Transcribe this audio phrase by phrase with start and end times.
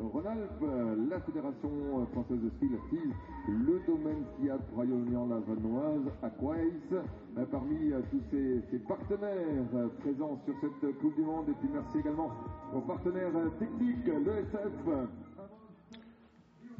[0.00, 0.64] Rhône-Alpes,
[1.10, 2.66] la Fédération française de ski
[3.48, 7.02] le domaine skiable Royaume-Lavanoise à Quays,
[7.50, 11.48] parmi tous ces, partenaires présents sur cette Coupe du Monde.
[11.48, 12.30] Et puis merci également
[12.74, 15.08] aux partenaires techniques, l'ESF,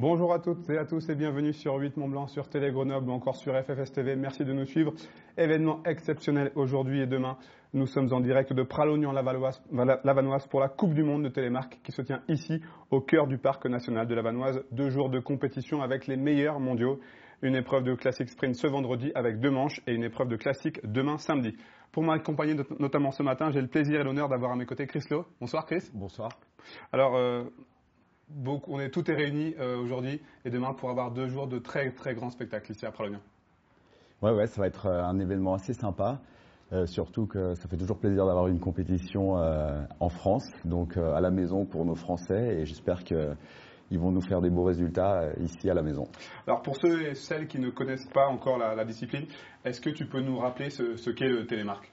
[0.00, 3.10] Bonjour à toutes et à tous et bienvenue sur 8 Mont Blanc, sur Télé Grenoble
[3.10, 4.14] ou encore sur FFS TV.
[4.14, 4.92] Merci de nous suivre.
[5.36, 7.36] Événement exceptionnel aujourd'hui et demain.
[7.74, 12.00] Nous sommes en direct de Pralognan-Lavanoise pour la Coupe du Monde de Télémarque qui se
[12.00, 14.64] tient ici au cœur du Parc national de Lavanoise.
[14.72, 16.98] Deux jours de compétition avec les meilleurs mondiaux.
[17.42, 20.80] Une épreuve de classique sprint ce vendredi avec deux manches et une épreuve de classique
[20.82, 21.58] demain samedi.
[21.92, 25.04] Pour m'accompagner notamment ce matin, j'ai le plaisir et l'honneur d'avoir à mes côtés Chris
[25.10, 25.26] Lowe.
[25.38, 25.90] Bonsoir Chris.
[25.92, 26.30] Bonsoir.
[26.90, 27.44] Alors, euh,
[28.30, 31.58] beaucoup, on est tout est réunis euh, aujourd'hui et demain pour avoir deux jours de
[31.58, 33.20] très très grands spectacles ici à Pralognan.
[34.22, 36.22] Ouais, ouais, ça va être euh, un événement assez sympa.
[36.70, 41.14] Euh, surtout que ça fait toujours plaisir d'avoir une compétition euh, en France, donc euh,
[41.14, 45.30] à la maison pour nos Français, et j'espère qu'ils vont nous faire des beaux résultats
[45.40, 46.04] ici à la maison.
[46.46, 49.24] Alors pour ceux et celles qui ne connaissent pas encore la, la discipline,
[49.64, 51.90] est-ce que tu peux nous rappeler ce, ce qu'est le télémarque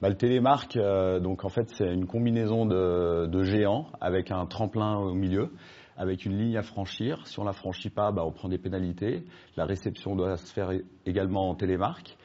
[0.00, 0.78] bah, le télémarque,
[1.20, 5.50] donc en fait, c'est une combinaison de, de, géants avec un tremplin au milieu,
[5.98, 7.26] avec une ligne à franchir.
[7.26, 9.24] Si on la franchit pas, bah, on prend des pénalités.
[9.58, 10.70] La réception doit se faire
[11.04, 12.16] également en télémarque.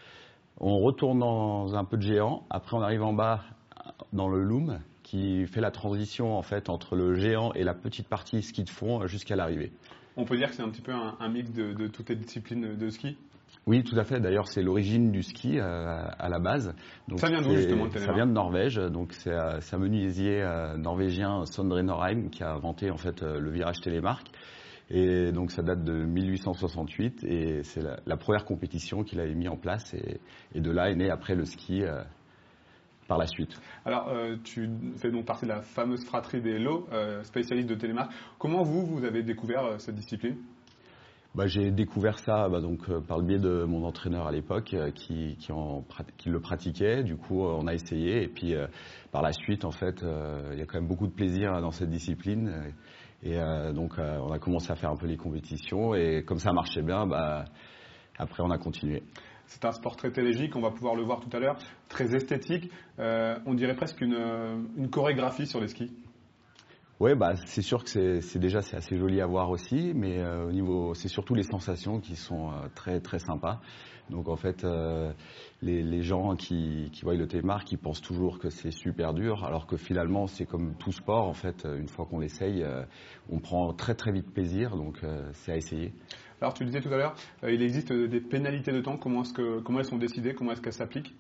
[0.59, 2.43] On retourne dans un peu de géant.
[2.49, 3.41] Après, on arrive en bas
[4.13, 8.07] dans le loom qui fait la transition en fait entre le géant et la petite
[8.07, 9.71] partie ski de fond jusqu'à l'arrivée.
[10.17, 12.16] On peut dire que c'est un petit peu un, un mix de, de toutes les
[12.16, 13.17] disciplines de ski?
[13.67, 14.19] Oui, tout à fait.
[14.19, 16.73] D'ailleurs, c'est l'origine du ski euh, à la base.
[17.07, 18.75] Donc, ça vient d'où justement Ça vient de Norvège.
[18.75, 23.49] Donc c'est euh, un menuisier euh, norvégien Sondre Norheim qui a inventé en fait le
[23.51, 24.27] virage télémarque.
[24.90, 29.47] Et donc ça date de 1868 et c'est la, la, première compétition qu'il avait mis
[29.47, 30.19] en place et,
[30.53, 32.03] et, de là est né après le ski euh,
[33.07, 33.59] par la suite.
[33.84, 37.75] Alors euh, tu fais donc partie de la fameuse fratrie des lots, euh, spécialiste de
[37.75, 38.12] télémarque.
[38.38, 40.38] Comment vous, vous avez découvert cette discipline?
[41.35, 44.73] Bah, j'ai découvert ça bah, donc, euh, par le biais de mon entraîneur à l'époque
[44.73, 45.52] euh, qui, qui,
[46.17, 47.03] qui, le pratiquait.
[47.03, 48.23] Du coup, euh, on a essayé.
[48.23, 48.67] Et puis, euh,
[49.12, 51.72] par la suite, en fait, euh, il y a quand même beaucoup de plaisir dans
[51.72, 52.72] cette discipline.
[53.25, 53.38] Et
[53.74, 55.96] donc, on a commencé à faire un peu les compétitions.
[55.96, 57.46] Et comme ça marchait bien, bah,
[58.19, 59.02] après, on a continué.
[59.47, 61.58] C'est un sport très télégique, on va pouvoir le voir tout à l'heure,
[61.90, 62.72] très esthétique.
[63.00, 65.91] on dirait presque une, une chorégraphie sur les skis.
[67.02, 70.47] Oui, bah, c'est sûr que c'est déjà c'est assez joli à voir aussi, mais euh,
[70.47, 73.59] au niveau, c'est surtout les sensations qui sont euh, très très sympas.
[74.09, 75.11] Donc en fait, euh,
[75.61, 79.43] les, les, gens qui, qui voient le télémarque, ils pensent toujours que c'est super dur,
[79.43, 81.27] alors que finalement c'est comme tout sport.
[81.27, 82.63] En fait, une fois qu'on l'essaye,
[83.29, 84.99] on prend très très vite plaisir, donc
[85.33, 85.93] c'est à essayer.
[86.41, 87.16] Alors tu disais tout à l'heure,
[87.47, 88.97] il existe des pénalités de temps.
[88.97, 90.33] Comment est-ce que comment elles sont décidées?
[90.33, 91.16] Comment est-ce qu'elles s'appliquent?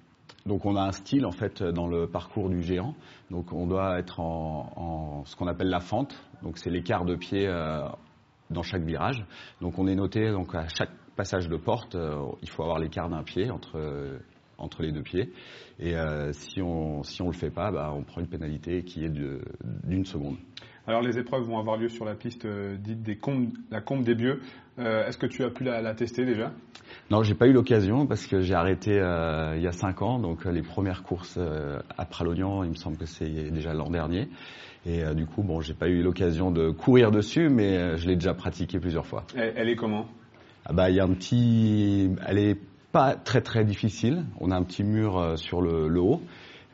[0.45, 2.93] Donc on a un style en fait dans le parcours du géant.
[3.31, 6.15] Donc on doit être en, en ce qu'on appelle la fente.
[6.43, 7.87] Donc c'est l'écart de pied euh,
[8.49, 9.25] dans chaque virage.
[9.61, 13.09] Donc on est noté donc à chaque passage de porte, euh, il faut avoir l'écart
[13.09, 14.19] d'un pied entre
[14.57, 15.33] entre les deux pieds.
[15.79, 19.03] Et euh, si on si on le fait pas, bah, on prend une pénalité qui
[19.03, 20.37] est d'une seconde.
[20.87, 24.03] Alors les épreuves vont avoir lieu sur la piste euh, dite des combes, la combe
[24.03, 24.39] des Bieux.
[24.77, 26.53] Euh, Est-ce que tu as pu la, la tester déjà?
[27.09, 30.19] Non, j'ai pas eu l'occasion parce que j'ai arrêté il y a cinq ans.
[30.19, 31.37] Donc les premières courses
[31.97, 34.29] à Pralognan, il me semble que c'est déjà l'an dernier.
[34.85, 38.33] Et du coup, bon, j'ai pas eu l'occasion de courir dessus, mais je l'ai déjà
[38.33, 39.25] pratiqué plusieurs fois.
[39.35, 40.07] Elle, elle est comment?
[40.73, 42.57] Bah il y a un petit, elle est
[42.91, 44.25] pas très très difficile.
[44.39, 46.21] On a un petit mur sur le, haut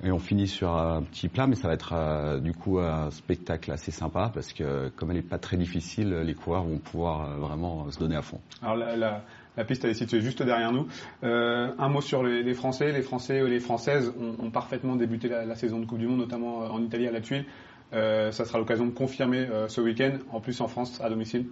[0.03, 3.11] et on finit sur un petit plat, mais ça va être euh, du coup un
[3.11, 7.29] spectacle assez sympa parce que comme elle n'est pas très difficile, les coureurs vont pouvoir
[7.29, 8.39] euh, vraiment se donner à fond.
[8.61, 9.23] Alors la,
[9.65, 10.87] piste elle est située juste derrière nous.
[11.23, 12.91] Euh, un mot sur les, Français.
[12.91, 16.81] Les Français les Françaises ont, parfaitement débuté la, saison de Coupe du Monde, notamment en
[16.81, 17.45] Italie à la Tuile.
[17.93, 21.47] Euh, ça sera l'occasion de confirmer euh, ce week-end, en plus en France à domicile.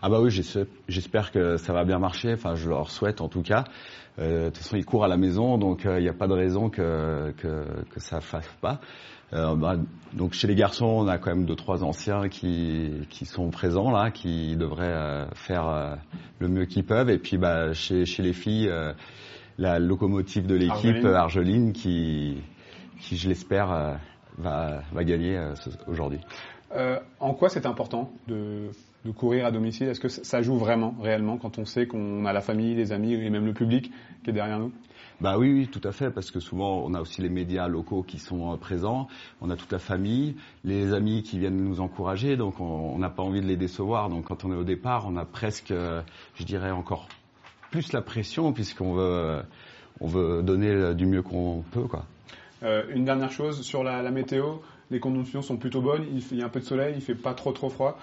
[0.00, 2.32] Ah bah oui, j'espère que ça va bien marcher.
[2.32, 3.64] Enfin, je leur souhaite en tout cas.
[4.18, 6.26] Euh, de toute façon, ils courent à la maison, donc il euh, n'y a pas
[6.28, 8.80] de raison que, que, que ça fasse pas.
[9.32, 9.76] Euh, bah,
[10.14, 13.90] donc chez les garçons, on a quand même deux trois anciens qui, qui sont présents
[13.90, 15.94] là, qui devraient euh, faire euh,
[16.38, 17.10] le mieux qu'ils peuvent.
[17.10, 18.92] Et puis bah, chez, chez les filles, euh,
[19.58, 21.14] la locomotive de l'équipe, Argeline.
[21.14, 22.42] Argeline, qui,
[23.00, 23.98] qui je l'espère,
[24.38, 25.38] va, va gagner
[25.88, 26.20] aujourd'hui.
[27.20, 28.70] en quoi c'est important de
[29.04, 32.32] de courir à domicile Est-ce que ça joue vraiment, réellement, quand on sait qu'on a
[32.32, 33.90] la famille, les amis et même le public
[34.22, 34.72] qui est derrière nous?
[35.20, 38.04] Bah oui, oui, tout à fait, parce que souvent on a aussi les médias locaux
[38.04, 39.08] qui sont présents,
[39.40, 43.24] on a toute la famille, les amis qui viennent nous encourager, donc on n'a pas
[43.24, 44.10] envie de les décevoir.
[44.10, 45.72] Donc quand on est au départ, on a presque,
[46.34, 47.08] je dirais encore
[47.72, 49.42] plus la pression puisqu'on veut,
[50.00, 52.04] on veut donner du mieux qu'on peut, quoi.
[52.62, 54.56] Euh, une dernière chose sur la, la météo.
[54.90, 57.34] Les conditions sont plutôt bonnes, il, y a un peu de soleil, il fait pas
[57.34, 57.98] trop trop froid.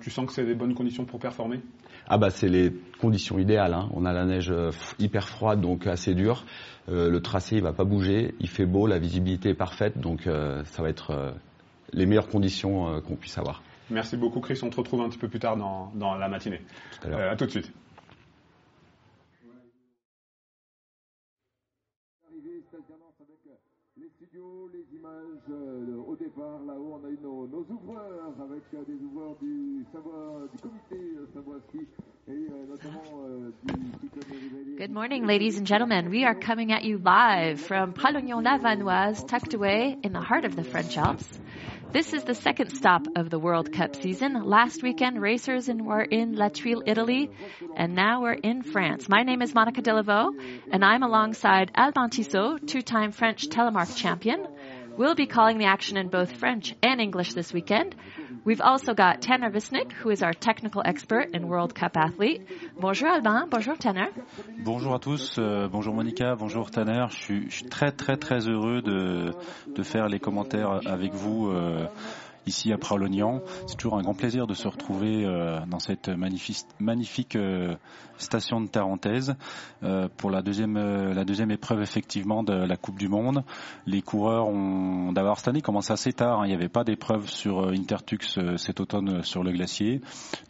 [0.00, 1.60] tu sens que c'est des bonnes conditions pour performer?
[2.08, 3.74] Ah bah c'est les conditions idéales.
[3.74, 3.88] Hein.
[3.94, 4.52] On a la neige
[4.98, 6.44] hyper froide, donc assez dure.
[6.88, 10.82] le tracé il va pas bouger, il fait beau, la visibilité est parfaite, donc ça
[10.82, 11.34] va être
[11.92, 13.62] les meilleures conditions qu'on puisse avoir.
[13.90, 16.62] Merci beaucoup Chris, on te retrouve un petit peu plus tard dans, dans la matinée.
[17.02, 17.72] Tout à, à tout de suite.
[24.72, 29.04] Les images euh, au départ, là-haut, on a eu nos, nos ouvreurs avec euh, des
[29.04, 31.86] ouvreurs du savoir, du comité euh, savoir ski
[32.28, 32.76] et euh,
[33.24, 36.10] euh, du Good morning, ladies and gentlemen.
[36.10, 40.64] We are coming at you live from Pralognan-la-Vanoise, tucked away in the heart of the
[40.64, 41.26] French Alps.
[41.92, 44.44] This is the second stop of the World Cup season.
[44.44, 47.30] Last weekend, racers in, were in La Tuile, Italy,
[47.76, 49.10] and now we're in France.
[49.10, 50.30] My name is Monica Delaveau,
[50.72, 54.46] and I'm alongside Alban Tissot, two-time French telemark champion.
[54.96, 57.94] We'll be calling the action in both French and English this weekend.
[58.44, 62.46] We've also got Tanner Visnik, who is our technical expert and World Cup athlete.
[62.78, 64.08] Bonjour Alban, bonjour Tanner.
[64.64, 67.06] Bonjour à tous, euh, bonjour Monica, bonjour Tanner.
[67.08, 69.32] Je suis, je suis, très très très heureux de,
[69.66, 71.48] de faire les commentaires avec vous.
[71.48, 71.86] Euh,
[72.46, 73.40] ici à Pralognan.
[73.66, 77.74] C'est toujours un grand plaisir de se retrouver euh, dans cette magnifique, euh,
[78.18, 79.34] station de Tarentaise
[79.82, 83.44] euh, pour la deuxième, la deuxième épreuve effectivement de la Coupe du Monde.
[83.86, 86.40] Les coureurs ont d'abord cette année commencé assez tard.
[86.40, 86.46] Hein.
[86.46, 90.00] Il n'y avait pas d'épreuve sur Intertux cet automne sur le glacier.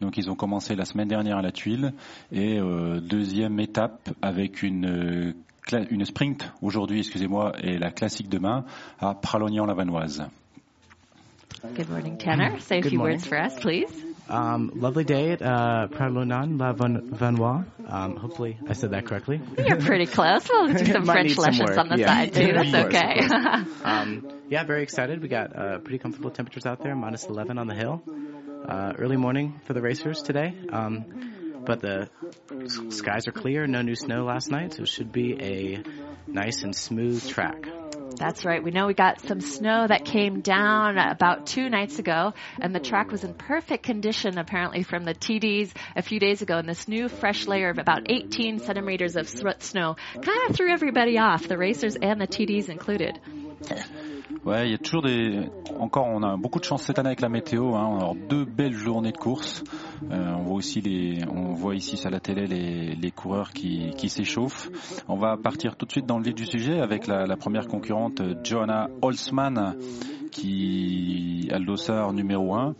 [0.00, 1.92] Donc ils ont commencé la semaine dernière à la Tuile
[2.30, 2.58] et
[3.00, 5.34] deuxième étape avec une
[5.90, 8.64] une sprint aujourd'hui, excusez-moi, et la classique demain
[8.98, 10.28] à Pralognan-la-Vanoise.
[11.62, 12.58] Good morning, Tanner.
[12.60, 13.16] Say a few morning.
[13.16, 13.90] words for us, please.
[14.28, 17.64] Um, lovely day at uh, Pralonan La Vanois.
[17.86, 19.40] Um, hopefully, I said that correctly.
[19.56, 20.48] You're pretty close.
[20.48, 22.06] We'll do some French lessons on the yeah.
[22.06, 22.52] side too.
[22.54, 23.20] That's okay.
[23.84, 25.22] um, yeah, very excited.
[25.22, 28.02] We got uh, pretty comfortable temperatures out there, minus 11 on the hill.
[28.66, 30.54] Uh, early morning for the racers today.
[30.72, 32.08] Um, but the
[32.90, 35.82] skies are clear, no new snow last night, so it should be a
[36.26, 37.66] nice and smooth track.
[38.18, 38.62] That's right.
[38.62, 42.80] We know we got some snow that came down about two nights ago, and the
[42.80, 46.58] track was in perfect condition apparently from the TDs a few days ago.
[46.58, 51.18] And this new fresh layer of about 18 centimeters of snow kind of threw everybody
[51.18, 53.18] off, the racers and the TDs included.
[54.44, 55.48] Ouais, il y a toujours des.
[55.78, 57.76] Encore, on a beaucoup de chance cette année avec la météo.
[57.76, 57.86] Hein.
[57.86, 59.62] On a deux belles journées de course.
[60.10, 63.90] Euh, on voit aussi les, on voit ici à la télé les, les coureurs qui,
[63.96, 64.68] qui s'échauffent.
[65.06, 67.68] On va partir tout de suite dans le vif du sujet avec la, la première
[67.68, 69.76] concurrente, Johanna Holzmann,
[70.32, 72.74] qui a le numéro 1,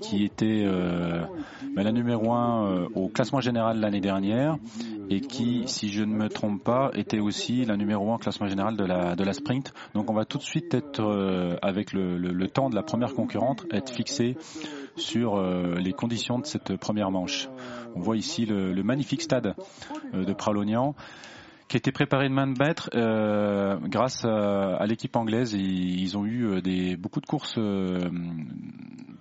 [0.00, 1.22] qui était euh,
[1.76, 4.56] la numéro 1 euh, au classement général l'année dernière
[5.10, 8.48] et qui, si je ne me trompe pas, était aussi la numéro 1 au classement
[8.48, 9.72] général de la, de la sprint.
[9.94, 12.82] Donc on va tout de suite être, euh, avec le, le, le, temps de la
[12.82, 14.36] première concurrente, être fixé
[14.96, 17.48] sur euh, les conditions de cette première manche.
[17.94, 19.54] On voit ici le, le magnifique stade
[20.14, 20.94] euh, de Pralognan
[21.68, 25.54] qui a été préparé de main de maître euh, grâce à, l'équipe anglaise.
[25.54, 27.98] Ils ont eu des, beaucoup de courses euh,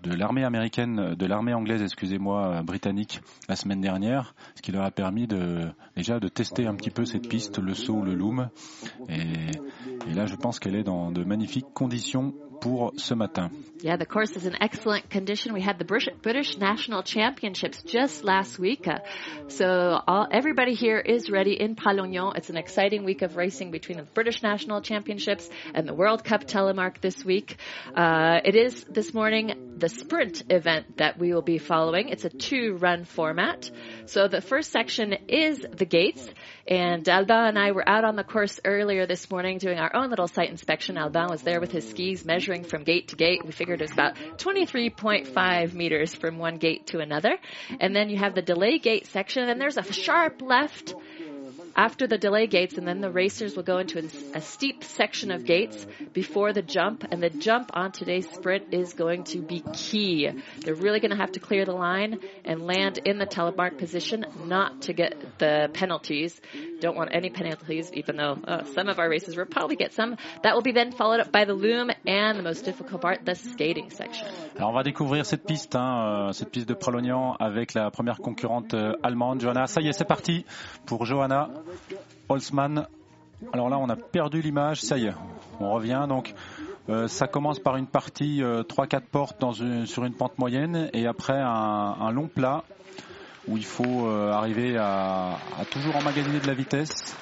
[0.03, 4.91] de l'armée américaine, de l'armée anglaise, excusez-moi, britannique la semaine dernière, ce qui leur a
[4.91, 8.49] permis de déjà de tester un petit peu cette piste, le saut, le loom.
[9.07, 13.51] Et là, je pense qu'elle est dans de magnifiques conditions pour ce matin.
[13.81, 15.53] Yeah, the course is in excellent condition.
[15.53, 18.87] We had the British National Championships just last week.
[18.87, 18.99] Uh,
[19.49, 22.37] so all, everybody here is ready in Palognon.
[22.37, 26.45] It's an exciting week of racing between the British National Championships and the World Cup
[26.45, 27.57] telemark this week.
[27.93, 32.07] Uh, it is this morning the sprint event that we will be following.
[32.07, 33.69] It's a two run format.
[34.05, 36.25] So the first section is the gates.
[36.65, 40.09] And Alban and I were out on the course earlier this morning doing our own
[40.09, 40.97] little site inspection.
[40.97, 43.43] Alban was there with his skis measuring from gate to gate.
[43.43, 47.37] We figured it was about 23.5 meters from one gate to another.
[47.81, 50.95] And then you have the delay gate section and there's a sharp left
[51.75, 55.45] after the delay gates, and then the racers will go into a, steep section of
[55.45, 60.29] gates before the jump, and the jump on today's sprint is going to be key.
[60.59, 64.25] They're really going to have to clear the line and land in the telemark position,
[64.45, 66.39] not to get the penalties.
[66.81, 70.15] Don't want any penalties, even though uh, some of our races will probably get some.
[70.43, 73.35] That will be then followed up by the loom and the most difficult part, the
[73.35, 74.27] skating section.
[74.57, 78.17] Alors on va découvrir cette piste, hein, euh, cette piste de Pralognan avec la première
[78.17, 79.67] concurrente euh, allemande, Johanna.
[79.67, 80.45] Ça y est, c'est parti
[80.85, 81.49] pour Johanna.
[82.29, 82.87] Holzmann.
[83.51, 84.81] Alors là, on a perdu l'image.
[84.81, 85.13] Ça y est,
[85.59, 86.05] on revient.
[86.07, 86.33] Donc,
[86.89, 90.89] euh, ça commence par une partie 3-4 euh, portes dans une, sur une pente moyenne
[90.93, 92.63] et après un, un long plat
[93.47, 97.15] où il faut euh, arriver à, à, toujours emmagasiner de la vitesse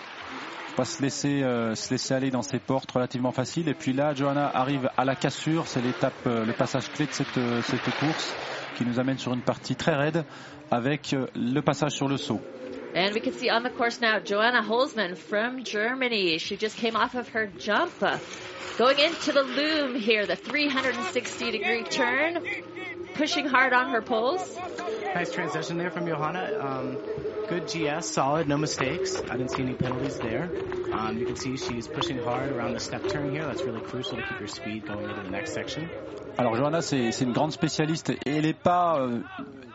[0.72, 3.68] pas se laisser, euh, se laisser aller dans ces portes relativement faciles.
[3.70, 5.68] Et puis là, Johanna arrive à la cassure.
[5.68, 8.36] C'est l'étape, euh, le passage clé de cette, euh, cette course
[8.78, 10.24] qui nous amène sur une partie très raide
[10.72, 12.40] avec le passage sur le saut.
[12.96, 16.38] And we can see on the course now, Joanna Holzman from Germany.
[16.40, 17.92] She just came off of her jump.
[18.78, 22.40] Going into the loom here, the 360 degree turn,
[23.14, 24.58] pushing hard on her poles.
[25.14, 26.58] Nice transition there from Johanna.
[26.60, 26.98] Um,
[27.50, 29.22] good GS, solid, no mistakes.
[29.22, 30.50] I didn't see any penalties there.
[30.94, 33.46] Um, you can see she's pushing hard around the step turn here.
[33.46, 35.90] That's really crucial to keep your speed going into the next section.
[36.38, 39.20] Alors Johanna, c'est une grande spécialiste elle n'est pas euh,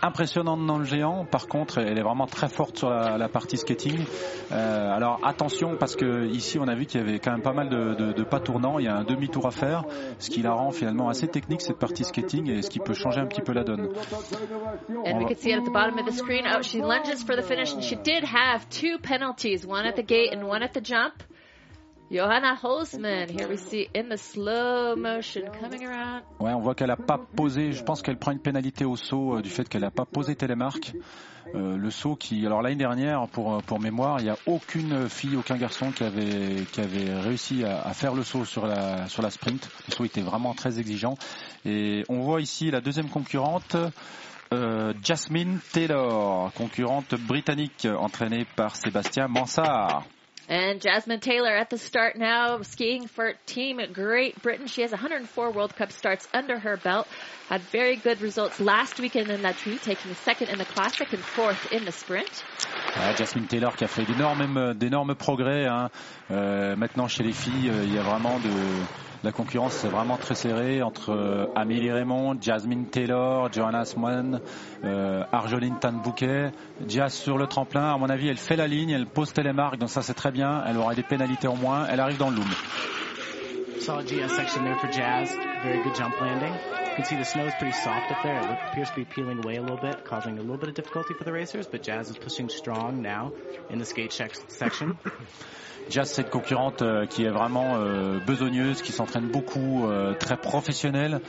[0.02, 1.24] impressionnante dans le géant.
[1.24, 4.04] Par contre, elle est vraiment très forte sur la, partie skating.
[4.52, 7.52] Euh, alors attention parce que ici on a vu qu'il y avait quand même pas
[7.52, 8.78] mal de, pas tournants.
[8.78, 9.84] Il y a un demi-tour à faire,
[10.18, 13.20] ce qui la rend finalement assez technique cette partie skating et ce qui peut changer
[13.20, 13.88] un petit peu la donne.
[15.04, 16.44] And we see at the bottom of the screen.
[16.46, 20.02] Oh, she lunges for the finish, and she did have two penalties, one at the
[20.02, 21.22] gate and one at the jump.
[22.08, 26.22] Johanna Holzman, here we see in the slow motion coming around.
[26.38, 27.72] Ouais, on voit qu'elle n'a pas posé.
[27.72, 30.36] Je pense qu'elle prend une pénalité au saut euh, du fait qu'elle n'a pas posé
[30.36, 30.92] télémarque.
[31.56, 35.34] Euh, le saut qui, alors l'année dernière, pour pour mémoire, il n'y a aucune fille,
[35.36, 39.30] aucun garçon qui avait qui avait réussi à, faire le saut sur la sur la
[39.30, 39.68] sprint.
[39.88, 41.16] Le saut était vraiment très exigeant.
[41.64, 43.76] Et on voit ici la deuxième concurrente.
[44.54, 50.04] euh, Jasmine Taylor, concurrente britannique entraînée par Sébastien Mansart.
[50.48, 54.68] And Jasmine Taylor at the start now, skiing for Team Great Britain.
[54.68, 57.08] She has 104 World Cup starts under her belt.
[57.48, 61.22] Had very good results last weekend in La Truie, taking second in the classic and
[61.22, 62.44] fourth in the sprint.
[62.96, 65.66] Ouais, Jasmine Taylor qui a fait d'énormes d'énormes progrès.
[65.66, 65.90] hein.
[66.30, 68.50] Euh, maintenant chez les filles, euh, il y a vraiment de
[69.24, 74.40] la concurrence, c'est vraiment très serré entre euh, Amélie Raymond, Jasmine Taylor, Johanna Swan,
[74.84, 76.52] euh, Argeline Tanbouquet,
[76.86, 77.92] Jazz sur le tremplin.
[77.94, 80.62] À mon avis, elle fait la ligne, elle pose télémarque, donc ça c'est très bien.
[80.66, 81.86] Elle aura des pénalités en moins.
[81.90, 82.46] Elle arrive dans le loom.
[86.96, 88.40] Can see the snow is pretty soft up there.
[88.40, 91.12] It appears to be peeling away a little bit, causing a little bit of difficulty
[91.12, 93.32] for the racers, but Jazz is pushing strong now
[93.68, 94.18] in the skate.
[95.88, 100.36] Jazz, c'est une concurrente euh, qui est vraiment euh, besogneuse, qui s'entraîne beaucoup, euh, très
[100.36, 101.20] professionnelle.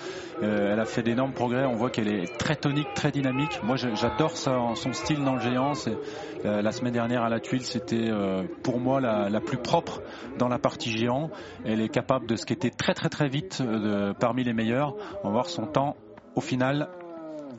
[0.41, 1.65] Elle a fait d'énormes progrès.
[1.65, 3.59] On voit qu'elle est très tonique, très dynamique.
[3.63, 5.73] Moi, j'adore son style dans le géant.
[6.43, 8.11] La semaine dernière à la tuile, c'était
[8.61, 10.03] pour moi la, plus propre
[10.37, 11.31] dans la partie géant.
[11.65, 13.63] Elle est capable de skater très très très vite
[14.19, 14.93] parmi les meilleurs.
[15.23, 15.95] On va voir son temps
[16.35, 16.87] au final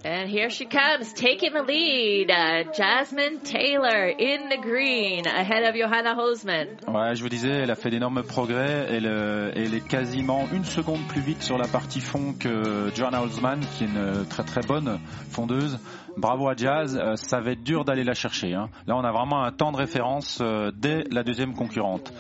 [0.04, 2.30] And here she comes, taking the lead.
[2.30, 6.68] Uh, Jasmine Taylor in the green, ahead of Johanna Holzman.
[6.86, 8.86] Ouais, je vous disais, elle a fait d'énormes progrès.
[8.90, 13.22] Elle, euh, elle est quasiment une seconde plus vite sur la partie fond que Joanna
[13.22, 15.00] Holzman, qui est une très très bonne
[15.30, 15.80] fondeuse.
[16.16, 16.96] Bravo à Jazz.
[16.96, 18.54] Euh, ça va être dur d'aller la chercher.
[18.54, 18.68] hein.
[18.86, 22.12] Là, on a vraiment un temps de référence euh, dès la deuxième concurrente.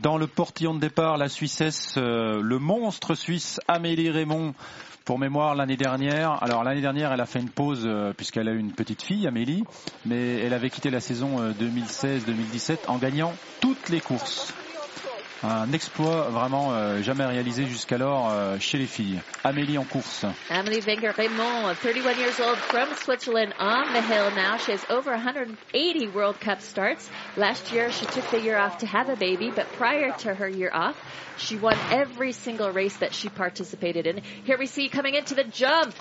[0.00, 4.54] Dans le portillon de départ, la Suissesse, euh, le monstre suisse Amélie Raymond.
[5.04, 8.52] Pour mémoire, l'année dernière, alors l'année dernière, elle a fait une pause euh, puisqu'elle a
[8.52, 9.62] eu une petite fille, Amélie,
[10.06, 14.54] mais elle avait quitté la saison euh, 2016-2017 en gagnant toutes les courses.
[15.46, 19.20] Un exploit vraiment euh, jamais réalisé jusqu'alors euh, chez les filles.
[19.44, 20.24] Amélie en course.
[20.48, 24.56] Amelie Wenger Raymond, 31 years old from Switzerland, on the hill now.
[24.56, 27.10] She has over 180 World Cup starts.
[27.36, 30.48] Last year, she took the year off to have a baby, but prior to her
[30.48, 30.96] year off,
[31.36, 34.22] she won every single race that she participated in.
[34.46, 36.00] Here we see coming into the jump.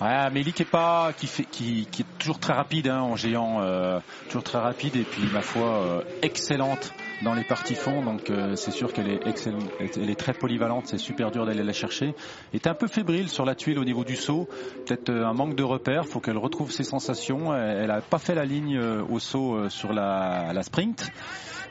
[0.00, 3.16] Ouais, Amélie qui est pas, qui fait, qui, qui est toujours très rapide hein, en
[3.16, 3.98] géant, euh,
[4.28, 8.02] toujours très rapide et puis ma foi euh, excellente dans les parties fonds.
[8.02, 11.62] Donc euh, c'est sûr qu'elle est excellente, elle est très polyvalente, c'est super dur d'aller
[11.62, 12.14] la chercher.
[12.52, 14.48] Elle est un peu fébrile sur la tuile au niveau du saut,
[14.86, 16.06] peut-être euh, un manque de repères.
[16.06, 17.54] Faut qu'elle retrouve ses sensations.
[17.54, 21.10] Elle, elle a pas fait la ligne euh, au saut euh, sur la, sprint.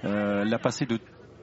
[0.04, 1.00] Elle l'a passé de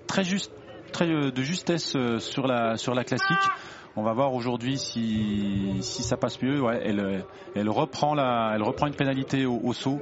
[0.06, 0.52] très juste,
[0.92, 3.50] très de justesse sur la sur la classique.
[3.96, 6.60] On va voir aujourd'hui si, si ça passe mieux.
[6.60, 7.24] Ouais, elle,
[7.56, 10.00] elle reprend la, elle reprend une pénalité au, au saut.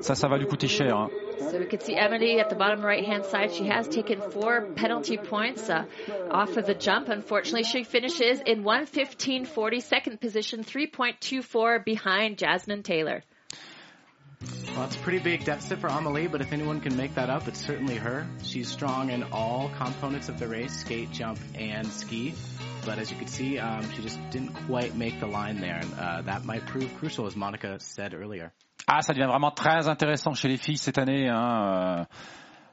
[0.00, 0.96] Ça, ça va lui coûter cher.
[0.96, 1.08] hein.
[1.38, 3.52] So we can see Emily at the bottom right hand side.
[3.52, 5.84] She has taken four penalty points uh,
[6.30, 7.08] off of the jump.
[7.08, 13.22] Unfortunately, she finishes in 115.40, second position, 3.24 behind Jasmine Taylor.
[14.74, 17.46] Well, it's a pretty big deficit for Amelie, but if anyone can make that up,
[17.46, 18.26] it's certainly her.
[18.42, 22.34] She's strong in all components of the race, skate, jump, and ski.
[22.84, 25.76] But as you can see, um, she just didn't quite make the line there.
[25.76, 28.52] And uh, that might prove crucial, as Monica said earlier.
[28.86, 31.28] Ah, ça devient vraiment très intéressant chez les filles cette année.
[31.28, 31.62] hein.
[31.62, 32.04] Euh,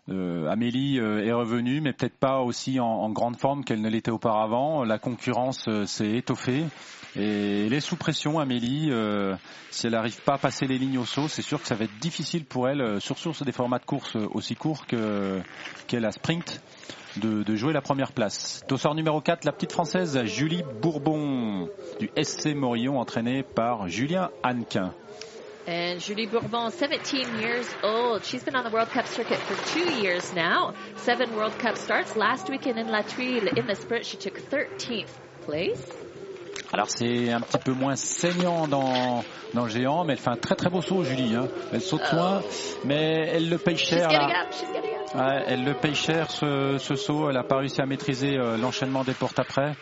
[0.09, 4.11] Euh, Amélie euh, est revenue, mais peut-être pas aussi en, grande forme qu'elle ne l'était
[4.11, 4.83] auparavant.
[4.83, 6.65] La concurrence s'est étoffée
[7.15, 8.91] et elle est sous pression, Amélie.
[9.69, 11.85] Si elle n'arrive pas à passer les lignes au saut, c'est sûr que ça va
[11.85, 13.15] être difficile pour elle, sur
[13.45, 15.39] des formats de course aussi courts que
[15.87, 16.61] qu'elle a sprint,
[17.17, 18.63] de, de, jouer la première place.
[18.67, 24.93] Dossard numéro 4, la petite française Julie Bourbon du SC Morillon, entraînée par Julien Hannequin.
[25.67, 28.25] And Julie Bourbon, 17 years old.
[28.25, 30.73] She's been on the World Cup circuit for two years now.
[30.97, 32.15] Seven World Cup starts.
[32.15, 35.91] Last weekend in La Tuile, in the sprint, she took 13th place.
[36.74, 40.38] Alors c'est un petit peu moins saignant dans, dans le géant, mais elle fait un
[40.38, 41.36] très très beau saut, Julie.
[41.36, 41.48] Hein.
[41.74, 42.15] Elle saute Oh.
[42.15, 42.41] loin,
[42.86, 44.10] mais elle le paye cher.
[44.10, 44.46] Là.
[45.13, 47.27] Ouais, elle le paye cher ce, ce saut.
[47.29, 49.74] Elle n'a pas réussi à maîtriser euh, l'enchaînement des portes après.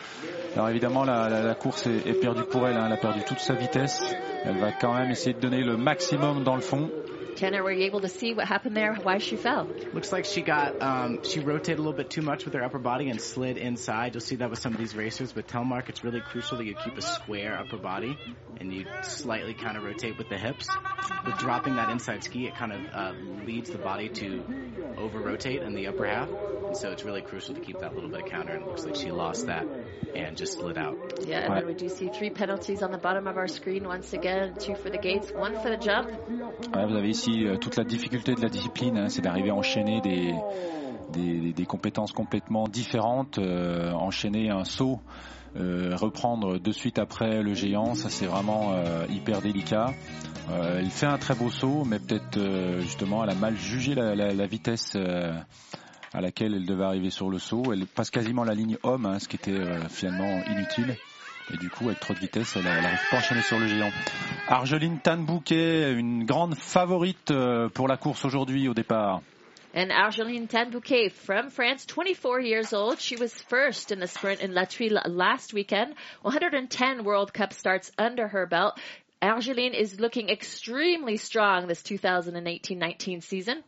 [0.56, 2.76] Alors évidemment la, la, la course est, est perdue pour elle.
[2.76, 2.84] hein.
[2.86, 4.00] Elle a perdu toute sa vitesse.
[4.44, 6.90] Elle va quand même essayer de donner le maximum dans le fond.
[7.40, 8.94] Tanner, were you able to see what happened there?
[8.96, 9.66] Why she fell?
[9.94, 12.78] Looks like she got um, she rotated a little bit too much with her upper
[12.78, 14.14] body and slid inside.
[14.14, 15.34] You'll see that with some of these racers.
[15.34, 18.18] With Telmark, it's really crucial that you keep a square upper body
[18.60, 20.68] and you slightly kind of rotate with the hips.
[21.24, 23.12] With dropping that inside ski, it kind of uh,
[23.46, 24.44] leads the body to
[24.98, 26.28] over rotate in the upper half,
[26.66, 28.52] and so it's really crucial to keep that little bit of counter.
[28.52, 29.66] And it looks like she lost that
[30.14, 30.96] and just slid out.
[31.26, 34.12] Yeah, and then we do see three penalties on the bottom of our screen once
[34.12, 34.56] again.
[34.58, 36.10] Two for the gates, one for the jump.
[36.72, 39.54] Ouais, vous avez ici euh, toute la difficulté de la discipline, hein, c'est d'arriver à
[39.54, 40.34] enchaîner des,
[41.66, 45.00] compétences complètement différentes, euh, enchaîner un saut,
[45.56, 48.74] euh, reprendre de suite après le géant, ça c'est vraiment
[49.08, 49.92] hyper délicat.
[50.48, 52.40] Elle fait un très beau saut, mais peut-être
[52.80, 54.96] justement elle a mal jugé la, vitesse
[56.12, 57.72] à laquelle elle devait arriver sur le saut.
[57.72, 60.96] Elle passe quasiment la ligne homme, hein, ce qui était finalement inutile.
[61.52, 63.90] Et du coup, avec trop de vitesse, elle n'arrive pas sur le géant.
[64.46, 69.22] Argeline Tanbouquet, une grande favorite euh, pour la course aujourd'hui au départ.
[69.72, 72.98] And Argeline Tanbouquet from France, 24 years old.
[73.00, 75.94] She was first in the sprint in La Tuile last weekend.
[76.22, 78.78] 110 World Cup starts under her belt.
[79.22, 83.62] Argeline is looking extremely strong this 2018-19 season.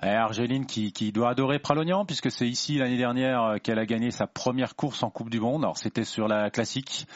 [0.00, 4.76] Argeline qui, doit adorer Pralognan puisque c'est ici l'année dernière qu'elle a gagné sa première
[4.76, 5.64] course en Coupe du Monde.
[5.64, 7.06] Alors c'était sur la classique,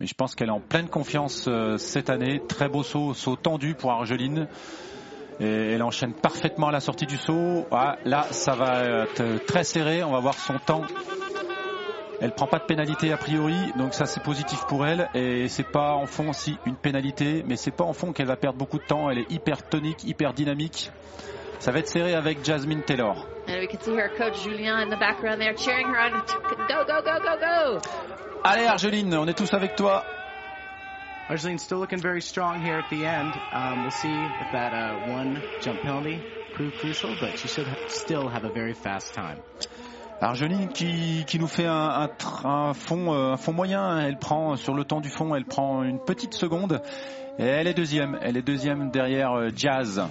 [0.00, 2.40] mais je pense qu'elle est en pleine confiance euh, cette année.
[2.46, 4.46] Très beau saut, saut tendu pour Argeline.
[5.38, 7.66] Et elle enchaîne parfaitement à la sortie du saut.
[7.70, 10.02] Ah, là, ça va être très serré.
[10.02, 10.82] On va voir son temps.
[12.20, 15.10] Elle prend pas de pénalité a priori, donc ça c'est positif pour elle.
[15.14, 18.36] Et c'est pas en fond aussi une pénalité, mais c'est pas en fond qu'elle va
[18.36, 19.10] perdre beaucoup de temps.
[19.10, 20.90] Elle est hyper tonique, hyper dynamique.
[21.58, 23.26] Ça va être serré avec Jasmine Taylor.
[23.48, 26.12] And we can see her coach Julien in the background there cheering her on.
[26.68, 27.80] Go, go, go, go, go!
[28.44, 30.04] Allez Argeline, on est tous avec toi.
[31.28, 33.32] Argeline still looking very strong here at the end.
[33.52, 36.22] Um, we'll see if that uh, one jump penalty
[36.54, 39.38] proved crucial, but she should still have a very fast time.
[40.20, 42.10] Argeline qui, qui nous fait un, un,
[42.44, 43.98] un fond, euh, un fond moyen.
[44.00, 46.80] Elle prend sur le temps du fond, elle prend une petite seconde.
[47.38, 48.18] Et elle est deuxième.
[48.22, 50.02] Elle est deuxième derrière euh, Jazz.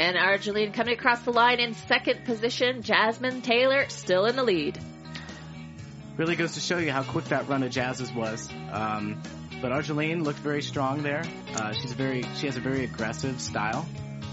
[0.00, 2.80] And Argeline coming across the line in second position.
[2.80, 4.78] Jasmine Taylor still in the lead.
[6.16, 8.48] Really goes to show you how quick that run of Jazz's was.
[8.72, 9.20] Um,
[9.60, 11.22] but Argeline looked very strong there.
[11.54, 13.86] Uh, she's very, she has a very aggressive style,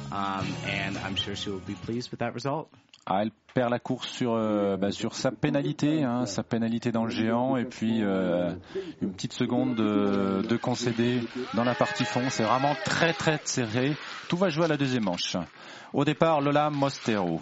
[0.09, 2.69] um, and I'm sure she will be pleased with that result.
[3.05, 7.05] Ah, elle perd la course sur, euh, bah, sur sa pénalité, hein, sa pénalité dans
[7.05, 8.53] le géant, et puis euh,
[9.01, 11.21] une petite seconde de, de concéder
[11.53, 12.23] dans la partie fond.
[12.29, 13.95] C'est vraiment très très serré.
[14.27, 15.37] Tout va jouer à la deuxième manche.
[15.93, 17.39] Au départ, Lola Mostero.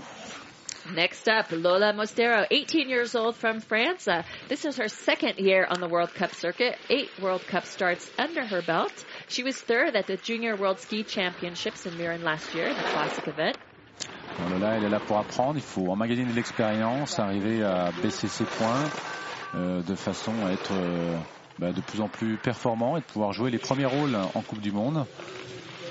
[0.93, 4.07] Next up, Lola Mostero, 18 years old from France.
[4.07, 6.77] Uh, this is her second year on the World Cup circuit.
[6.89, 8.93] Eight World Cup starts under her belt.
[9.27, 12.83] She was third at the Junior World Ski Championships in Mirren last year in the
[12.83, 13.57] classic event.
[14.37, 15.55] Bon, Lola, elle est là pour apprendre.
[15.55, 18.83] Il faut emmagasiner de l'expérience, arriver à baisser ses points
[19.55, 21.17] euh, de façon à être euh,
[21.57, 24.61] bah, de plus en plus performant et de pouvoir jouer les premiers rôles en Coupe
[24.61, 25.05] du Monde.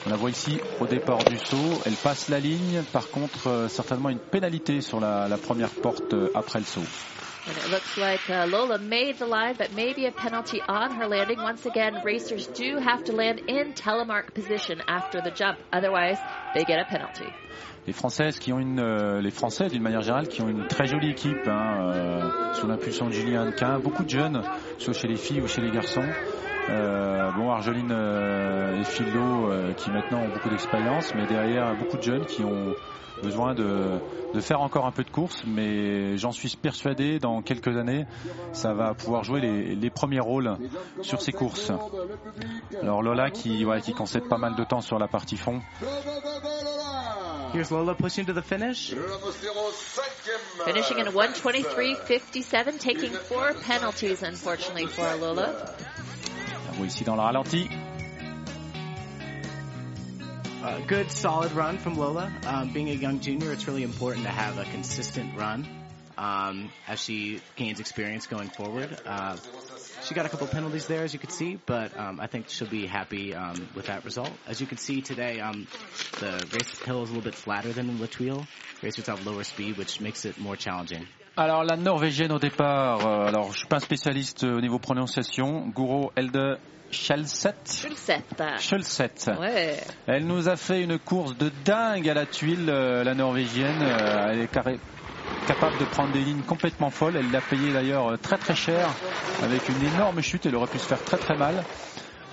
[0.06, 1.80] On la voit ici au départ du saut.
[1.86, 2.82] Elle passe la ligne.
[2.92, 6.82] Par contre, euh, certainement une pénalité sur la, la première porte euh, après le saut.
[7.46, 11.06] And it looks like uh, Lola made the line, but maybe a penalty on her
[11.06, 11.38] landing.
[11.38, 15.58] Once again, racers do have to land in telemark position after the jump.
[15.70, 16.16] Otherwise,
[16.54, 17.26] they get a penalty.
[17.86, 20.86] Les Françaises qui ont une, euh, les Français d'une manière générale qui ont une très
[20.86, 23.78] jolie équipe hein, euh, sous l'impulsion de Julien Hannequin.
[23.78, 24.42] Beaucoup de jeunes,
[24.78, 26.04] soit chez les filles ou chez les garçons.
[26.70, 31.96] Euh, bon, Argeline euh, et Philo euh, qui maintenant ont beaucoup d'expérience, mais derrière beaucoup
[31.98, 32.74] de jeunes qui ont
[33.22, 34.00] besoin de,
[34.32, 38.06] de faire encore un peu de course, mais j'en suis persuadé dans quelques années,
[38.52, 40.56] ça va pouvoir jouer les, les premiers rôles
[41.02, 41.70] sur ces courses.
[42.82, 45.60] Alors Lola qui, ouais, qui concède pas mal de temps sur la partie fond.
[47.54, 48.92] Here's Lola pushing to the finish.
[50.64, 55.54] Finishing in 123.57, taking four penalties, unfortunately, for Lola.
[56.76, 57.68] Dans le ralenti.
[60.62, 62.32] A good solid run from Lola.
[62.46, 65.66] Um, being a young junior, it's really important to have a consistent run
[66.18, 68.98] um, as she gains experience going forward.
[69.06, 69.36] Uh,
[70.02, 72.68] she got a couple penalties there, as you could see, but um, I think she'll
[72.68, 74.32] be happy um, with that result.
[74.48, 75.68] As you can see today, um,
[76.18, 78.46] the race hill is a little bit flatter than in La Tuile.
[78.82, 81.06] Racers have lower speed, which makes it more challenging.
[81.36, 85.66] Alors la norvégienne au départ, euh, alors je suis pas un spécialiste au niveau prononciation,
[85.68, 86.60] Guro Elde
[86.92, 87.72] Schelseth.
[87.76, 88.22] Schulset.
[88.60, 89.14] Schulset.
[89.40, 89.76] Ouais.
[90.06, 93.82] Elle nous a fait une course de dingue à la tuile, euh, la norvégienne.
[93.82, 94.78] Euh, elle est carré-
[95.44, 97.16] capable de prendre des lignes complètement folles.
[97.16, 98.94] Elle l'a payé d'ailleurs euh, très très cher
[99.42, 100.46] avec une énorme chute.
[100.46, 101.64] Elle aurait pu se faire très très mal.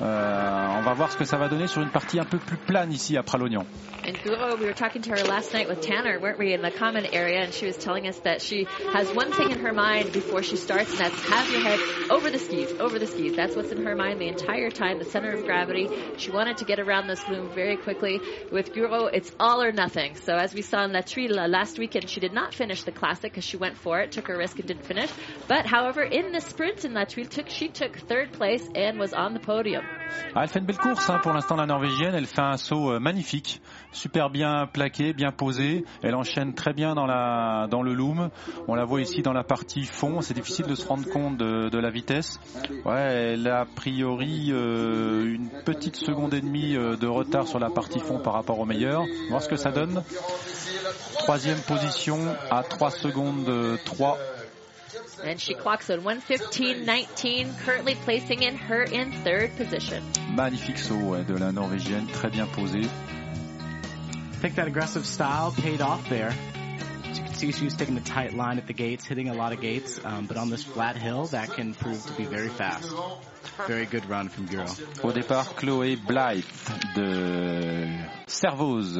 [0.02, 2.58] Euh, on va voir ce que ça va donner sur une partie un peu plus
[2.58, 3.66] plane ici à Pralognan.
[4.04, 6.72] And Guro, we were talking to her last night with Tanner, weren't we, in the
[6.72, 10.12] common area, and she was telling us that she has one thing in her mind
[10.12, 13.36] before she starts, and that's have your head over the skis, over the skis.
[13.36, 15.88] That's what's in her mind the entire time, the center of gravity.
[16.18, 18.20] She wanted to get around this loom very quickly.
[18.52, 20.16] With Guro, it's all or nothing.
[20.16, 23.34] So as we saw in La uh, last weekend, she did not finish the classic
[23.34, 25.12] because she went for it, took her risk and didn't finish.
[25.48, 29.36] But however, in the sprint in La took, she took third place and was on
[29.36, 29.86] the podium.
[30.34, 32.16] Ah, elle fait une belle course hein, pour l'instant la norvégienne.
[32.16, 35.84] Elle fait un saut euh, magnifique, super bien plaqué, bien posé.
[36.02, 37.06] Elle enchaîne très bien dans,
[37.82, 38.30] le loom.
[38.68, 40.22] On la voit ici dans la partie fond.
[40.22, 42.40] C'est difficile de se rendre compte de, la vitesse.
[42.86, 47.70] Elle a a priori euh, une petite seconde et demie euh, de retard sur la
[47.70, 49.04] partie fond par rapport au meilleur.
[49.30, 50.04] Voir ce que ça donne.
[51.20, 52.18] Troisième position
[52.50, 54.18] à 3 secondes euh, 3
[55.24, 60.04] And she clocks at 115.19, currently placing in her in third position.
[60.36, 62.86] Magnifique saut ouais, de la norvégienne, très bien posé.
[62.86, 66.34] I think that aggressive style paid off there.
[67.06, 69.34] As you can see, she was taking a tight line at the gates, hitting a
[69.34, 72.50] lot of gates, um, but on this flat hill, that can prove to be very
[72.50, 72.90] fast.
[73.68, 74.68] Very good run from Guro.
[75.04, 76.46] Au départ, Chloé Blythe
[76.96, 78.98] de Servoz.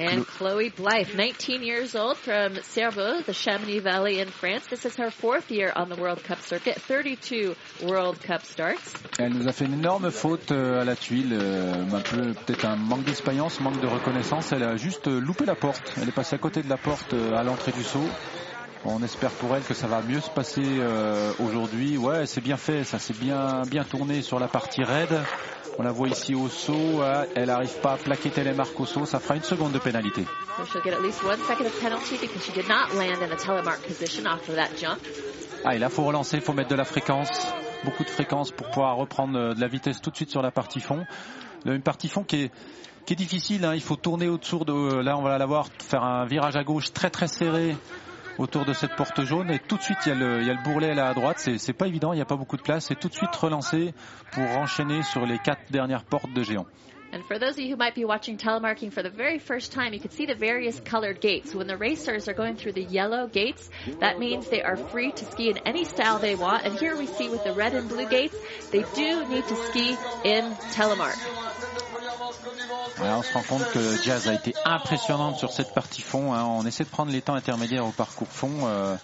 [0.00, 4.66] And Chloe Blythe, 19 years old from Cerveau, the Chamonix Valley in France.
[4.66, 8.94] This is her fourth year on the World Cup circuit, 32 World Cup starts.
[9.18, 12.64] Elle nous a fait une énorme faute euh, à la tuile, euh, un peu peut-être
[12.64, 14.52] un manque d'expérience, manque de reconnaissance.
[14.52, 15.92] Elle a juste loupé la porte.
[16.00, 18.08] Elle est passée à côté de la porte euh, à l'entrée du saut.
[18.84, 21.98] On espère pour elle que ça va mieux se passer euh, aujourd'hui.
[21.98, 25.20] Ouais, c'est bien fait, ça s'est bien bien tourné sur la partie raide.
[25.78, 27.02] On la voit ici au saut.
[27.34, 29.04] Elle n'arrive pas à plaquer télémarque au saut.
[29.04, 30.24] Ça fera une seconde de pénalité.
[33.36, 33.80] Telemark.
[35.64, 37.28] Ah, et là, faut relancer, faut mettre de la fréquence,
[37.84, 40.50] beaucoup de fréquence pour pouvoir reprendre euh, de la vitesse tout de suite sur la
[40.50, 41.04] partie fond.
[41.66, 42.50] Euh, Une partie fond qui est,
[43.06, 43.64] qui est difficile.
[43.66, 43.74] hein.
[43.74, 44.72] Il faut tourner autour de.
[44.72, 47.76] euh, Là, on va la voir faire un virage à gauche très très serré
[48.40, 50.50] autour de cette porte jaune et tout de suite il y a le, il y
[50.50, 52.62] a le bourrelet là à droite c'est pas évident il n'y a pas beaucoup de
[52.62, 53.92] place et tout de suite relancer
[54.32, 56.66] pour enchaîner sur les quatre dernières portes de géant
[57.12, 59.92] And for those of you who might be watching telemarking for the very first time,
[59.92, 61.52] you can see the various colored gates.
[61.52, 65.24] When the racers are going through the yellow gates, that means they are free to
[65.24, 66.64] ski in any style they want.
[66.64, 68.36] And here we see with the red and blue gates,
[68.70, 71.69] they do need to ski in telemark.
[72.98, 76.32] On se rend compte que Jazz a été impressionnante sur cette partie fond.
[76.34, 76.44] hein.
[76.44, 78.50] On essaie de prendre les temps intermédiaires au parcours fond.
[78.64, 78.96] Euh,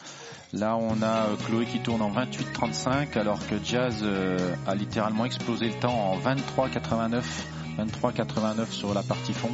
[0.52, 5.24] là, on a euh, Chloé qui tourne en 28-35, alors que Jazz euh, a littéralement
[5.24, 7.22] explosé le temps en 23-89.
[7.78, 9.50] 23-89 sur la partie fond.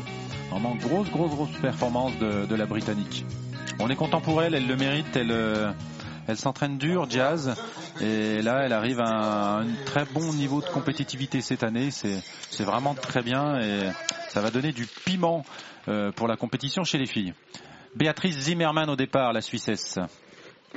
[0.51, 3.25] Vraiment grosse, grosse, grosse performance de, de la Britannique.
[3.81, 5.33] On est content pour elle, elle le mérite, elle,
[6.29, 7.55] elle s'entraîne dur, Jazz,
[8.01, 11.91] et là elle arrive à un très bon niveau de compétitivité cette année.
[11.91, 13.91] C'est vraiment très bien et
[14.29, 15.45] ça va donner du piment
[15.89, 17.35] euh, pour la compétition chez les filles.
[17.95, 19.99] Béatrice Zimmermann au départ, la Suissesse.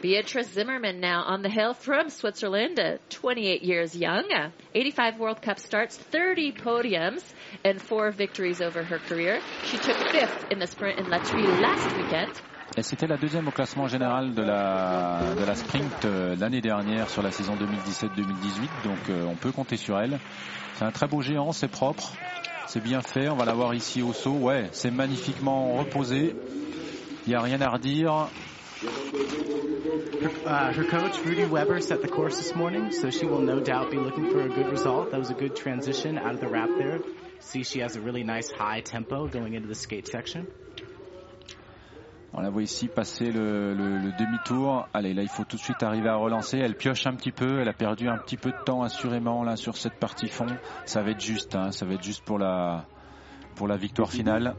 [0.02, 5.42] Beatrice Zimmerman now on the hill from Switzerland, uh, 28 years young, uh, 85 World
[5.42, 7.24] Cup starts, 30 podiums,
[7.64, 9.40] and four victories over her career.
[9.64, 12.34] She took fifth in the sprint in La last weekend.
[12.78, 17.10] Et c'était la deuxième au classement général de la, de la sprint euh, l'année dernière
[17.10, 20.20] sur la saison 2017-2018, donc euh, on peut compter sur elle.
[20.74, 22.12] C'est un très beau géant, c'est propre,
[22.68, 26.36] c'est bien fait, on va la voir ici au saut, ouais, c'est magnifiquement reposé,
[27.26, 28.28] il n'y a rien à redire.
[30.46, 33.90] Uh, her coach, Rudy Weber, set the course this morning, so she will no doubt
[33.90, 35.12] be looking for a good result.
[35.12, 37.00] That was a good transition out of the wrap there.
[37.40, 40.48] See, she has a really nice high tempo going into the skate section.
[42.38, 43.76] On la voit ici passer le,
[44.20, 44.90] demi-tour.
[44.94, 46.58] Allez, là, il faut tout de suite arriver à relancer.
[46.58, 47.62] Elle pioche un petit peu.
[47.62, 50.48] Elle a perdu un petit peu de temps, assurément, là, sur cette partie fond.
[50.86, 52.88] Ça va être juste, hein, ça va être juste pour la,
[53.56, 54.56] pour la victoire finale.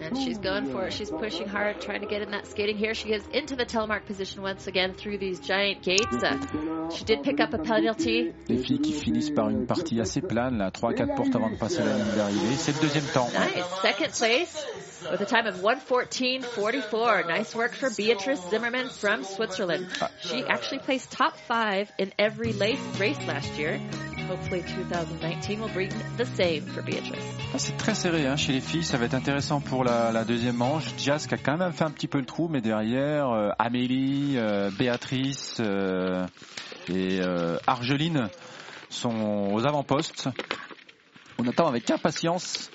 [0.00, 0.92] And she's going for it.
[0.92, 2.94] She's pushing hard, trying to get in that skating here.
[2.94, 6.22] She gets into the telemark position once again through these giant gates.
[6.22, 8.32] Uh, she did pick up a penalty.
[8.48, 11.82] Les filles qui finissent par une partie assez plane, là, 3-4 portes avant de passer
[11.82, 12.54] la ligne d'arrivée.
[12.54, 13.28] C'est le deuxième temps.
[13.32, 13.64] Nice.
[13.82, 14.66] Second place
[15.10, 17.26] with a time of 114.44.
[17.28, 19.88] Nice work for Beatrice Zimmerman from Switzerland.
[20.20, 23.80] She actually placed top five in every race last year.
[24.28, 27.22] Hopefully 2019 will bring the same for Beatrice.
[27.54, 30.24] Ah, c'est très serré hein, chez les filles, ça va être intéressant pour la, la,
[30.24, 30.84] deuxième manche.
[30.98, 34.34] Jazz qui a quand même fait un petit peu le trou, mais derrière, euh, Amélie,
[34.36, 36.26] euh, Béatrice euh,
[36.88, 38.28] et euh, Argeline
[38.90, 40.28] sont aux avant-postes.
[41.38, 42.70] On attend avec impatience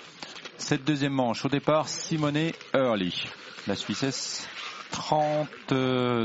[0.56, 1.44] cette deuxième manche.
[1.44, 3.24] Au départ, Simone Early,
[3.66, 4.48] la Suissesse,
[4.90, 5.48] 30,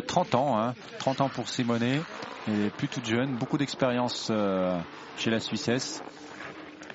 [0.07, 2.01] 30 ans, hein, 30 ans pour Simone,
[2.47, 4.77] et plus toute jeune, beaucoup d'expérience euh,
[5.17, 6.01] chez la Suissesse.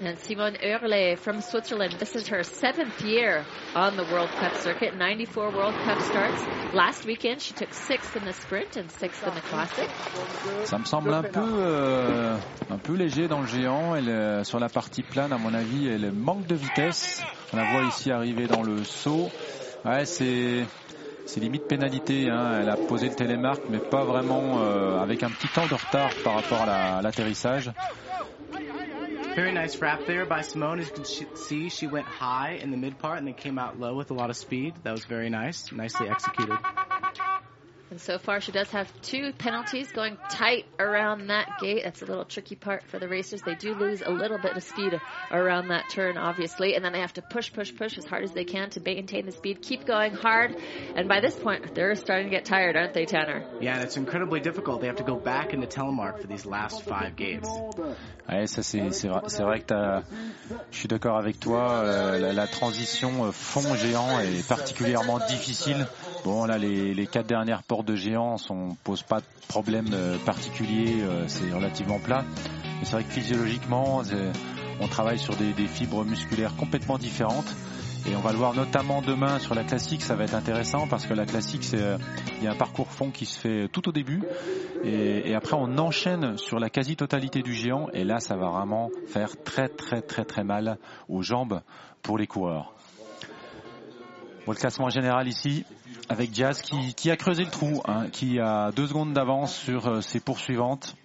[0.05, 3.45] And Simone Earle from Switzerland, this is her seventh year
[3.77, 6.43] on the World Cup circuit, 94 World Cup starts.
[6.75, 9.89] Last weekend, she took sixth in the sprint and sixth in the classic.
[10.65, 12.37] Ça me semble un peu, euh,
[12.69, 13.95] un peu léger dans le géant.
[13.95, 17.23] Elle, euh, sur la partie plane, à mon avis, elle manque de vitesse.
[17.53, 19.31] On la voit ici arriver dans le saut.
[19.85, 20.65] Ouais, c'est,
[21.33, 22.29] c'est limite pénalité.
[22.29, 22.61] Hein.
[22.61, 26.11] Elle a posé le télémarque, mais pas vraiment euh, avec un petit temps de retard
[26.23, 27.71] par rapport à l'atterrissage.
[29.35, 30.81] Very nice wrap there by Simone.
[30.81, 33.81] As you can see, she went high in the mid part and then came out
[33.81, 34.75] low with a lot of speed.
[34.85, 35.73] That was very nice.
[35.73, 36.59] Nicely executed.
[37.93, 41.83] And so far, she does have two penalties going tight around that gate.
[41.85, 43.43] That's a little tricky part for the racers.
[43.43, 44.99] They do lose a little bit of speed
[45.31, 48.33] around that turn, obviously, and then they have to push, push, push as hard as
[48.33, 50.57] they can to maintain the speed, keep going hard.
[50.97, 53.45] And by this point, they're starting to get tired, aren't they, Tanner?
[53.61, 54.81] Yeah, and it's incredibly difficult.
[54.81, 57.47] They have to go back into telemark for these last five gates.
[58.27, 59.75] Ouais, ça c'est c'est vrai, c'est vrai que
[60.71, 61.83] je suis d'accord avec toi.
[61.85, 65.87] euh, la, la transition euh, fond géant est particulièrement difficile.
[66.25, 71.03] Bon là, les, quatre dernières portes de géant sont posent pas de problème euh, particulier.
[71.03, 72.25] euh, c'est relativement plat.
[72.79, 74.03] Mais c'est vrai que physiologiquement,
[74.81, 77.53] on travaille sur des, des fibres musculaires complètement différentes.
[78.07, 81.07] Et on va le voir notamment demain sur la classique, ça va être intéressant parce
[81.07, 81.99] que la classique, c'est euh,
[82.39, 84.23] il y a un parcours fond qui se fait tout au début
[84.83, 88.91] et, et après on enchaîne sur la quasi-totalité du géant et là ça va vraiment
[89.07, 91.61] faire très très très très mal aux jambes
[92.03, 92.75] pour les coureurs.
[94.47, 95.65] Bon, le classement général ici
[96.09, 99.87] avec Jazz qui, qui a creusé le trou, hein, qui a deux secondes d'avance sur
[99.87, 100.97] euh, ses poursuivantes.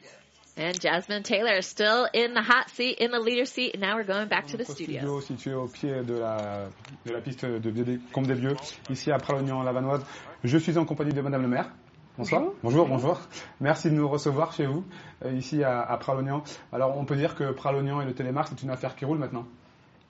[0.60, 3.76] And Jasmine Taylor still in the hot seat, in the leader seat.
[3.76, 4.98] And now we're going back to the studio.
[4.98, 6.70] studio situé au pied de la,
[7.06, 8.56] de la piste de des Combe des Vieux,
[8.90, 10.04] ici à Pralognan-Lavanoise.
[10.44, 11.70] Je suis en compagnie de Madame le maire.
[12.18, 12.42] Bonsoir.
[12.64, 13.22] Bonjour, bonjour.
[13.62, 14.84] Merci de nous recevoir chez vous,
[15.24, 16.42] euh, ici à, à Pralognan.
[16.74, 19.46] Alors, on peut dire que Pralognan et le télémarque, c'est une affaire qui roule maintenant.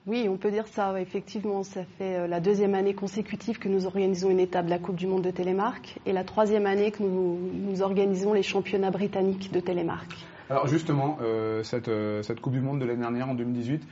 [0.07, 1.63] Oui, on peut dire ça, effectivement.
[1.63, 4.95] Ça fait euh, la deuxième année consécutive que nous organisons une étape de la Coupe
[4.95, 9.51] du Monde de télémarque et la troisième année que nous, nous organisons les championnats britanniques
[9.51, 10.13] de télémarque.
[10.49, 13.83] Alors, justement, euh, cette, euh, cette Coupe du Monde de l'année dernière, en 2018,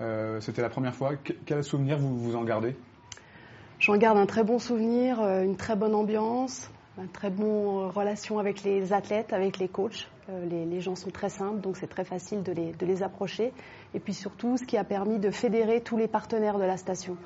[0.00, 1.16] euh, c'était la première fois.
[1.16, 2.76] Que- quel souvenir vous vous en gardez?
[3.80, 8.62] J'en garde un très bon souvenir, une très bonne ambiance, une très bonne relation avec
[8.62, 10.08] les athlètes, avec les coachs.
[10.48, 13.52] Les, les gens sont très simples, donc c'est très facile de les, de les approcher.
[13.94, 17.16] Et puis surtout, ce qui a permis de fédérer tous les partenaires de la station.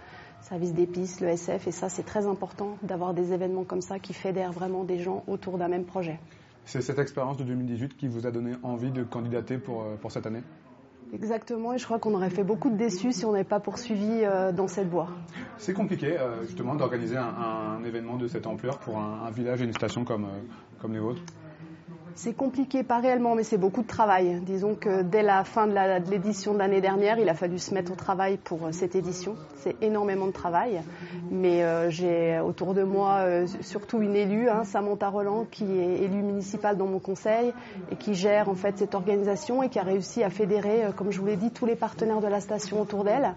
[0.43, 3.99] Service des pistes, le SF, et ça c'est très important d'avoir des événements comme ça
[3.99, 6.21] qui fédèrent vraiment des gens autour d'un même projet.
[6.65, 10.13] C'est cette expérience de 2018 qui vous a donné envie de candidater pour, euh, pour
[10.13, 10.43] cette année?
[11.13, 14.23] Exactement, et je crois qu'on aurait fait beaucoup de déçus si on n'avait pas poursuivi
[14.23, 15.09] euh, dans cette voie.
[15.57, 19.63] C'est compliqué, euh, justement, d'organiser un, un événement de cette ampleur pour un, un village
[19.63, 20.41] et une station comme, euh,
[20.81, 21.23] comme les vôtres?
[22.19, 24.41] C'est compliqué, pas réellement, mais c'est beaucoup de travail.
[24.41, 27.93] Disons que dès la fin de l'édition de l'année dernière, il a fallu se mettre
[27.93, 29.37] au travail pour euh, cette édition.
[29.59, 30.83] C'est énormément de travail,
[31.31, 36.03] mais euh, j'ai autour de moi euh, surtout une élue, hein, Samantha Roland, qui est
[36.03, 37.53] élue municipale dans mon conseil
[37.93, 41.21] et qui gère en fait cette organisation et qui a réussi à fédérer, comme je
[41.21, 43.37] vous l'ai dit, tous les partenaires de la station autour d'elle.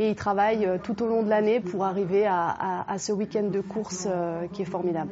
[0.00, 3.60] Et il travaille euh, tout au long de l'année pour arriver à, ce week-end de
[3.60, 4.08] course
[4.52, 5.10] qui est formidable.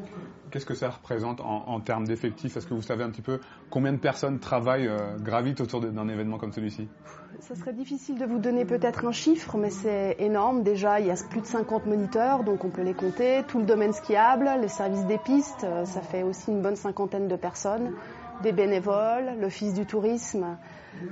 [0.51, 2.57] Qu'est-ce que ça représente en, termes d'effectifs?
[2.57, 6.09] Est-ce que vous savez un petit peu combien de personnes travaillent, euh, gravitent autour d'un
[6.09, 6.89] événement comme celui-ci?
[7.41, 10.63] Ça serait difficile de vous donner peut-être un chiffre, mais c'est énorme.
[10.63, 13.43] Déjà, il y a plus de 50 moniteurs, donc on peut les compter.
[13.49, 17.29] Tout le domaine skiable, les services des pistes, euh, ça fait aussi une bonne cinquantaine
[17.29, 17.93] de personnes.
[18.43, 20.57] Des bénévoles, l'office du tourisme.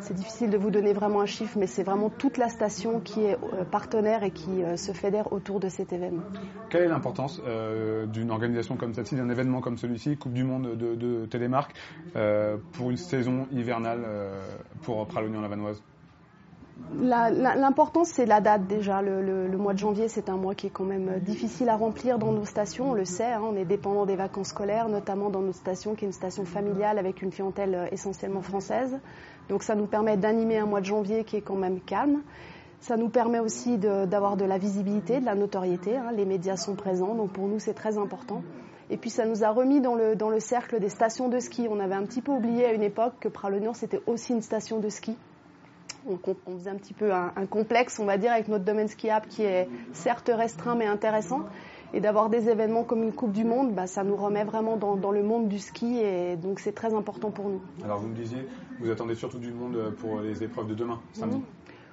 [0.00, 3.24] C'est difficile de vous donner vraiment un chiffre, mais c'est vraiment toute la station qui
[3.24, 6.22] est euh, partenaire et qui euh, se fédère autour de cet événement.
[6.70, 10.76] Quelle est l'importance euh, d'une organisation comme celle-ci, d'un événement comme celui-ci, Coupe du Monde
[10.76, 11.74] de, de télémarque,
[12.16, 14.06] euh, pour une saison hivernale
[14.82, 15.82] pour Pralognan-Lavanoise?
[16.96, 19.02] L'important, c'est la date déjà.
[19.02, 22.32] Le, mois de janvier, c'est un mois qui est quand même difficile à remplir dans
[22.32, 23.32] nos stations, on le sait.
[23.32, 23.42] Hein.
[23.44, 26.98] on est dépendant des vacances scolaires, notamment dans notre station qui est une station familiale
[26.98, 28.98] avec une clientèle euh, essentiellement française.
[29.48, 32.22] Donc ça nous permet d'animer un mois de janvier qui est quand même calme.
[32.80, 35.96] Ça nous permet aussi d'avoir de, la visibilité, de la notoriété.
[35.96, 36.12] Hein.
[36.14, 38.42] Les médias sont présents, donc pour nous, c'est très important.
[38.90, 41.66] Et puis ça nous a remis dans le, dans le cercle des stations de ski.
[41.70, 44.80] On avait un petit peu oublié à une époque que Pralognan, c'était aussi une station
[44.80, 45.16] de ski
[46.06, 46.18] on,
[46.58, 49.68] faisait un petit peu un, complexe, on va dire, avec notre domaine skiable qui est
[49.92, 51.42] certes restreint mais intéressant.
[51.92, 55.12] Et d'avoir des événements comme une Coupe du Monde, bah, ça nous remet vraiment dans,
[55.12, 57.60] le monde du ski et donc c'est très important pour nous.
[57.84, 58.48] Alors vous me disiez,
[58.80, 61.40] vous attendez surtout du monde pour les épreuves de demain, samedi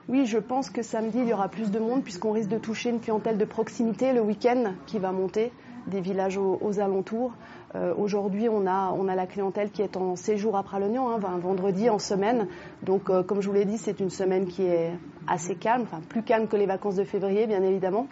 [0.09, 2.89] Oui, je pense que samedi, il y aura plus de monde puisqu'on risque de toucher
[2.89, 5.51] une clientèle de proximité le week-end qui va monter
[5.85, 7.33] des villages aux alentours.
[7.75, 11.19] Euh, aujourd'hui, on a, on a la clientèle qui est en séjour à Pralognan, hein,
[11.25, 12.47] un vendredi en semaine.
[12.83, 14.91] Donc, euh, comme je vous l'ai dit, c'est une semaine qui est
[15.27, 18.07] assez calme, enfin plus calme que les vacances de février, bien évidemment.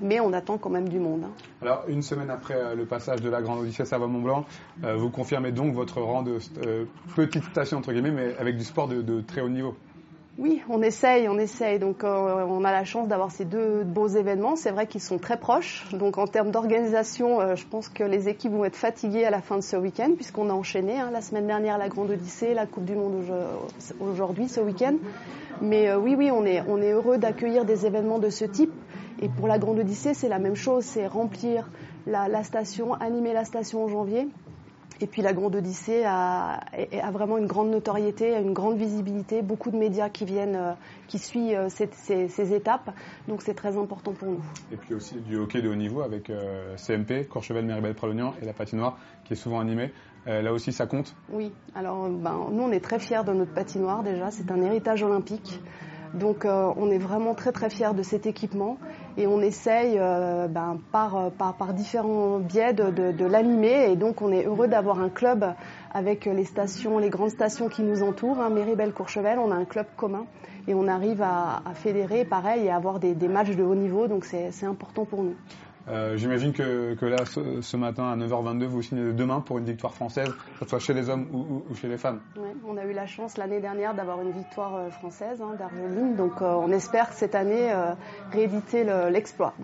[0.00, 1.22] Mais on attend quand même du monde.
[1.24, 1.32] Hein.
[1.62, 4.44] Alors, une semaine après euh, le passage de la Grande Odyssée à Mont Blanc,
[4.82, 6.38] vous confirmez donc votre rang de
[7.14, 9.76] petite station, entre guillemets, mais avec du sport de très haut niveau
[10.36, 11.78] oui, on essaye, on essaye.
[11.78, 14.56] Donc, euh, on a la chance d'avoir ces deux beaux événements.
[14.56, 15.86] C'est vrai qu'ils sont très proches.
[15.92, 19.40] Donc, en termes d'organisation, euh, je pense que les équipes vont être fatiguées à la
[19.40, 22.66] fin de ce week-end, puisqu'on a enchaîné hein, la semaine dernière la Grande Odyssée, la
[22.66, 23.22] Coupe du Monde
[24.00, 24.96] aujourd'hui, ce week-end.
[25.60, 28.72] Mais euh, oui, oui, on est, on est heureux d'accueillir des événements de ce type.
[29.22, 30.84] Et pour la Grande Odyssée, c'est la même chose.
[30.84, 31.70] C'est remplir
[32.08, 34.28] la station, animer la station en janvier
[35.00, 36.60] et puis la Grande Odyssée a,
[37.12, 40.72] vraiment une grande notoriété, une grande visibilité, beaucoup de médias qui viennent, euh,
[41.08, 42.90] qui suivent euh, ces, étapes.
[43.28, 44.42] Donc c'est très important pour nous.
[44.72, 48.44] Et puis aussi du hockey de haut niveau avec euh, CMP, Courchevel, Méribel, Pralognan et
[48.44, 49.92] la patinoire qui est souvent animée.
[50.26, 51.14] là aussi, ça compte?
[51.30, 51.52] Oui.
[51.74, 54.30] Alors, ben, nous, on est très fiers de notre patinoire déjà.
[54.30, 55.60] C'est un héritage olympique.
[56.14, 58.78] Donc euh, on est vraiment très très fiers de cet équipement
[59.16, 64.30] et on essaye euh, ben, par, par, par, différents biais de, l'animer et donc on
[64.30, 65.44] est heureux d'avoir un club
[65.92, 69.64] avec les stations, les grandes stations qui nous entourent, hein, Méribel, Courchevel, on a un
[69.64, 70.26] club commun
[70.68, 73.74] et on arrive à, à fédérer pareil et à avoir des, des matchs de haut
[73.74, 75.34] niveau donc c'est important pour nous.
[75.88, 79.92] Euh, j'imagine que, que, là, ce, matin, à 9h22, vous signez demain pour une victoire
[79.94, 82.20] française, que ce soit chez les hommes ou, ou, chez les femmes.
[82.36, 86.16] Ouais, on a eu la chance l'année dernière d'avoir une victoire euh, française hein, d'Argeline,
[86.16, 87.92] donc euh, on espère que cette année euh,
[88.32, 89.54] rééditer l'exploit.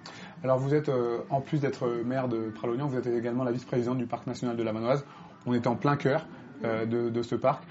[0.45, 0.91] Alors vous êtes,
[1.31, 4.63] en plus d'être maire de Pralognan, vous êtes également la vice-présidente du Parc national de
[4.63, 5.05] la Vanoise.
[5.47, 6.27] On est en plein cœur
[6.63, 7.65] de, de, ce parc.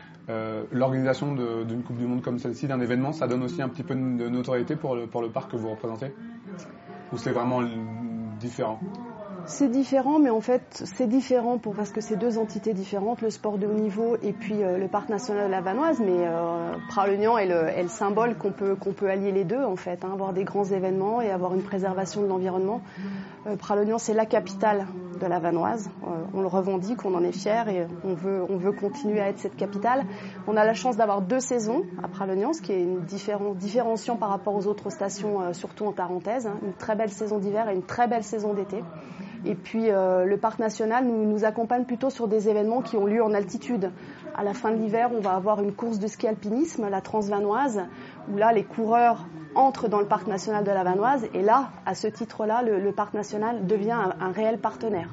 [0.71, 1.33] L'organisation
[1.63, 4.29] d'une Coupe du Monde comme celle-ci, d'un événement, ça donne aussi un petit peu de
[4.29, 6.13] notoriété pour le, pour le parc que vous représentez?
[7.11, 7.61] Ou c'est vraiment
[8.39, 8.79] différent
[9.49, 13.31] c'est différent, mais en fait, c'est différent pour, parce que c'est deux entités différentes, le
[13.31, 15.99] sport de haut niveau et puis euh, le parc national de la Vanoise.
[15.99, 19.63] Mais euh, Pralognan est le, est le symbole qu'on peut, qu'on peut allier les deux,
[19.63, 22.81] en fait, hein, avoir des grands événements et avoir une préservation de l'environnement.
[23.47, 24.85] Euh, Pralognan, c'est la capitale
[25.19, 25.89] de la Vanoise.
[26.03, 29.29] Euh, on le revendique, on en est fier et on veut, on veut continuer à
[29.29, 30.05] être cette capitale.
[30.47, 34.15] On a la chance d'avoir deux saisons à Pralognan, ce qui est une différen, différenciant
[34.15, 36.45] par rapport aux autres stations, surtout en Tarentaise.
[36.45, 36.59] Hein.
[36.63, 38.83] une très belle saison d'hiver et une très belle saison d'été.
[39.45, 43.05] Et puis euh, le parc national nous, nous, accompagne plutôt sur des événements qui ont
[43.05, 43.91] lieu en altitude.
[44.35, 47.81] À la fin de l'hiver, on va avoir une course de ski alpinisme, la Transvanoise,
[48.31, 49.25] où là les coureurs
[49.55, 51.27] entrent dans le parc national de la Vanoise.
[51.33, 55.09] Et là, à ce titre-là, le, parc national devient un, réel partenaire.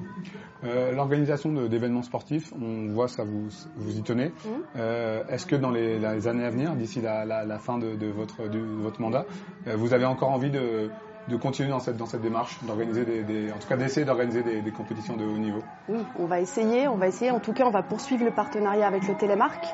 [0.64, 4.28] Euh, L'organisation d'événements sportifs, on voit ça vous, vous y tenez.
[4.28, 4.48] Mmh.
[4.76, 7.94] Euh, Est-ce que dans les, les, années à venir, d'ici la, la, la, fin de,
[7.94, 9.26] de, votre, de, votre mandat,
[9.66, 10.90] vous avez encore envie de
[11.28, 13.04] de continuer dans cette, démarche, d'organiser
[13.52, 16.96] en tout cas d'essayer d'organiser des, compétitions de haut niveau Oui, on va essayer, on
[16.96, 17.30] va essayer.
[17.30, 19.66] En tout cas, on va poursuivre le partenariat avec le Télémarque.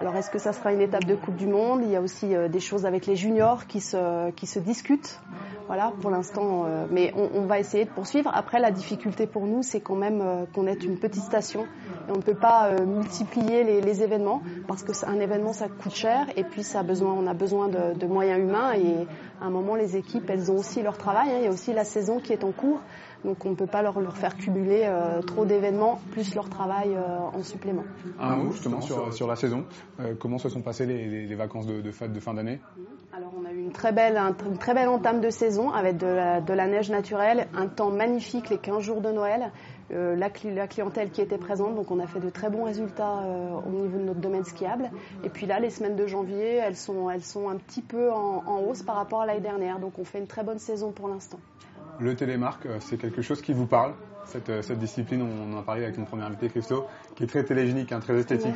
[0.00, 1.82] Alors, est-ce que ça sera une étape de Coupe du Monde?
[1.84, 5.20] Il y a aussi euh, des choses avec les juniors qui se, qui se discutent.
[5.66, 8.30] Voilà, pour l'instant, euh, mais on, va essayer de poursuivre.
[8.32, 11.66] Après, la difficulté pour nous, c'est quand même euh, qu'on est une petite station
[12.08, 16.26] et on ne peut pas multiplier les, événements parce que un événement, ça coûte cher
[16.34, 19.06] et puis ça a besoin, on a besoin de, de moyens humains et
[19.40, 21.30] à un moment, les équipes, elles ont aussi leur travail.
[21.30, 21.36] Hein.
[21.38, 22.80] Il y a aussi la saison qui est en cours.
[23.24, 26.94] Donc on ne peut pas leur, leur faire cumuler euh, trop d'événements plus leur travail
[26.94, 27.84] euh, en supplément.
[28.18, 29.64] Un mot justement sur, sur la saison.
[30.00, 32.60] Euh, comment se sont passées les, les, vacances de, de fête de fin d'année?
[33.12, 36.06] Alors on a eu une très belle, une très belle entame de saison avec de
[36.06, 39.50] la, de la, neige naturelle, un temps magnifique les 15 jours de Noël,
[39.90, 41.74] la, la, clientèle qui était présente.
[41.74, 43.24] Donc on a fait de très bons résultats
[43.66, 44.90] au niveau de notre domaine skiable.
[45.24, 48.44] Et puis là, les semaines de janvier, elles sont, elles sont un petit peu en,
[48.46, 49.80] en hausse par rapport à l'année dernière.
[49.80, 51.40] Donc on fait une très bonne saison pour l'instant
[52.00, 53.92] le télémarque, euh, c'est quelque chose qui vous parle
[54.24, 57.26] cette, euh, cette, discipline, on en a parlé avec mon premier invité Christo, qui est
[57.26, 58.54] très télégénique, hein, très esthétique.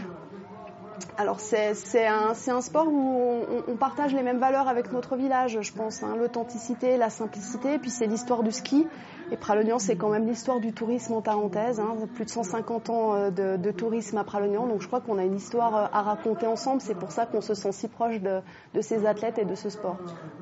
[1.16, 6.02] Alors c'est un, sport où on, partage les mêmes valeurs avec notre village, je pense.
[6.02, 8.86] Hein, L'authenticité, la simplicité, puis c'est l'histoire du ski.
[9.32, 11.80] Et Pralognan, c'est quand même l'histoire du tourisme en Tarentaise.
[11.80, 15.24] Hein, plus de 150 ans euh, de, tourisme à Pralognan, donc je crois qu'on a
[15.24, 16.80] une histoire euh, à raconter ensemble.
[16.80, 18.40] C'est pour ça qu'on se sent si proche de,
[18.74, 19.96] de, ces athlètes et de ce sport.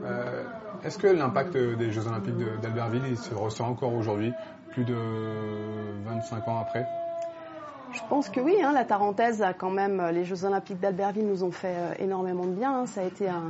[0.04, 0.42] Euh,
[0.84, 4.32] Est-ce que l'impact des Jeux Olympiques d'Albertville se ressent encore aujourd'hui,
[4.70, 4.96] plus de
[6.04, 6.86] 25 ans après?
[7.92, 11.26] Je pense que oui, hein, la Tarentaise a quand même, euh, les Jeux Olympiques d'Albertville
[11.26, 12.80] nous ont fait euh, énormément de bien.
[12.80, 12.86] Hein.
[12.86, 13.42] Ça a été un,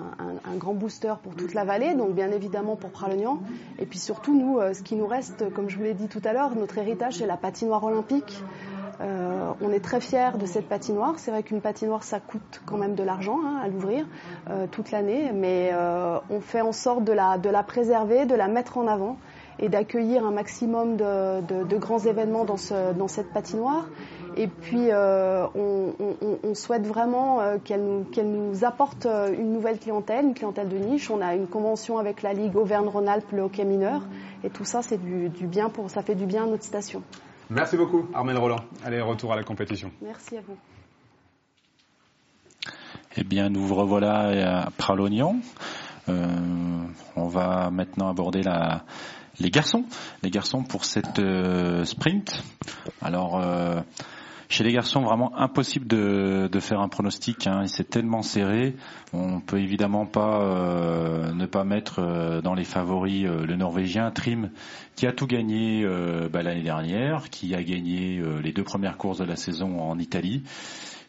[0.56, 3.40] grand booster pour toute la vallée, donc bien évidemment pour Pralognan.
[3.78, 6.22] Et puis surtout, nous, euh, ce qui nous reste, comme je vous l'ai dit tout
[6.24, 8.42] à l'heure, notre héritage, c'est la patinoire olympique.
[9.02, 11.14] Euh, on est très fiers de cette patinoire.
[11.18, 14.06] C'est vrai qu'une patinoire, ça coûte quand même de l'argent hein, à l'ouvrir
[14.50, 18.34] euh, toute l'année, mais euh, on fait en sorte de la, de la préserver, de
[18.34, 19.16] la mettre en avant
[19.58, 23.86] et d'accueillir un maximum de, de, de, grands événements dans, ce, dans cette patinoire.
[24.36, 30.26] Et puis, euh, on, on, on, souhaite vraiment euh, qu'elle nous, apporte une nouvelle clientèle,
[30.26, 31.10] une clientèle de niche.
[31.10, 34.02] On a une convention avec la Ligue Auvergne-Rhône-Alpes, le hockey mineur.
[34.44, 37.02] Et tout ça, c'est du, du, bien pour, ça fait du bien à notre station.
[37.50, 38.60] Merci beaucoup, Armel Roland.
[38.84, 39.90] Allez, retour à la compétition.
[40.00, 40.56] Merci à vous.
[43.16, 45.36] Eh bien, nous revoilà à Pralognan.
[46.08, 48.84] Euh, on va maintenant aborder la,
[49.38, 49.84] les garçons,
[50.22, 52.42] les garçons pour cette euh, sprint.
[53.00, 53.80] Alors, euh,
[54.52, 57.46] chez les garçons, vraiment impossible de, faire un pronostic.
[57.46, 57.64] Hein.
[57.66, 58.76] C'est tellement serré.
[59.14, 64.10] On peut évidemment pas euh, ne pas mettre euh, dans les favoris euh, le Norvégien
[64.10, 64.50] Trim,
[64.94, 65.86] qui a tout gagné
[66.30, 70.42] bah, l'année dernière, qui a gagné les deux premières courses de la saison en Italie.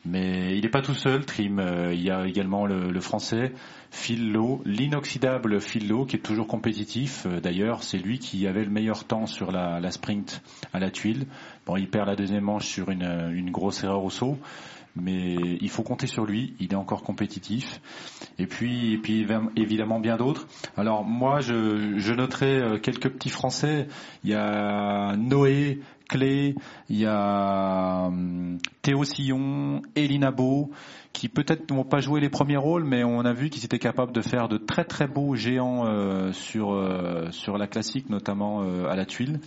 [0.05, 1.61] Mais il n'est pas tout seul, Trim.
[1.91, 3.51] il y a également le, le Français
[3.93, 7.27] Phil Lowe, l'inoxydable Phil Lowe, qui est toujours compétitif.
[7.27, 10.41] D'ailleurs, c'est lui qui avait le meilleur temps sur la, sprint
[10.73, 11.27] à la tuile.
[11.65, 14.37] Bon, il perd la deuxième manche sur une, une grosse erreur au saut
[14.95, 17.81] mais il faut compter sur lui, il est encore compétitif.
[18.37, 20.47] Et puis, et puis évidemment bien d'autres.
[20.77, 23.87] Alors moi, je, je noterai quelques petits Français.
[24.23, 25.79] Il y a Noé,
[26.13, 26.53] Clé,
[26.89, 28.11] il y a
[28.83, 30.69] Théo Sillon, Elina Beau,
[31.11, 34.11] qui peut-être n'ont pas joué les premiers rôles, mais on a vu qu'ils étaient capables
[34.11, 38.85] de faire de très très beaux géants euh, sur euh, sur la classique, notamment euh,
[38.91, 39.39] à la tuile.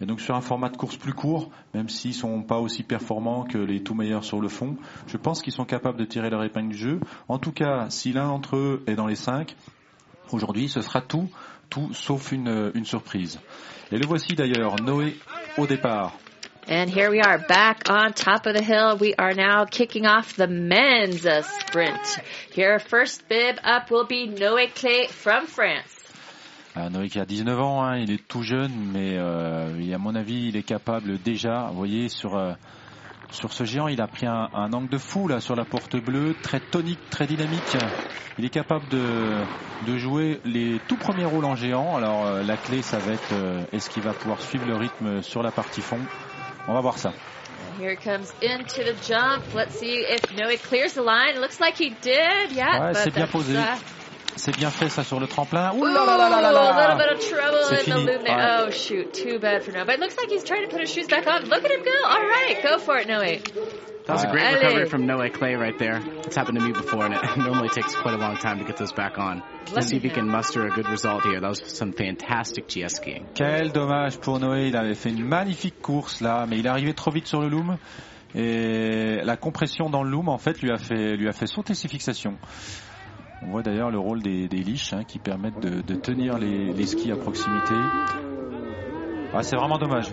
[0.00, 3.44] Et donc sur un format de course plus court, même s'ils sont pas aussi performants
[3.44, 6.42] que les tout meilleurs sur le fond, je pense qu'ils sont capables de tirer leur
[6.42, 7.00] épingle du jeu.
[7.28, 9.56] En tout cas, si l'un d'entre eux est dans les cinq,
[10.32, 11.28] aujourd'hui, ce sera tout,
[11.68, 13.40] tout sauf une, une surprise.
[13.92, 15.16] Et le voici d'ailleurs, Noé
[15.56, 16.12] au départ.
[16.66, 18.96] And here we are back on top of the hill.
[18.96, 22.20] We are now kicking off the men's uh, sprint.
[22.52, 25.94] Here, first bib up will be Noé Clé from France.
[26.76, 30.14] Euh, Noé qui a 19 ans, hein, il est tout jeune, mais euh, à mon
[30.14, 32.54] avis, il est capable déjà, vous voyez, sur, euh,
[33.34, 35.96] sur ce géant, il a pris un, un, angle de fou là sur la porte
[35.96, 37.76] bleue, très tonique, très dynamique.
[38.38, 39.42] Il est capable de,
[39.86, 41.96] de jouer les tout premiers rôles en géant.
[41.96, 43.34] Alors euh, la clé, ça va être
[43.72, 46.00] est-ce qu'il va pouvoir suivre le rythme sur la partie fond?
[46.66, 47.12] On va voir ça.
[47.78, 49.42] Here it comes into the jump.
[49.54, 51.34] Let's see if Noé clears the line.
[51.34, 52.52] It looks like he did.
[52.52, 53.56] Yeah, ouais, c'est bien posé.
[53.56, 53.76] Uh...
[54.36, 55.72] C'est bien fait ça sur le tremplin.
[55.74, 58.04] Ouh là là là là là A little bit of trouble in fini.
[58.04, 58.64] the loop there.
[58.66, 59.86] Oh shoot, too bad for Noé.
[59.86, 61.44] But it looks like he's trying to put his shoes back on.
[61.44, 62.04] Look at him go.
[62.04, 63.42] All right, go for it, Noé.
[64.06, 65.98] That was a great recovery from Noé Clay right there.
[66.26, 68.76] It's happened to me before, and it normally takes quite a long time to get
[68.76, 69.42] those back on.
[69.72, 71.40] Let's see if he can muster a good result here.
[71.40, 73.26] That was some fantastic GS skiing.
[73.34, 74.68] Quel dommage pour Noé.
[74.68, 77.48] Il avait fait une magnifique course là, mais il est arrivé trop vite sur le
[77.48, 77.78] loom.
[78.34, 81.74] Et la compression dans le loom, en fait, lui a fait, lui a fait sauter
[81.74, 82.36] ses fixations.
[83.46, 86.72] On voit d'ailleurs le rôle des, des liches hein, qui permettent de, de tenir les,
[86.72, 87.74] les, skis à proximité.
[89.32, 90.06] Ah, c'est vraiment dommage.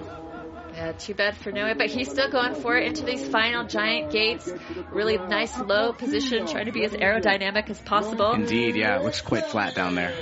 [0.74, 4.10] Yeah, too bad for Noah, but he's still going for it into these final giant
[4.10, 4.50] gates.
[4.94, 8.32] Really nice low position, trying to be as aerodynamic as possible.
[8.34, 10.14] Indeed, yeah, it looks quite flat down there.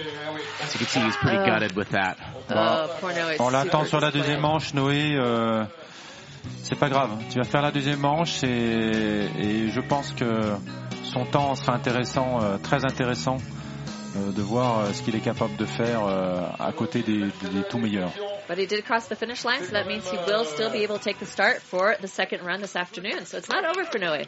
[0.62, 2.18] As you can see, he's pretty uh, gutted with that.
[2.50, 3.38] Oh, poor Noé.
[3.40, 5.16] On l'attend sur la deuxième manche, Noé.
[5.16, 5.66] Euh,
[6.64, 10.26] c'est pas grave, tu vas faire la deuxième manche et, et je pense que
[11.10, 13.38] son temps sera intéressant, euh, très intéressant
[14.16, 17.64] euh, de voir euh, ce qu'il est capable de faire à côté des, des, des,
[17.70, 18.12] tout meilleurs.
[18.48, 20.98] But he did cross the finish line, so that means he will still be able
[20.98, 23.26] to take the start for the second run this afternoon.
[23.26, 24.26] So it's not over for Noé.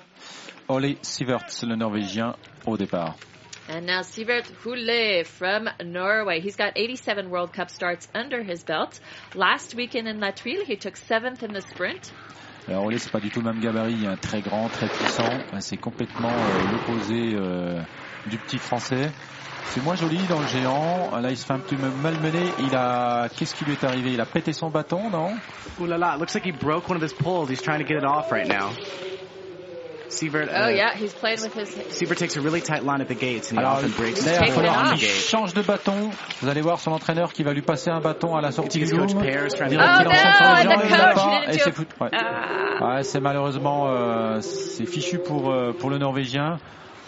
[0.70, 3.16] Ole Siverts, le Norvégien, au départ.
[3.68, 6.42] And now Sivert Hulle from Norway.
[6.42, 9.00] He's got 87 World Cup starts under his belt.
[9.34, 12.12] Last weekend in La Tuile, he took seventh in the sprint.
[12.68, 15.34] Alors Olé, c'est pas du tout le même gabarit, un très grand, très puissant.
[15.60, 17.82] C'est complètement euh, l'opposé euh,
[18.28, 19.12] du petit français.
[19.66, 21.10] C'est moins joli dans le géant.
[21.18, 22.54] Là, il se fait un petit peu malmené.
[22.60, 24.14] Il a, qu'est-ce qui lui est arrivé?
[24.14, 25.34] Il a pété son bâton, non?
[25.80, 27.50] Ouh là là, looks like he broke one of his poles.
[27.50, 28.70] He's trying to get it off right now.
[30.12, 30.50] Sievert.
[30.52, 31.70] Oh uh, yeah, he's playing with his.
[31.96, 34.94] Sievert takes a really tight line at the gates, and he Alors, often breaks d'ailleurs,
[34.94, 36.12] il change de bâton.
[36.42, 38.92] Vous allez voir son entraîneur qui va lui passer un bâton à la sortie du
[38.92, 39.22] loom.
[39.22, 41.88] pairs trying to Direct, Oh enchaîne sur no, les didn't et do c'est foot.
[42.00, 42.10] Ouais.
[42.14, 42.96] Ah.
[42.96, 46.58] Ouais, c'est malheureusement euh, c'est fichu pour euh, pour le Norvégien.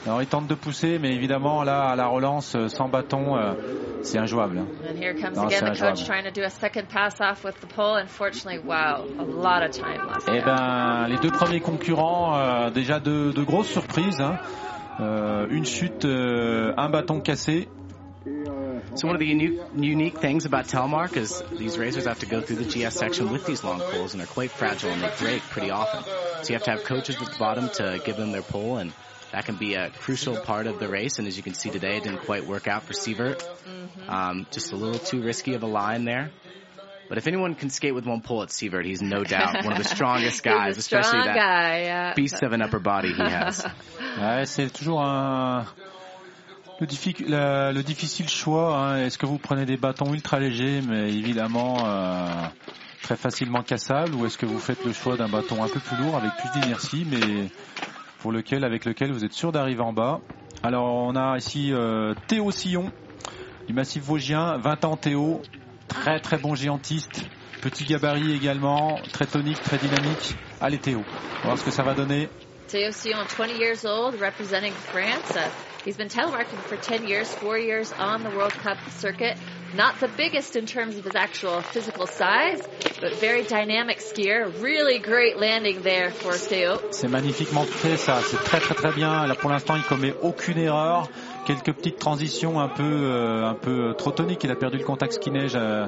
[0.06, 3.54] Alors il tente de pousser, mais évidemment là à la relance euh, sans bâton, euh,
[4.01, 4.58] c'est injouable.
[4.60, 4.68] hein.
[4.89, 5.97] And here comes Non, again the injouable.
[5.97, 7.95] coach trying to do a second pass off with the pole.
[7.95, 10.28] Unfortunately, wow, a lot of time left.
[10.28, 14.20] Eh ben, les deux premiers concurrents, euh, déjà de, de grosses surprises.
[14.20, 14.38] hein.
[14.99, 17.70] Euh, une chute, euh, un bâton cassé.
[18.95, 22.41] So one of the unique, unique things about Telmark is these racers have to go
[22.41, 25.41] through the GS section with these long poles, and they're quite fragile and they break
[25.49, 26.04] pretty often.
[26.43, 28.91] So you have to have coaches at the bottom to give them their pole, and
[29.34, 31.19] that can be a crucial part of the race.
[31.19, 33.43] And as you can see today, it didn't quite work out for Sievert.
[34.07, 36.31] Um, just a little too risky of a line there.
[37.09, 38.86] But if anyone can skate with one pole, it's Sievert.
[38.86, 41.81] He's no doubt one of the strongest guys, He's a strong especially that guy.
[41.81, 42.13] Yeah.
[42.15, 43.65] beast of an upper body he has.
[44.19, 45.65] Ouais, c'est toujours un
[46.79, 48.77] le, diffic- la- le difficile choix.
[48.77, 48.97] hein.
[49.05, 52.29] Est-ce que vous prenez des bâtons ultra légers, mais évidemment euh,
[53.01, 55.97] très facilement cassables, ou est-ce que vous faites le choix d'un bâton un peu plus
[55.97, 57.49] lourd avec plus d'inertie, mais
[58.24, 60.21] pour lequel, avec lequel vous êtes sûr d'arriver en bas
[60.63, 62.89] Alors on a ici euh, Théo Sillon
[63.67, 65.41] du massif vosgien, 20 ans Théo,
[65.89, 67.26] très très bon géantiste,
[67.61, 70.36] petit gabarit également, très tonique, très dynamique.
[70.61, 72.30] Allez Théo, on va voir ce que ça va donner.
[72.69, 75.36] Théo Sion, 20 years old, representing France.
[75.36, 75.49] Uh,
[75.86, 79.36] he's been telemarking for 10 years, four years on the World Cup circuit.
[79.76, 82.61] Not the biggest in terms of his actual physical size,
[83.01, 84.45] but very dynamic skier.
[84.61, 86.80] Really great landing there for Théo.
[86.91, 89.26] C'est magnifiquement fait ça, c'est très très très bien.
[89.26, 91.09] Là pour l'instant il commet aucune erreur.
[91.47, 94.43] Quelques petites transitions un peu euh, un peu trop toniques.
[94.43, 95.88] Il a perdu le contact ski neige euh,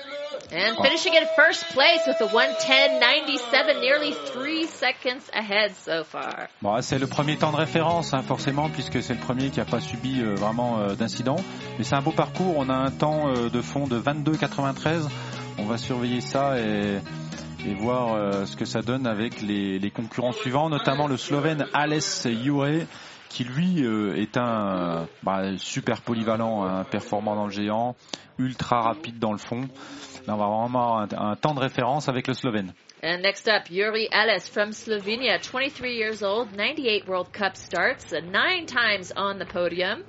[0.53, 6.49] And finishing in first place with a 110.97, nearly three seconds ahead so far.
[6.61, 9.65] Bon, c'est le premier temps de référence, hein, forcément, puisque c'est le premier qui n'a
[9.65, 11.37] pas subi euh, vraiment euh, d'incident.
[11.77, 12.55] Mais c'est un beau parcours.
[12.57, 15.07] On a un temps euh, de fond de 22,93.
[15.57, 16.99] On va surveiller ça et,
[17.75, 22.67] voir euh, ce que ça donne avec les, concurrents suivants, notamment le Slovène Ales Jure,
[23.29, 23.85] qui lui
[24.17, 27.95] est un bah, super polyvalent, un performant dans le géant,
[28.37, 29.69] ultra rapide dans le fond.
[30.27, 32.73] Là, on va vraiment avoir un, un temps de référence avec le Slovène.
[33.03, 38.67] And next up, Yuri Ellis from Slovenia, 23 years old, 98 World Cup starts, nine
[38.67, 40.03] times on the podium.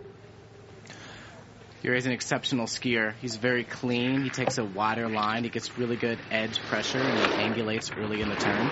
[1.82, 3.14] Yuri is an exceptional skier.
[3.20, 4.22] He's very clean.
[4.22, 5.42] He takes a wider line.
[5.42, 8.70] He gets really good edge pressure and he angulates early in the turn.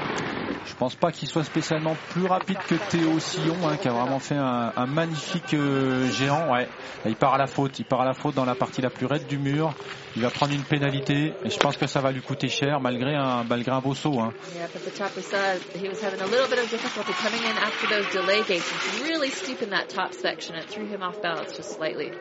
[0.66, 4.20] Je pense pas qu'il soit spécialement plus rapide que Théo Sillon, hein, qui a vraiment
[4.20, 6.52] fait un, un magnifique euh, géant.
[6.52, 6.68] Ouais,
[7.04, 9.06] il part à la faute, il part à la faute dans la partie la plus
[9.06, 9.74] raide du mur.
[10.14, 13.16] Il va prendre une pénalité et je pense que ça va lui coûter cher malgré
[13.16, 14.20] un, malgré un beau saut.
[14.20, 14.32] Hein.
[14.54, 17.42] Yeah, at the top we saw he was having a little bit of difficulty coming
[17.42, 18.70] in after those delay gates.
[18.70, 20.54] It's really steep in that top section.
[20.54, 22.12] It threw him off balance just slightly.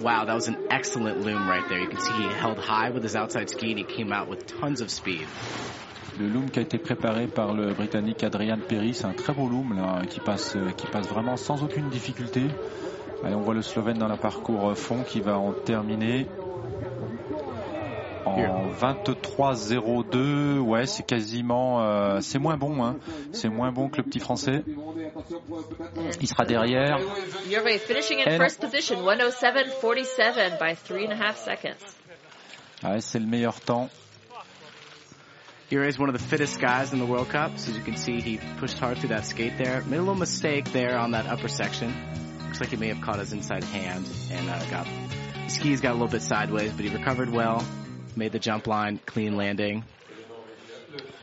[0.00, 1.78] Wow, that was an excellent loom right there.
[1.78, 4.46] You can see he held high with his outside ski and he came out with
[4.46, 5.26] tons of speed.
[6.18, 9.48] Le loom qui a été préparé par le Britannique Adrian Perry, c'est un très beau
[9.48, 12.42] loom là, qui passe, euh, qui passe vraiment sans aucune difficulté.
[13.24, 16.26] On voit le Slovène dans la parcours euh, fond qui va en terminer
[18.24, 20.58] 23-02.
[20.58, 22.96] Ouais, c'est quasiment, euh, c'est moins bon, hein.
[23.32, 24.62] C'est moins bon que le petit français.
[26.20, 26.98] Il sera derrière.
[27.48, 31.96] Yuri finishing in first position, 107.47 by three and a half seconds.
[32.82, 33.88] Ouais, c'est le meilleur temps.
[35.70, 37.58] Yuri is one of the fittest guys in the World Cup.
[37.58, 39.80] So as you can see, he pushed hard through that skate there.
[39.82, 41.94] Made a little mistake there on that upper section.
[42.44, 45.92] Looks like he may have caught his inside hand and uh, got his skis got
[45.92, 47.64] a little bit sideways, but he recovered well.
[48.16, 49.84] Made the jump line, clean landing.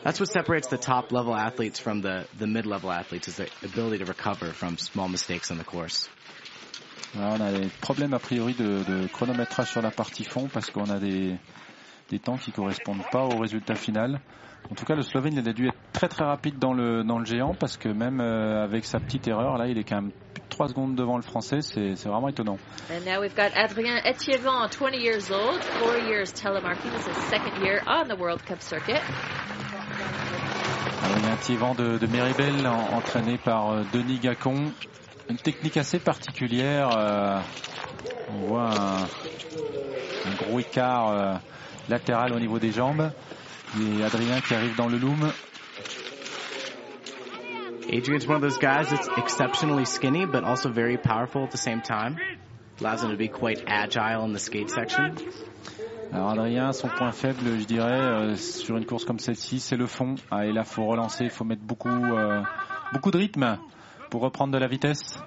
[0.04, 3.50] That's what separates the top level athletes from the, the mid level athletes is the
[3.64, 6.08] ability to recover from small mistakes on the course.
[7.14, 10.70] Voilà, on a des problèmes a priori de, de chronométrage sur la partie fond parce
[10.70, 11.38] qu'on a des,
[12.10, 14.20] des temps qui correspondent pas au résultat final.
[14.72, 17.18] En tout cas, le Slovène il a dû être très très rapide dans le dans
[17.20, 20.12] le géant parce que même euh, avec sa petite erreur, là, il est quand même
[20.34, 21.62] plus de 3 secondes devant le Français.
[21.62, 22.57] C'est c'est vraiment étonnant.
[22.91, 26.91] And now we've got Adrien Etievant, 20 years old, four years telemarking.
[26.91, 28.93] This is his second year on the World Cup circuit.
[31.01, 34.20] Alors, il y a un petit vent de, de Méribel en- entraîné par euh, Denis
[34.20, 34.72] Gacon.
[35.30, 36.89] une technique assez particulière.
[36.91, 37.39] euh,
[38.28, 39.03] on voit un,
[40.26, 41.39] un gros écart
[41.90, 43.12] latéral au niveau des jambes.
[43.80, 45.32] Et Adrien qui arrive dans le loom.
[47.92, 51.82] Adrian's one of those guys that's exceptionally skinny, but also very powerful at the same
[51.82, 52.18] time.
[52.80, 55.16] Allows him to be quite agile in the skate section.
[56.12, 59.86] Alors Adrien, son point faible, je dirais, euh, sur une course comme celle-ci, c'est le
[59.86, 60.16] fond.
[60.32, 62.42] Ah, et là, faut relancer, il faut mettre beaucoup, euh,
[62.94, 63.58] beaucoup de rythme
[64.10, 65.20] pour reprendre de la vitesse.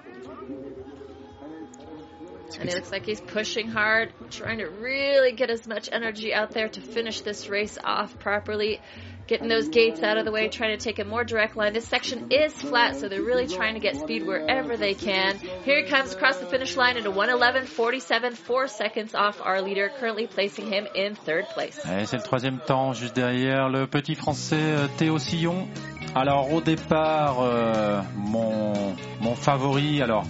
[2.61, 6.53] And it looks like he's pushing hard, trying to really get as much energy out
[6.53, 8.81] there to finish this race off properly.
[9.29, 11.73] Getting those gates out of the way, trying to take a more direct line.
[11.73, 15.39] This section is flat, so they're really trying to get speed wherever they can.
[15.65, 20.27] Here he comes across the finish line a 111.47, four seconds off our leader, currently
[20.27, 21.79] placing him in third place.
[22.05, 25.69] C'est le troisième temps, juste derrière le petit français euh, Théo Sillon.
[26.15, 30.25] Alors au départ, euh, mon, mon favori, alors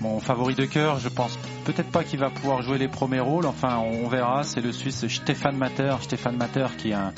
[0.00, 3.46] mon favori de cœur, je pense peut-être pas qu'il va pouvoir jouer les premiers rôles,
[3.46, 7.12] enfin on verra, c'est le Suisse Stéphane Mater, Stéphane Mater qui est un,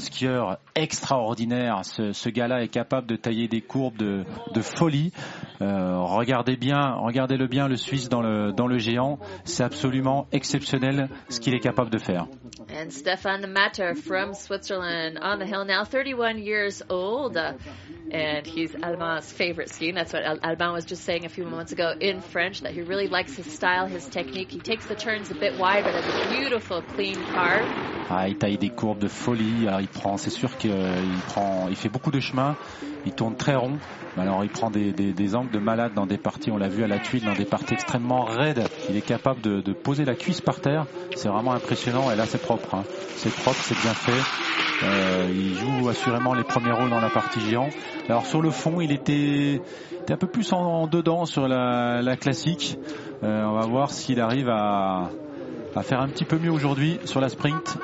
[0.00, 1.82] skieur extraordinaire.
[1.84, 4.24] Ce, gars-là est capable de tailler des courbes de,
[4.60, 5.12] folie.
[5.62, 9.20] Euh, regardez bien, regardez-le bien, le Suisse dans le géant.
[9.44, 12.26] C'est absolument exceptionnel ce qu'il est capable de faire.
[12.68, 17.36] And Stefan Matter from Switzerland on the hill now, 31 years old.
[17.36, 17.54] Uh,
[18.10, 19.94] and he's Alban's favorite skiing.
[19.94, 22.82] That's what Al- Alban was just saying a few moments ago in French, that he
[22.82, 24.52] really likes his style, his technique.
[24.52, 27.62] He takes the turns a bit wide, but has a beautiful, clean car.
[28.08, 29.66] Ah, il taille des courbes de folie.
[29.66, 32.56] Alors, il prend, c'est sûr qu'il prend, il fait beaucoup de chemin.
[33.06, 33.78] Il tourne très rond.
[34.18, 36.50] Alors, il prend des, des, angles de malade dans des parties.
[36.50, 38.66] On l'a vu à la tuile, dans des parties extrêmement raides.
[38.90, 40.86] Il est capable de, de poser la cuisse par terre.
[41.14, 42.10] C'est vraiment impressionnant.
[42.10, 42.74] Et là, c'est propre.
[42.74, 42.82] hein.
[43.16, 44.84] C'est propre, c'est bien fait.
[44.84, 47.68] Euh, il joue assurément les premiers rôles dans la partie géant.
[48.08, 49.60] Alors, sur le fond, il était,
[50.02, 52.78] était un peu plus en, en dedans sur la, la classique.
[53.22, 55.10] Euh, on va voir s'il arrive à,
[55.74, 57.78] à faire un petit peu mieux aujourd'hui sur la sprint.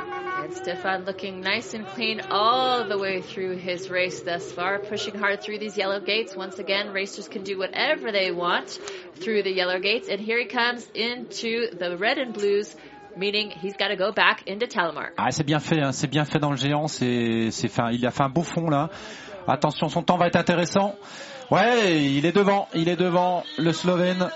[0.54, 5.42] Stefan looking nice and clean all the way through his race thus far, pushing hard
[5.42, 6.36] through these yellow gates.
[6.36, 8.78] Once again, racers can do whatever they want
[9.16, 10.08] through the yellow gates.
[10.08, 12.74] And here he comes into the red and blues,
[13.16, 15.12] meaning he's got to go back into Telemark.
[15.18, 16.88] Ah, c'est bien fait, hein, c'est bien fait dans le géant.
[16.88, 18.90] C'est, c'est fin, il a fait un beau fond là.
[19.46, 20.94] Attention, son temps va être intéressant.
[21.50, 24.30] Ouais, il est devant, il est devant le Slovène.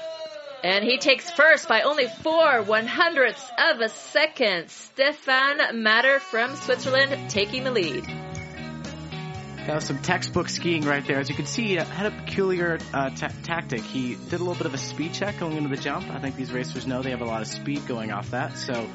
[0.67, 4.69] And he takes first by only four one hundredths of a second.
[4.69, 8.05] Stefan Matter from Switzerland taking the lead.
[8.05, 11.21] That was some textbook skiing right there.
[11.21, 13.83] As you can see, he had a peculiar uh, ta- tactic.
[13.83, 16.11] He did a little bit of a speed check going into the jump.
[16.11, 18.59] I think these racers know they have a lot of speed going off that.
[18.59, 18.91] So,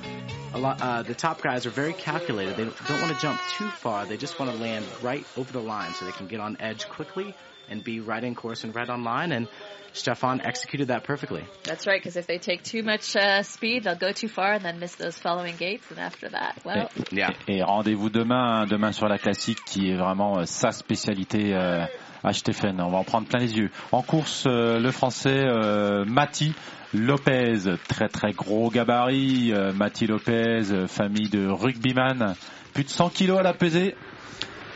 [0.54, 2.58] a lot uh, the top guys are very calculated.
[2.58, 4.06] They don't want to jump too far.
[4.06, 6.90] They just want to land right over the line so they can get on edge
[6.90, 7.34] quickly
[7.72, 9.32] and be right in course and right on line.
[9.32, 9.48] And
[9.94, 11.44] Stefan executed that perfectly.
[11.64, 14.64] That's right, because if they take too much uh, speed, they'll go too far and
[14.64, 15.86] then miss those following gates.
[15.90, 17.32] And after that, well, Yeah.
[17.48, 21.86] Et rendez-vous demain, demain sur la classique qui est vraiment euh, sa spécialité euh,
[22.24, 22.80] à Stéphane.
[22.80, 23.70] On va en prendre plein les yeux.
[23.92, 26.54] En course, euh, le français euh, Mati
[26.94, 29.54] Lopez, très très gros gabarit.
[29.54, 32.36] Euh, Mati Lopez, euh, famille de rugbyman,
[32.74, 33.96] plus de 100 kilos à la pesée.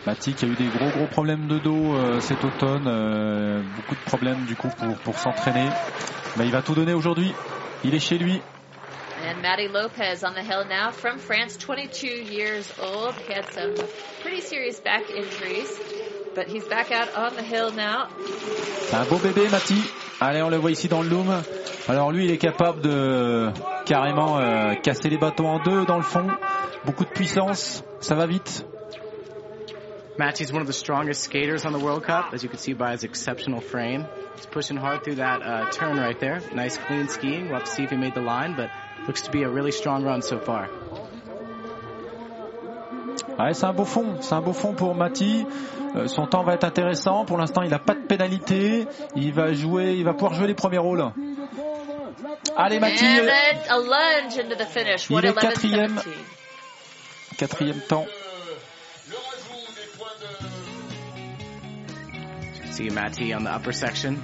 [0.05, 3.95] Mati qui a eu des gros gros problèmes de dos euh, cet automne, euh, beaucoup
[3.95, 5.67] de problèmes du coup pour, pour s'entraîner.
[6.37, 7.33] Mais il va tout donner aujourd'hui.
[7.83, 8.39] Il est chez lui.
[9.27, 13.15] And Matty Lopez on the hill now from France, 22 years old.
[13.27, 13.73] He had some
[14.21, 15.71] pretty serious back injuries,
[16.35, 18.07] but he's back out on the hill now.
[18.93, 19.81] Un beau bébé, Mati.
[20.21, 21.33] Allez, on le voit ici dans le loom.
[21.87, 23.49] Alors lui, il est capable de
[23.85, 26.27] carrément euh, casser les bâtons en deux dans le fond.
[26.85, 28.65] Beaucoup de puissance, ça va vite.
[30.17, 32.91] Matty's one of the strongest skaters on the World Cup, as you can see by
[32.91, 34.05] his exceptional frame.
[34.35, 36.41] He's pushing hard through that uh, turn right there.
[36.53, 37.45] Nice clean skiing.
[37.45, 38.69] We'll have to see if he made the line, but
[39.07, 40.69] looks to be a really strong run so far.
[43.37, 45.45] Ouais, c'est un beau fond, c'est un beau fond pour Mati.
[45.95, 47.25] Euh, son temps va être intéressant.
[47.25, 48.87] Pour l'instant, il n'a pas de pénalité.
[49.17, 51.03] Il va jouer, il va pouvoir jouer les premiers rôles.
[52.55, 53.29] Allez, Mati, euh.
[55.09, 55.97] Il est quatrième.
[55.97, 57.37] 111.17.
[57.37, 58.05] quatrième temps.
[62.75, 64.21] See Matty on the upper section.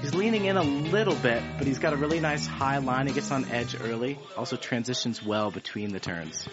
[0.00, 3.06] He's leaning in a little bit, but he's got a really nice high line.
[3.06, 4.18] He gets on edge early.
[4.38, 6.48] Also transitions well between the turns.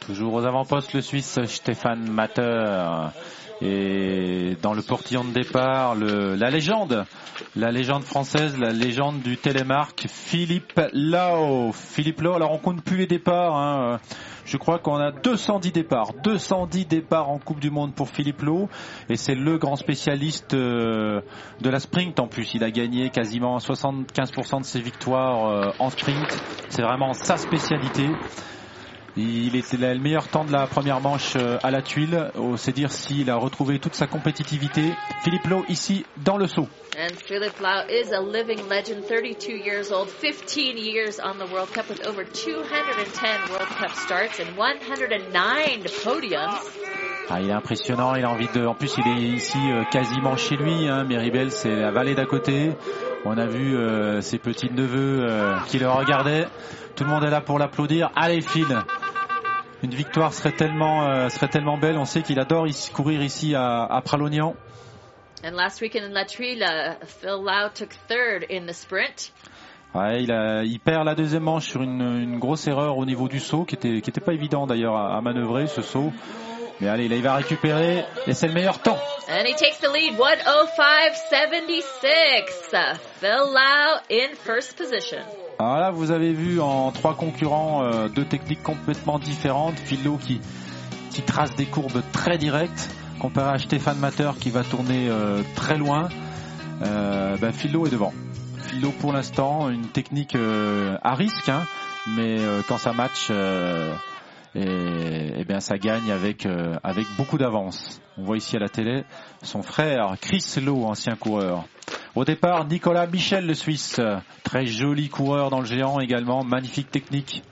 [0.00, 3.12] Toujours aux avant-postes, le Suisse Stéphane Matter.
[3.62, 7.06] Et dans le portillon de départ, le, la légende,
[7.54, 11.72] la légende française, la légende du télémarque, Philippe Lau.
[11.72, 13.56] Philippe Lau, alors on compte plus les départs.
[13.56, 13.98] Hein.
[14.46, 18.68] Je crois qu'on a 210 départs, 210 départs en Coupe du Monde pour Philippe Lau,
[19.08, 21.20] et c'est le grand spécialiste euh,
[21.60, 22.54] de la sprint en plus.
[22.54, 26.28] Il a gagné quasiment 75% de ses victoires euh, en sprint.
[26.68, 28.08] C'est vraiment sa spécialité.
[29.16, 32.30] Il était le meilleur temps de la première manche euh, à la tuile.
[32.56, 34.92] C'est dire s'il a retrouvé toute sa compétitivité.
[35.22, 36.68] Philippe Lowe ici dans le saut.
[36.98, 41.70] And Philippe Lau is a living legend, 32 years old, 15 years on the World
[41.72, 46.54] Cup with over 210 World Cup starts and 109 podiums.
[47.28, 48.64] Ah, il est impressionnant, il a envie de.
[48.64, 50.88] En plus, il est ici euh, quasiment chez lui.
[50.88, 51.04] Hein.
[51.04, 52.70] Méribel, c'est la vallée d'à côté.
[53.24, 56.46] On a vu euh, ses petits neveux euh, qui le regardaient.
[56.94, 58.10] Tout le monde est là pour l'applaudir.
[58.14, 58.66] Allez, Phil,
[59.82, 61.98] une victoire serait tellement, euh, serait tellement belle.
[61.98, 64.54] On sait qu'il adore ici, courir ici à, à Pralognan.
[65.44, 66.64] And last weekend in La Trille,
[67.06, 69.32] Phil Lau took third in the sprint.
[69.94, 73.28] Ouais, il, a, il perd la deuxième manche sur une, une grosse erreur au niveau
[73.28, 76.12] du saut, qui était, qui était pas évident d'ailleurs à, à manœuvrer ce saut.
[76.80, 78.98] Mais allez, là il va récupérer et c'est le meilleur temps.
[79.28, 82.98] And he takes the lead, 105.76.
[83.20, 85.20] Phil Lau in first position.
[85.58, 89.78] Alors là, vous avez vu en trois concurrents euh, deux techniques complètement différentes.
[89.78, 90.40] Philo qui,
[91.10, 92.90] qui trace des courbes très directes,
[93.20, 96.10] comparé à Stéphane Mater qui va tourner euh, très loin.
[96.82, 98.12] Euh, ben Philo est devant.
[98.58, 101.62] Philo pour l'instant, une technique euh, à risque, hein,
[102.06, 103.30] mais euh, quand ça match,
[104.56, 108.00] et, et bien ça gagne avec, euh, avec beaucoup d'avance.
[108.16, 109.04] On voit ici à la télé
[109.42, 111.64] son frère Chris Lowe, ancien coureur.
[112.14, 114.00] Au départ, Nicolas Michel, le Suisse.
[114.42, 116.42] Très joli coureur dans le géant également.
[116.44, 117.42] Magnifique technique.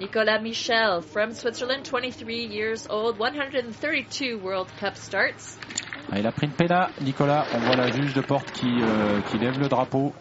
[0.00, 5.58] Nicolas Michel from Switzerland, 23 years old, 132 World Cup starts.
[6.12, 7.46] Ah, il a pris une péna, Nicolas.
[7.54, 10.12] On voit la juge de porte qui, euh, qui lève le drapeau.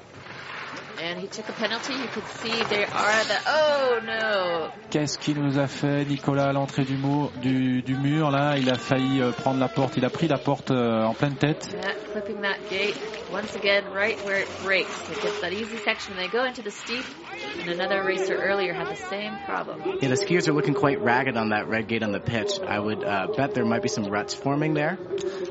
[1.06, 1.93] And he took a penalty.
[1.93, 3.38] You could see there are the.
[3.45, 4.72] Oh no!
[4.89, 8.68] Qu'est-ce qu'il nous a fait, Nicolas, à l'entrée du, mur, du, du mur Là, il
[8.72, 9.97] a failli euh, prendre la porte.
[9.97, 11.70] Il a pris la porte euh, en pleine tête.
[11.72, 12.95] Yeah, clipping that gate
[13.32, 14.89] once again right where it breaks.
[15.12, 16.16] It gets that easy section.
[16.16, 17.06] They go into the steep,
[17.62, 19.99] and another racer earlier had the same problem.
[20.01, 22.60] Yeah, the skiers are looking quite ragged on that red gate on the pitch.
[22.68, 24.97] I would uh, bet there might be some ruts forming there.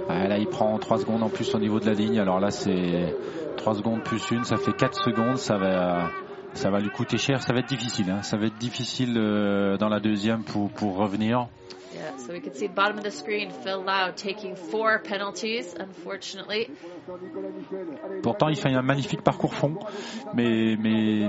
[0.08, 2.18] Ah, là, il prend 3 secondes en plus au niveau de la ligne.
[2.18, 3.14] Alors là, c'est
[3.56, 5.38] 3 secondes plus une, ça fait 4 secondes.
[5.38, 6.10] Ça va,
[6.52, 7.42] ça va lui coûter cher.
[7.42, 8.10] Ça va être difficile.
[8.10, 8.22] Hein.
[8.22, 11.48] Ça va être difficile euh, dans la deuxième pour, pour revenir.
[11.94, 13.50] Yeah, so we can see bottom of the screen.
[13.62, 16.66] Phil Lau taking four penalties, unfortunately.
[18.22, 19.76] Pourtant, il fait un magnifique parcours fond,
[20.34, 21.28] mais mais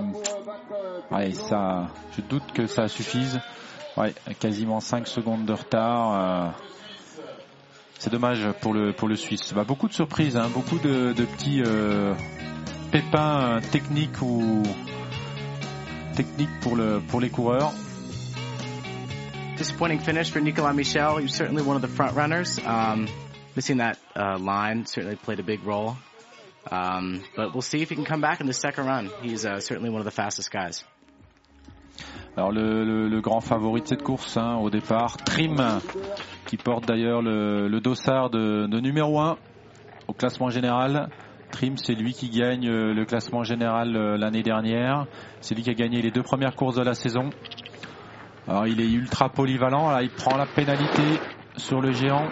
[1.12, 3.40] ouais, ça, je doute que ça suffise.
[3.96, 6.14] Ouais, quasiment 5 secondes de retard.
[6.14, 6.50] euh,
[8.00, 9.54] c'est dommage pour le pour le Suisse.
[9.54, 12.14] Bah, beaucoup de surprises, hein, beaucoup de, de petits euh,
[12.92, 14.64] pépins euh, techniques ou
[16.16, 17.72] techniques pour le pour les coureurs.
[19.58, 21.18] Disappointing finish for Nicolas Michel.
[21.20, 22.60] He was certainly one of the front runners.
[22.66, 23.08] Um,
[23.56, 25.96] missing that uh, line certainly played a big role.
[26.70, 29.10] Um, but we'll see if he can come back in the second run.
[29.22, 30.84] He's uh, certainly one of the fastest guys.
[32.36, 35.56] Alors le, le- le grand favori de cette course hein, au départ, Trim,
[36.46, 39.38] qui porte d'ailleurs le, le dossard de, de numéro 1
[40.08, 41.10] au classement général.
[41.52, 45.06] Trim, c'est lui qui gagne euh, le classement général euh, l'année dernière.
[45.42, 47.30] C'est lui qui a gagné les deux premières courses de la saison.
[48.48, 49.90] Alors il est ultra polyvalent.
[49.90, 51.04] Là, il prend la pénalité
[51.58, 52.28] sur le géant.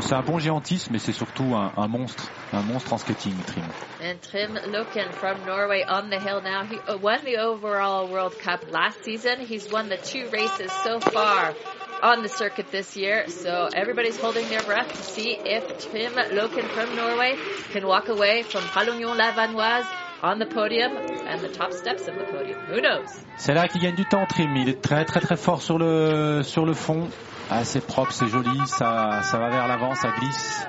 [0.00, 3.64] C'est un bon géantiste, mais c'est surtout un, un monstre, un monstre en skating, Trim.
[4.02, 6.64] And Trim Loken from Norway on the hill now.
[6.64, 9.40] He uh, won the overall World Cup last season.
[9.40, 11.54] He's won the two races so far
[12.02, 13.28] on the circuit this year.
[13.28, 17.36] So everybody's holding their breath to see if Tim Loken from Norway
[17.72, 19.86] can walk away from Palognon-Lavanoise
[20.22, 22.58] on the podium and the top steps of the podium.
[22.68, 23.08] Who knows?
[23.36, 24.56] C'est là qu'il gagne du temps, Trim.
[24.56, 27.08] Il est très très très fort sur le sur le fond.
[27.62, 30.66] C'est propre, c'est joli, ça ça va vers l'avant, ça glisse,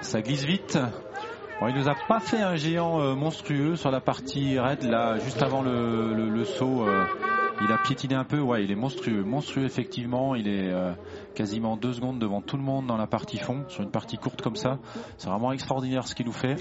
[0.00, 0.78] ça glisse vite.
[1.60, 5.18] Bon, il nous a pas fait un géant euh, monstrueux sur la partie raide là,
[5.18, 6.88] juste avant le, le, le saut.
[6.88, 7.04] euh,
[7.64, 10.34] il a piétiné un peu, ouais, il est monstrueux, monstrueux effectivement.
[10.34, 10.92] Il est euh,
[11.34, 14.42] quasiment deux secondes devant tout le monde dans la partie fond, sur une partie courte
[14.42, 14.78] comme ça.
[15.18, 16.56] C'est vraiment extraordinaire ce qu'il nous fait.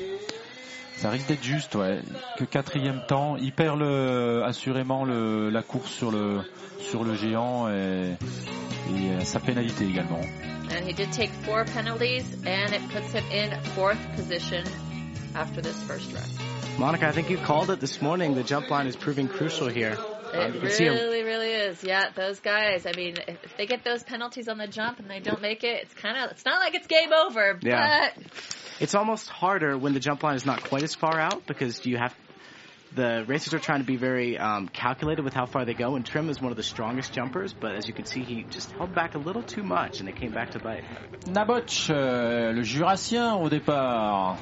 [0.98, 2.02] Ça risque d'être juste, ouais.
[2.38, 6.42] Que quatrième temps, il perd le, assurément le, la course sur le,
[6.80, 8.16] sur le géant et,
[8.96, 10.22] et euh, sa pénalité également.
[10.70, 14.64] And he did take four penalties and it puts him in fourth position
[15.36, 16.24] after this first run.
[16.78, 18.36] Monica, I think you called it this morning.
[18.36, 19.98] The jump line is proving crucial here.
[20.34, 21.84] It really, really is.
[21.84, 22.86] Yeah, those guys.
[22.86, 25.84] I mean, if they get those penalties on the jump and they don't make it,
[25.84, 26.32] it's kind of.
[26.32, 27.60] It's not like it's game over.
[27.62, 28.12] Yeah.
[28.16, 28.26] But
[28.80, 31.98] It's almost harder when the jump line is not quite as far out because you
[31.98, 32.16] have
[32.96, 35.96] the racers are trying to be very um, calculated with how far they go.
[35.96, 38.72] And Trim is one of the strongest jumpers, but as you can see, he just
[38.72, 40.84] held back a little too much, and it came back to bite.
[41.28, 44.38] Naboch, euh, le jurassien au départ.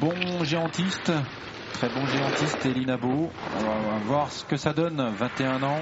[0.00, 1.12] Bon géantiste.
[1.72, 3.30] Très bon géantiste, Eli Nabo.
[3.60, 5.12] On va voir ce que ça donne.
[5.18, 5.80] 21 ans.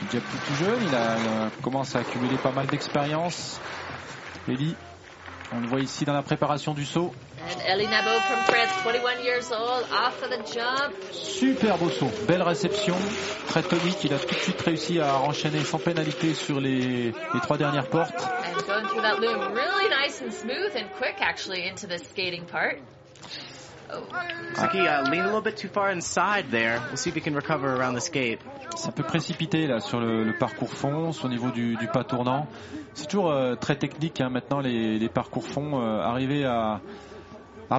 [0.00, 0.80] Il est déjà plus tout jeune.
[0.88, 3.60] Il a, commence à accumuler pas mal d'expérience.
[4.48, 4.76] Eli,
[5.52, 7.12] on le voit ici dans la préparation du saut.
[7.50, 10.94] and Ellie Nabo from France, 21 years old, off of the jump.
[11.12, 12.96] Super beau saut, belle réception,
[13.48, 14.04] très tonique.
[14.04, 17.88] Il a tout de suite réussi à enchaîner sans pénalité sur les, les trois dernières
[17.88, 18.14] portes.
[18.20, 22.44] And going through that loom really nice and smooth and quick actually into the skating
[22.44, 22.76] part.
[23.90, 26.80] Uh, leaned a little bit too far inside there.
[26.88, 28.40] We'll see if he can recover around the skate.
[28.76, 32.46] C'est un peu précipité là sur le, parcours fond, au niveau du, pas tournant.
[32.94, 35.80] C'est toujours euh, très technique hein, maintenant les, parcours fond.
[35.80, 36.80] euh, arriver à,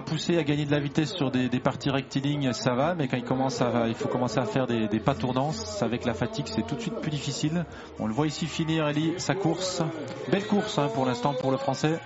[0.01, 3.23] pousser, à gagner de la vitesse sur des, parties rectilignes, ça va, mais quand il
[3.23, 5.51] commence il faut commencer à faire des, des pas tournants,
[5.81, 7.65] avec la fatigue, c'est tout de suite plus difficile.
[7.99, 9.83] On le voit ici finir, Eli, sa course.
[10.31, 11.99] Belle course hein, pour l'instant pour le Français.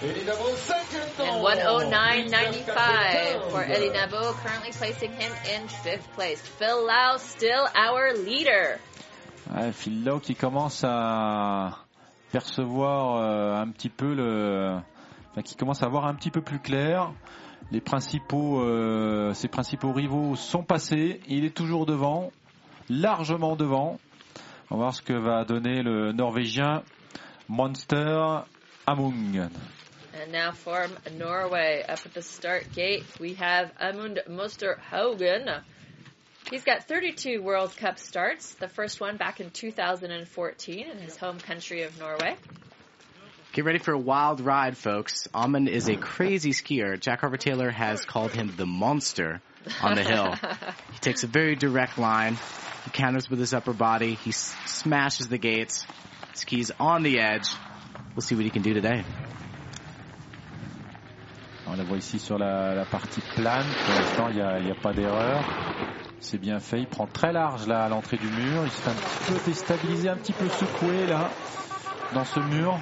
[0.00, 0.14] And
[1.42, 6.40] 109.95 for Eddie Nabo, currently placing him in fifth place.
[6.40, 8.78] Phil Lau still our leader.
[9.52, 11.78] Ouais, Phil Lowe qui commence à
[12.30, 14.76] percevoir euh, un petit peu le,
[15.32, 17.10] enfin, qui commence à voir un petit peu plus clair.
[17.72, 21.20] Les principaux, euh, ses principaux rivaux sont passés.
[21.26, 22.30] Il est toujours devant,
[22.88, 23.98] largement devant.
[24.70, 26.84] On va voir ce que va donner le Norvégien
[27.48, 28.42] Monster
[28.86, 29.48] Amung.
[30.20, 35.62] And now from Norway, up at the start gate, we have Amund Mosterhaugen.
[36.50, 41.38] He's got 32 World Cup starts, the first one back in 2014 in his home
[41.38, 42.36] country of Norway.
[43.52, 45.28] Get ready for a wild ride, folks.
[45.32, 46.98] Amund is a crazy skier.
[46.98, 49.40] Jack Harper Taylor has called him the monster
[49.80, 50.34] on the hill.
[50.92, 52.38] he takes a very direct line.
[52.84, 54.14] He counters with his upper body.
[54.14, 55.86] He s- smashes the gates.
[56.34, 57.48] Skis on the edge.
[58.16, 59.04] We'll see what he can do today.
[61.70, 63.66] On la voit ici sur la, partie plane.
[63.84, 65.44] Pour l'instant, il n'y a, pas d'erreur.
[66.20, 66.80] C'est bien fait.
[66.80, 68.62] Il prend très large là à l'entrée du mur.
[68.64, 71.30] Il se fait un petit peu déstabiliser, un petit peu secoué là
[72.14, 72.78] dans ce mur.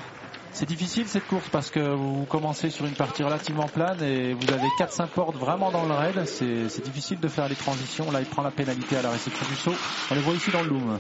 [0.53, 4.51] C'est difficile cette course parce que vous commencez sur une partie relativement plane et vous
[4.51, 6.25] avez 4-5 portes vraiment dans le raid.
[6.25, 8.11] C'est difficile de faire les transitions.
[8.11, 9.75] Là, il prend la pénalité à la réception du saut.
[10.11, 10.99] On le voit ici dans le loom.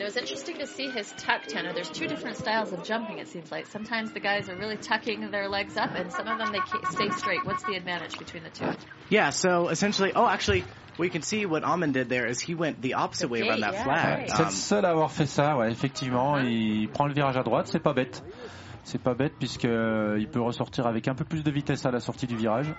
[0.00, 1.74] And it was interesting to see his tuck, Tanner.
[1.74, 3.66] There's two different styles of jumping, it seems like.
[3.66, 6.90] Sometimes the guys are really tucking their legs up, and some of them they ca-
[6.90, 7.44] stay straight.
[7.44, 8.64] What's the advantage between the two?
[9.10, 10.64] Yeah, so essentially, oh, actually,
[10.98, 13.60] you can see what Amund did there is he went the opposite The way around
[13.60, 14.18] that yeah, flag.
[14.20, 14.30] right.
[14.30, 16.38] C'est Um, le seul à avoir fait ça, ouais, effectivement.
[16.38, 18.22] Il prend le virage à droite, c'est pas bête.
[18.84, 21.90] C'est pas bête puisque euh, il peut ressortir avec un peu plus de vitesse à
[21.90, 22.72] la sortie du virage.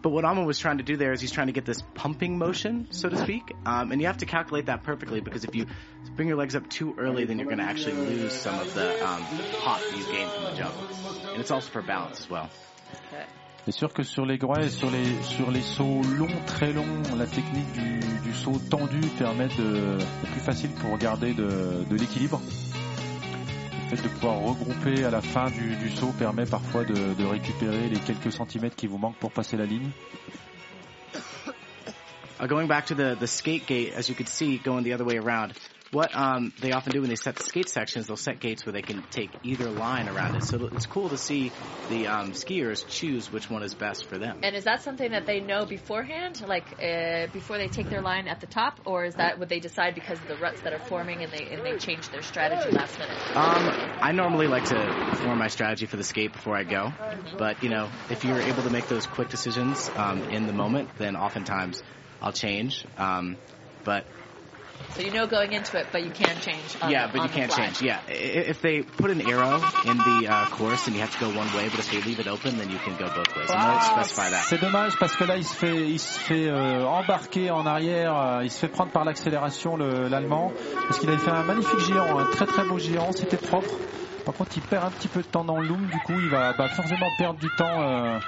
[0.00, 2.38] But what Amund was trying to do there is he's trying to get this pumping
[2.38, 3.52] motion, so to speak.
[3.66, 5.66] Um, and you have to calculate that perfectly because if you
[6.14, 9.06] bring your legs up too early, then you're going to actually lose some of the
[9.06, 9.22] um,
[9.60, 10.74] pop you gain from the jump.
[11.32, 12.48] And it's also for balance as well.
[13.12, 13.24] Okay.
[13.64, 17.02] C'est sûr que sur les groins et sur les, sur les sauts longs, très longs,
[17.18, 19.98] la technique du, du saut tendu permet de,
[20.30, 22.40] plus facile pour garder de, de l'équilibre.
[23.88, 27.88] Fait de pouvoir regrouper à la fin du, du saut permet parfois de, de récupérer
[27.88, 29.88] les quelques centimètres qui vous manquent pour passer la ligne.
[32.46, 35.16] Going back to the, the skate gate, as you could see, going the other way
[35.16, 35.54] around,
[35.90, 38.72] what um, they often do when they set the skate sections, they'll set gates where
[38.72, 40.44] they can take either line around it.
[40.44, 41.52] So it's cool to see
[41.88, 44.40] the um, skiers choose which one is best for them.
[44.42, 48.28] And is that something that they know beforehand, like uh, before they take their line
[48.28, 50.78] at the top, or is that what they decide because of the ruts that are
[50.78, 53.16] forming and they and they change their strategy last minute?
[53.34, 53.70] Um,
[54.02, 56.92] I normally like to form my strategy for the skate before I go,
[57.38, 60.90] but you know, if you're able to make those quick decisions um, in the moment,
[60.98, 61.82] then oftentimes
[62.20, 62.84] I'll change.
[62.96, 63.38] Um,
[63.84, 64.04] but
[64.96, 66.76] So you know going into it, but you can change.
[66.82, 67.64] On yeah, the, but on you the can't fly.
[67.66, 67.82] change.
[67.82, 68.12] Yeah, I-
[68.50, 71.46] if they put an arrow in the uh, course and you have to go one
[71.54, 73.50] way, but if they leave it open, then you can go both ways.
[73.50, 74.44] And they'll specify that.
[74.48, 78.16] C'est dommage parce que là il se fait, il se fait euh, embarquer en arrière,
[78.16, 80.52] euh, il se fait prendre par l'accélération le- l'allemand
[80.88, 83.70] parce qu'il avait fait un magnifique géant, un très très beau géant, c'était propre.
[84.24, 86.28] Par contre il perd un petit peu de temps dans le loom, du coup il
[86.30, 88.18] va bah, forcément perdre du temps euh,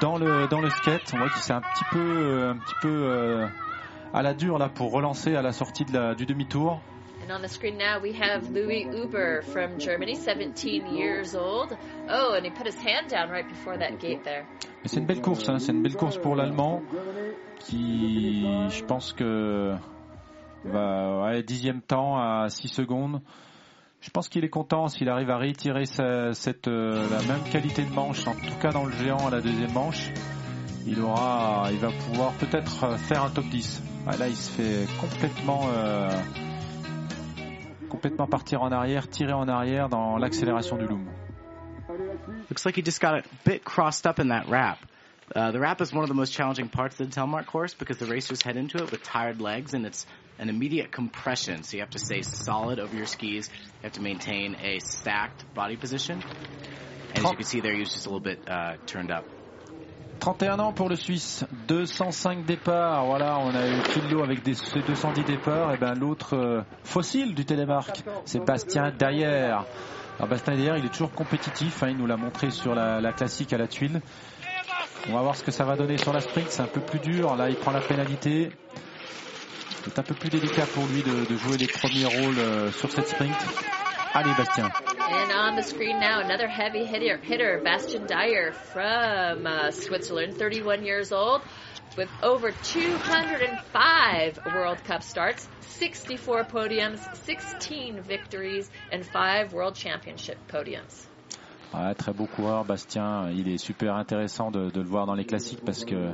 [0.00, 1.10] dans le dans le skate.
[1.12, 3.46] On voit qu'il s'est un petit peu un petit peu euh,
[4.14, 6.80] à la dure là pour relancer à la sortie de la, du demi-tour.
[7.26, 11.76] And on the screen now we have Louis Uber from Germany, 17 years old.
[12.08, 14.46] Oh, and he put his hand down right before that gate there.
[14.82, 16.82] Mais c'est une belle course, hein, c'est une belle course pour l'allemand
[17.60, 19.74] qui, je pense que
[20.64, 23.20] Bah, ouais, dixième temps à 6 secondes.
[24.00, 27.90] Je pense qu'il est content s'il arrive à réitérer cette, euh, la même qualité de
[27.90, 30.10] manche, en tout cas dans le géant à la deuxième manche.
[30.86, 33.82] Il aura, il va pouvoir peut-être faire un top 10.
[34.06, 36.10] Ah, là, il se fait complètement, euh,
[37.88, 41.08] complètement partir en arrière, tirer en arrière dans l'accélération du loom.
[42.50, 44.78] Looks like he just got a bit crossed up in that wrap.
[45.34, 47.96] Uh, the wrap is one of the most challenging parts of the Telmark course because
[47.96, 50.04] the racers head into it with tired legs and it's
[50.38, 51.62] an immediate compression.
[51.62, 53.48] So you have to stay solid over your skis.
[53.48, 56.22] You have to maintain a stacked body position.
[57.14, 59.24] And as you can see there, he was just a little bit uh, turned up.
[60.20, 63.04] 31 ans pour le Suisse, 205 départs.
[63.06, 65.74] Voilà, on a eu Kilo avec ses 210 départs.
[65.74, 69.64] Et ben l'autre euh, fossile du télémarque, c'est Bastien derrière.
[70.18, 71.82] Alors Bastien derrière, il est toujours compétitif.
[71.82, 74.00] Hein, il nous l'a montré sur la, la, classique à la tuile.
[75.08, 76.48] On va voir ce que ça va donner sur la sprint.
[76.48, 77.36] C'est un peu plus dur.
[77.36, 78.50] Là, il prend la pénalité.
[79.84, 82.90] C'est un peu plus délicat pour lui de, de jouer les premiers rôles euh, sur
[82.90, 83.36] cette sprint.
[84.14, 84.70] Allez, Bastien.
[85.06, 90.84] And on the screen now, another heavy hitter, hitter Bastian Dyer from uh, Switzerland, 31
[90.84, 91.42] years old,
[91.96, 101.06] with over 205 World Cup starts, 64 podiums, 16 victories, and 5 World Championship podiums.
[101.74, 103.30] Ouais, très beau coureur, Bastien.
[103.30, 106.12] Il est super intéressant de, le voir dans les classiques parce que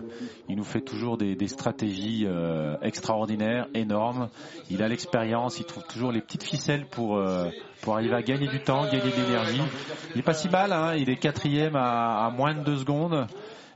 [0.49, 4.31] il nous fait toujours des, stratégies euh, extraordinaires, énormes.
[4.71, 7.51] Il a l'expérience, il trouve toujours les petites ficelles pour euh,
[7.83, 9.63] pour arriver à gagner du temps, gagner de l'énergie.
[10.15, 10.95] Il est pas si mal, hein.
[10.97, 13.27] il est quatrième à, moins de deux secondes.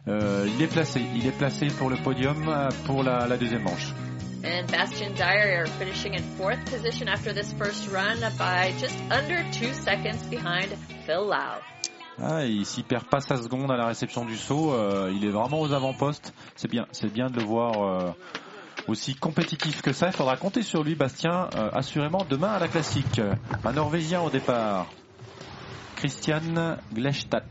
[0.07, 2.51] Euh, il est placé, il est placé pour le podium
[2.85, 3.93] pour la, la deuxième manche.
[4.45, 9.73] And Bastian Dyer finishing in fourth position after this first run by just under two
[9.73, 10.77] seconds behind
[11.07, 11.61] Phil Lau.
[12.23, 14.73] Ah, il s'y perd pas sa seconde à la réception du saut.
[14.73, 16.33] Euh, il est vraiment aux avant-postes.
[16.55, 18.13] C'est bien, c'est bien de le voir euh,
[18.87, 20.09] aussi compétitif que ça.
[20.09, 23.21] Il faudra compter sur lui, Bastien, euh, assurément demain à la classique.
[23.65, 24.87] Un Norvégien au départ,
[25.97, 27.45] Christian Glestadt.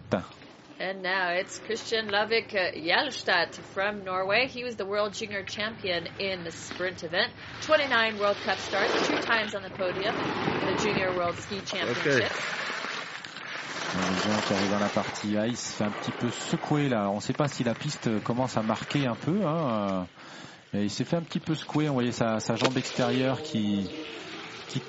[0.79, 4.47] And now it's Christian Lavik Jalstad from Norway.
[4.47, 7.31] He was the world junior champion in the sprint event.
[7.61, 12.31] 29 World Cup starts, two times on the podium in the Junior World Ski Championship.
[13.95, 17.09] Les gens qui arrivent dans la partie ice fait un petit peu secouer là.
[17.09, 19.45] On ne sait pas si la piste commence à marquer un peu.
[19.45, 20.07] Hein.
[20.73, 21.89] Mais il s'est fait un petit peu secouer.
[21.89, 23.89] On voyait sa, jambe extérieure qui,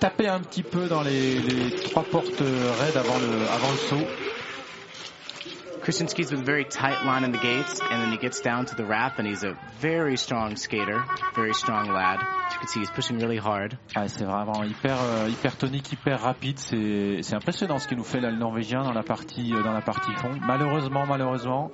[0.01, 4.24] tapait un petit peu dans les, trois portes raides avant le saut.
[5.85, 9.55] Very tight the gates, and then he gets down to the wrap, and he's a
[9.81, 11.05] very strong skater,
[11.35, 12.21] very strong lad.
[12.53, 13.77] You can see, he's pushing really hard.
[13.95, 16.59] Ah, c'est vraiment hyper, euh, hyper tonique, hyper rapide.
[16.59, 19.75] C'est, c'est impressionnant ce qu'il nous fait là, le Norvégien dans la partie, euh, dans
[19.75, 20.31] la partie fond.
[20.47, 21.71] Malheureusement, malheureusement,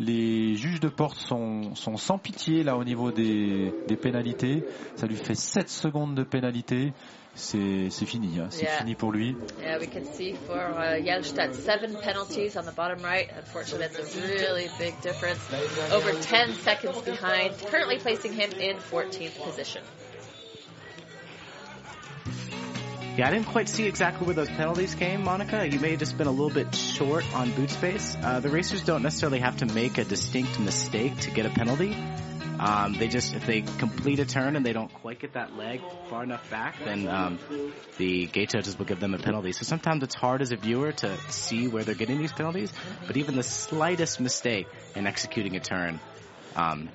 [0.00, 4.64] les juges de porte sont, sont sans pitié là au niveau des, des pénalités.
[4.96, 6.92] Ça lui fait 7 secondes de pénalité.
[7.36, 8.46] C'est, c'est fini, hein.
[8.50, 8.78] c'est Yeah.
[8.78, 9.36] fini pour lui.
[9.60, 13.28] Yeah, we can see for uh, Jalstad, seven penalties on the bottom right.
[13.36, 15.40] Unfortunately, that's a really big difference.
[15.92, 19.82] Over 10 seconds behind, currently placing him in 14th position.
[23.16, 25.68] Yeah, I didn't quite see exactly where those penalties came, Monica.
[25.68, 28.16] You may have just been a little bit short on boot space.
[28.20, 31.96] Uh, the racers don't necessarily have to make a distinct mistake to get a penalty.
[32.58, 35.80] Um, they just, if they complete a turn and they don't quite get that leg
[36.08, 37.38] far enough back, then um,
[37.98, 39.52] the gate judges will give them a penalty.
[39.52, 42.72] So sometimes it's hard as a viewer to see where they're getting these penalties,
[43.06, 46.00] but even the slightest mistake in executing a turn,
[46.56, 46.88] um,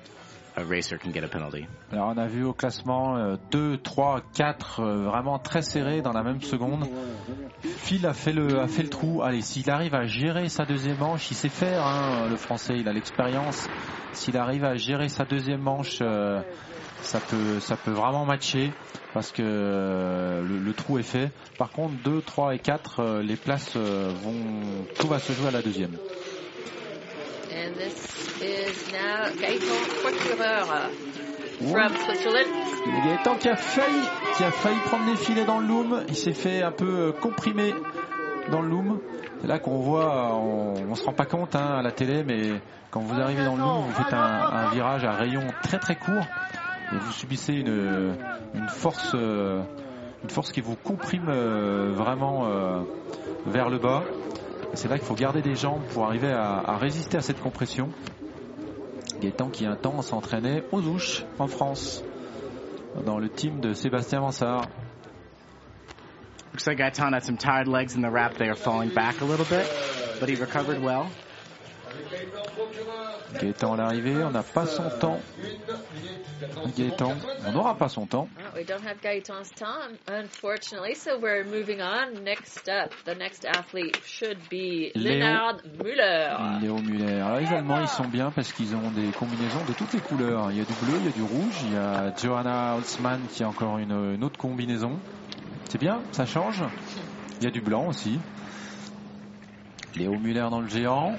[1.92, 6.12] Alors on a vu au classement euh, 2, 3, 4 euh, vraiment très serrés dans
[6.12, 6.86] la même seconde.
[7.62, 9.22] Phil a fait le, a fait le trou.
[9.22, 12.88] Allez, s'il arrive à gérer sa deuxième manche, il sait faire, hein, le français, il
[12.88, 13.68] a l'expérience.
[14.12, 16.40] S'il arrive à gérer sa deuxième manche, euh,
[17.02, 18.72] ça peut, ça peut vraiment matcher
[19.14, 21.30] parce que euh, le, trou est fait.
[21.58, 25.52] Par contre, 2, 3 et 4, euh, les places vont, tout va se jouer à
[25.52, 25.96] la deuxième.
[27.52, 30.88] And this is now Gaëtan Procureur uh,
[31.58, 32.46] from Switzerland.
[33.04, 34.02] Gaëtan qui a failli,
[34.36, 37.12] qui a failli prendre des filets dans le loom, il s'est fait un peu euh,
[37.12, 37.74] comprimer
[38.52, 39.00] dans le loom.
[39.40, 42.52] C'est là qu'on voit, on, se rend pas compte hein, à la télé, mais
[42.92, 45.96] quand vous arrivez dans le loom, vous faites un, un virage à rayon très très
[45.96, 46.24] court
[46.92, 48.14] et vous subissez une,
[48.54, 49.62] une force, euh,
[50.22, 52.46] une force qui vous comprime euh, vraiment
[53.46, 54.04] vers le bas.
[54.74, 57.90] C'est là qu'il faut garder des jambes pour arriver à, à résister à cette compression.
[59.20, 62.02] Gaëtan qui un temps s'entraînait aux ouches en France
[63.04, 64.66] dans le team de Sébastien Mansart.
[66.52, 69.44] Looks like Gaetan had some tired legs in the wrap there, falling back a little
[69.44, 69.66] bit,
[70.18, 71.06] but he recovered well.
[73.40, 75.20] Gaëtan à l'arrivée, on n'a pas son temps.
[76.76, 77.14] Gaëtan,
[77.46, 78.28] on n'aura pas son temps.
[78.54, 82.24] we don't have Gaëtan's time, unfortunately, so we're moving on.
[82.24, 85.18] Next up, the next athlete should be Léo.
[85.18, 86.60] Leonard Müller.
[86.60, 87.20] Léo Muller.
[87.20, 90.50] Alors les Allemands, ils sont bien parce qu'ils ont des combinaisons de toutes les couleurs.
[90.50, 93.20] Il y a du bleu, il y a du rouge, il y a Johanna Holzmann
[93.32, 94.98] qui a encore une, une autre combinaison.
[95.68, 96.62] C'est bien, ça change.
[97.40, 98.18] Il y a du blanc aussi.
[99.96, 101.14] Léo Muller dans le géant.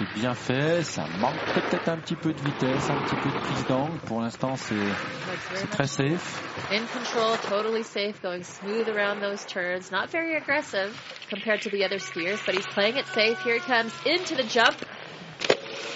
[0.00, 3.34] C'est bien fait, ça manque peut-être un petit peu de vitesse, un petit peu de
[3.38, 3.98] prise d'angle.
[4.06, 4.74] Pour l'instant, c'est
[5.72, 6.40] très safe.
[6.72, 9.90] in control, totally safe, going smooth around those turns.
[9.92, 10.96] Not very aggressive
[11.28, 13.38] compared to the other skiers, but he's playing it safe.
[13.42, 14.76] Here he comes into the jump.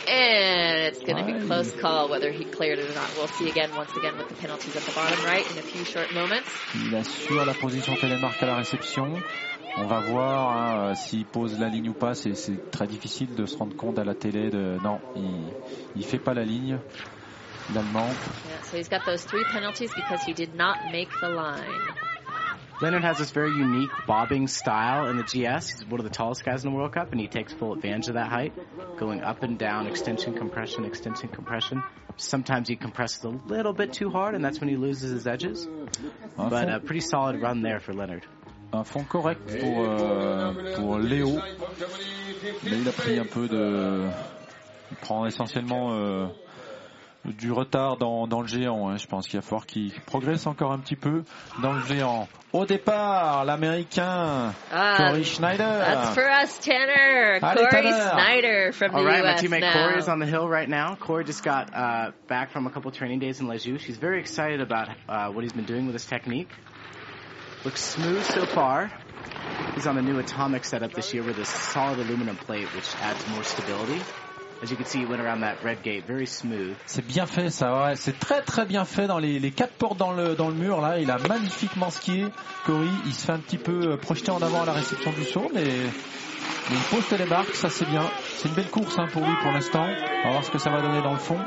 [0.07, 3.09] And it's going to be a close call whether he cleared it or not.
[3.17, 5.83] We'll see again, once again, with the penalties at the bottom right in a few
[5.87, 6.47] short moments.
[6.75, 9.15] Il assure la position télémarque à la réception.
[9.77, 12.15] On va voir hein, euh, s'il pose la ligne ou pas.
[12.15, 14.51] C'est c'est très difficile de se rendre compte à la télé.
[14.51, 14.79] De...
[14.83, 15.53] Non, il
[15.97, 16.79] il fait pas la ligne.
[17.75, 18.07] L'allemand.
[18.07, 21.65] Yeah, so he's got those three penalties because he did not make the line.
[22.83, 25.71] Leonard has this very unique bobbing style in the GS.
[25.71, 28.09] He's one of the tallest guys in the World Cup, and he takes full advantage
[28.09, 28.53] of that height,
[28.99, 31.83] going up and down, extension, compression, extension, compression.
[32.17, 35.67] Sometimes he compresses a little bit too hard, and that's when he loses his edges.
[36.37, 38.27] Un But a pretty solid run there for Leonard.
[38.75, 41.39] Un fond correct pour, euh, pour Léo.
[42.65, 44.07] Mais il a pris un peu de.
[44.91, 46.27] Il prend essentiellement euh,
[47.25, 48.89] du retard dans, dans le géant.
[48.91, 48.97] hein.
[48.99, 51.23] Je pense qu'il va falloir qu'il progresse encore un petit peu
[51.63, 52.29] dans le géant.
[52.53, 55.65] Au départ, l'américain Ah, Corey Schneider.
[55.65, 57.41] That's for us, Tanner.
[57.43, 58.11] Allez, Corey Tanner.
[58.13, 59.73] Snyder from the All right, my teammate now.
[59.73, 60.95] Corey is on the hill right now.
[60.97, 63.79] Corey just got uh, back from a couple training days in Lejeune.
[63.79, 66.51] She's very excited about uh, what he's been doing with his technique.
[67.65, 68.91] Looks smooth so far.
[69.75, 73.27] He's on the new atomic setup this year with a solid aluminum plate, which adds
[73.29, 74.03] more stability.
[74.63, 76.77] As you can see, he went around that red gate very smooth.
[76.85, 77.97] C'est bien fait ça, ouais.
[77.97, 81.11] c'est très très bien fait dans les, les quatre portes dans le, mur là, il
[81.11, 82.27] a magnifiquement skié.
[82.67, 85.25] Cory, il se fait un petit peu euh, projeter en avant à la réception du
[85.25, 85.65] saut, mais,
[86.71, 88.05] il pose télémarque, ça c'est bien.
[88.37, 89.87] C'est une belle course hein, pour lui pour l'instant.
[89.87, 91.39] On va voir ce que ça va donner dans le fond.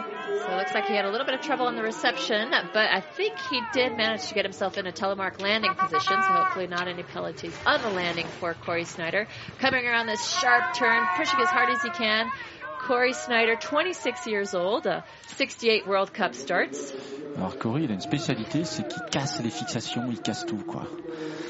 [0.47, 2.89] So it looks like he had a little bit of trouble on the reception, but
[2.89, 6.67] I think he did manage to get himself in a telemark landing position, so hopefully
[6.67, 9.27] not any penalties on the landing for Corey Snyder.
[9.59, 12.31] Coming around this sharp turn, pushing as hard as he can.
[12.79, 15.01] Corey Snyder, 26 years old, uh,
[15.35, 16.93] 68 World Cup starts.
[17.35, 20.87] Alors Cory, il a une spécialité, c'est qu'il casse les fixations, il casse tout quoi.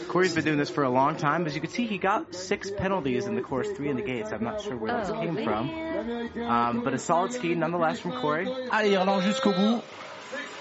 [0.09, 1.45] Corey's been doing this for a long time.
[1.45, 4.31] As you can see, he got six penalties in the course, three in the gates.
[4.31, 5.43] I'm not sure where those Oh, came man.
[5.43, 5.69] from.
[6.07, 8.47] Um, but a solid ski nonetheless from Corey.
[8.71, 9.81] Allez, il relance jusqu'au bout.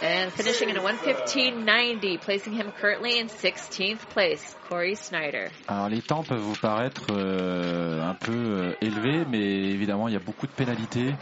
[0.03, 5.49] And finishing in a 115.90, placing him currently in 16th place, Corey Snyder.
[5.69, 10.17] Alors les temps peuvent vous paraître euh, un peu euh, élevés, mais évidemment il y
[10.17, 11.15] a beaucoup de pénalités.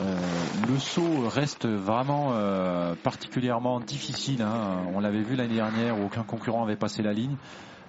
[0.00, 0.16] Euh,
[0.68, 4.42] le saut reste vraiment euh, particulièrement difficile.
[4.42, 4.80] hein.
[4.92, 7.36] On l'avait vu l'année dernière où aucun concurrent avait passé la ligne.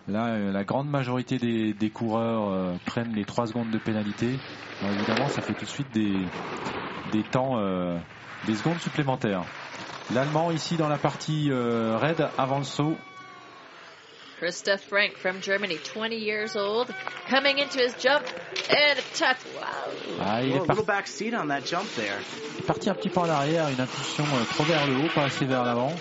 [0.08, 4.40] Là, euh, la grande majorité des, des coureurs euh, prennent les 3 secondes de pénalité.
[4.82, 6.26] Alors, évidemment, ça fait tout de suite des,
[7.12, 7.98] des temps, euh,
[8.46, 9.44] des secondes supplémentaires.
[10.14, 12.96] L'Allemand ici dans la partie euh, raid avant le saut.
[14.40, 16.88] Christoph Frank from Germany, 20 years old,
[17.28, 18.24] coming into his jump
[18.70, 19.44] and a tough.
[19.56, 19.64] Wow.
[20.22, 20.70] Ah, il est parti.
[20.70, 22.20] little back seat on that jump there.
[22.56, 25.10] Il est parti un petit peu en arrière, une impulsion euh, trop vers le haut,
[25.16, 25.92] pas assez vers l'avant,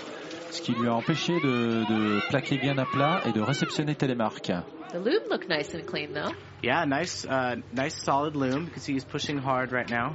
[0.51, 4.51] ce qui lui a empêché de, de plaquer bien à plat et de réceptionner télémarque.
[4.91, 6.31] The loom looked nice and clean though.
[6.63, 8.63] Yeah, nice, uh, nice solid loom.
[8.65, 10.13] You can see he's pushing hard right now.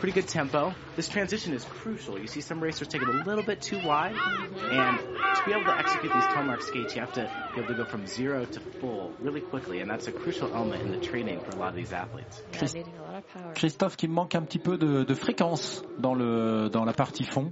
[0.00, 0.74] Pretty good tempo.
[0.96, 2.18] This transition is crucial.
[2.18, 5.64] You see some racers take it a little bit too wide, and to be able
[5.66, 8.60] to execute these telemark skates, you have to be able to go from zero to
[8.80, 11.76] full really quickly, and that's a crucial element in the training for a lot of
[11.76, 12.42] these athletes.
[12.52, 13.54] Yeah, Chris- needing a lot of power.
[13.54, 17.48] Christophe qui manque un petit peu de, de fréquence dans, le, dans la partie fond.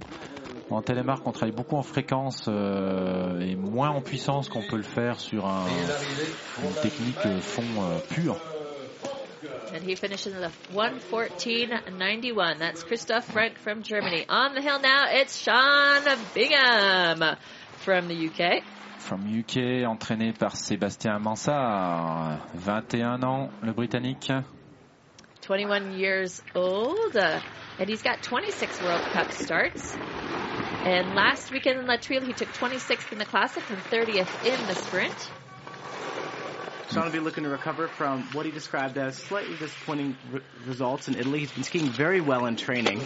[0.71, 4.83] En télémarque, on travaille beaucoup en fréquence euh, et moins en puissance qu'on peut le
[4.83, 5.65] faire sur un,
[6.63, 8.37] une technique euh, fond euh, pur.
[9.73, 12.59] And he finishes in the 114.91.
[12.59, 14.25] That's Christoph Frank from Germany.
[14.29, 16.03] On the hill now, it's Sean
[16.33, 17.37] Bingham
[17.83, 18.63] from the UK.
[18.99, 24.31] From UK, entraîné par Sébastien Mansart, 21 ans, le Britannique.
[25.41, 27.39] 21 years old, uh,
[27.79, 29.97] and he's got 26 World Cup starts.
[30.83, 34.65] And last weekend in La Tuile, he took 26th in the classic and 30th in
[34.65, 35.31] the sprint.
[36.91, 41.07] Sean will be looking to recover from what he described as slightly disappointing re- results
[41.07, 41.39] in Italy.
[41.39, 42.99] He's been skiing very well in training.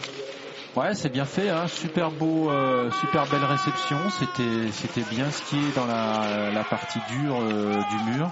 [0.75, 1.67] Ouais, c'est bien fait, hein.
[1.67, 4.09] super beau, euh, super belle réception.
[4.09, 8.31] C'était, c'était bien skié dans la, la partie dure euh, du mur.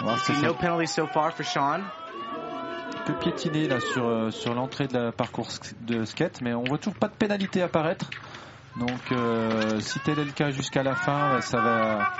[0.00, 1.82] On va voir ce que See ça no penalties so far for Sean.
[3.04, 5.48] Peut piétiner là sur, euh, sur l'entrée de la parcours
[5.80, 8.08] de skate, mais on voit toujours pas de pénalité apparaître.
[8.78, 12.12] Donc, euh, si tel est le cas jusqu'à la fin, ça va,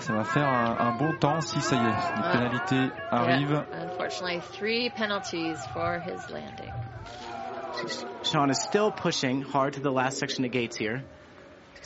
[0.00, 3.64] ça va faire un, un bon temps si ça y est, les pénalités arrivent.
[3.70, 6.72] Yeah, unfortunately, three penalties for his landing.
[8.24, 11.04] Sean is still pushing hard to the last section of gates here.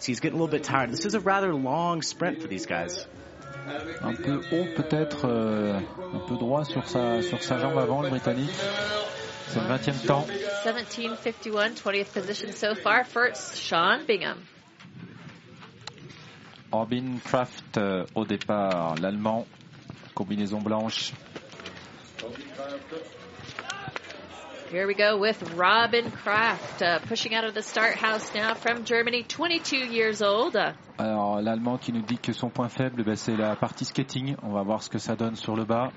[0.02, 0.90] He's getting a little bit tired.
[0.90, 3.06] This is a rather long sprint for these guys.
[4.02, 5.78] Un peu haut peut-être, euh,
[6.14, 8.51] un peu droit sur sa, sur sa jambe avant, le Britannique.
[9.48, 10.26] C'est le 20e temps.
[10.64, 14.39] 1751, 20th position so far for Sean Bingham.
[16.72, 19.47] Robin Kraft euh, au départ, l'Allemand,
[20.14, 21.12] combinaison blanche.
[24.73, 28.86] Here we go with Robin Kraft uh, pushing out of the start house now from
[28.86, 30.57] Germany, 22 years old.
[30.57, 34.35] Uh, Alors l'Allemand qui nous dit que son point faible, ben, c'est la partie skating.
[34.43, 35.93] On va voir ce que ça donne sur le bas.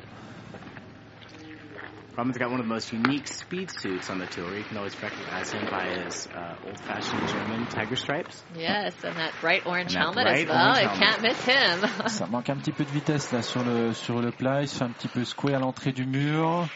[2.17, 4.53] Robin's got one of the most unique speed suits on the tour.
[4.53, 8.43] You can always recognize him by his uh, old-fashioned German tiger stripes.
[8.57, 10.81] yes, and that bright orange that helmet bright as well.
[10.81, 11.79] You can't miss him.
[12.09, 14.63] Ça manque un petit peu de vitesse là sur le sur le plat.
[14.63, 16.67] Il se fait un petit peu secouer à l'entrée du mur.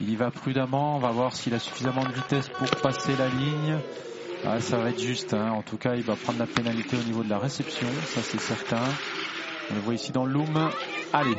[0.00, 0.96] Il y va prudemment.
[0.96, 3.78] On va voir s'il a suffisamment de vitesse pour passer la ligne.
[4.46, 5.34] Ah, ça va être juste.
[5.34, 5.50] hein.
[5.50, 7.88] En tout cas, il va prendre la pénalité au niveau de la réception.
[8.06, 8.82] Ça, c'est certain.
[9.70, 10.70] On le voit ici dans le loom.
[11.12, 11.34] Allez,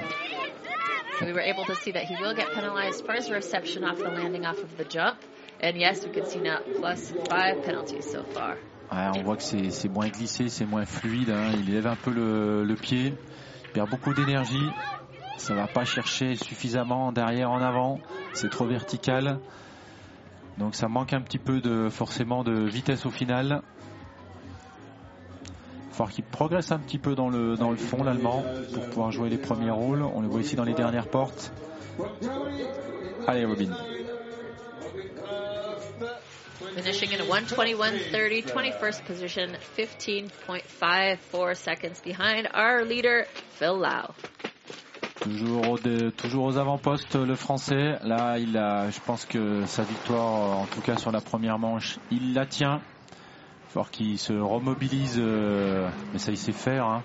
[1.22, 4.10] we were able to see that he will get penalized for his reception off the
[4.10, 5.18] landing off of the jump.
[5.62, 8.56] And yes, we can see now plus five penalties so far.
[8.92, 11.30] Ouais, on voit que c'est moins glissé, c'est moins fluide.
[11.30, 11.52] hein.
[11.54, 13.14] Il lève un peu le, le pied.
[13.66, 14.68] Il perd beaucoup d'énergie.
[15.40, 18.00] Ça va pas chercher suffisamment derrière en avant.
[18.34, 19.40] C'est trop vertical.
[20.58, 23.62] Donc ça manque un petit peu de forcément de vitesse au final.
[25.92, 28.44] Il va qu'il progresse un petit peu dans le, dans le fond, l'allemand,
[28.74, 30.04] pour pouvoir jouer les premiers rôles.
[30.04, 31.54] On le voit ici dans les dernières portes.
[33.26, 33.76] Allez, Robin.
[36.76, 43.26] Finishing in a 121.30, 21st position, 15.54 seconds behind our leader,
[43.58, 44.14] Phil Lau.
[45.22, 45.78] Toujours,
[46.16, 47.98] toujours aux avant-postes, le français.
[48.04, 52.00] Là, il a, je pense que sa victoire, en tout cas sur la première manche,
[52.10, 52.82] il la tient.
[53.68, 56.86] Fort qu'il se remobilise, euh, mais ça il sait faire.
[56.86, 57.04] hein.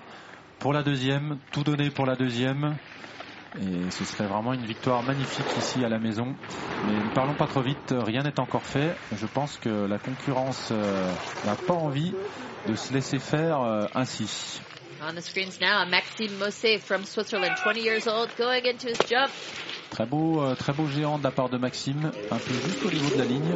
[0.59, 2.77] Pour la deuxième, tout donner pour la deuxième.
[3.59, 6.35] Et ce serait vraiment une victoire magnifique ici à la maison.
[6.83, 8.95] Mais ne parlons pas trop vite, rien n'est encore fait.
[9.11, 11.11] Je pense que la concurrence euh,
[11.45, 12.13] n'a pas envie
[12.67, 14.61] de se laisser faire euh, ainsi.
[15.07, 19.29] On the screens now, Maxime Mosse from Switzerland, 20 years old, going into his jump.
[19.91, 22.89] Très beau, euh, très beau géant de la part de Maxime, un peu juste au
[22.89, 23.55] niveau de la ligne.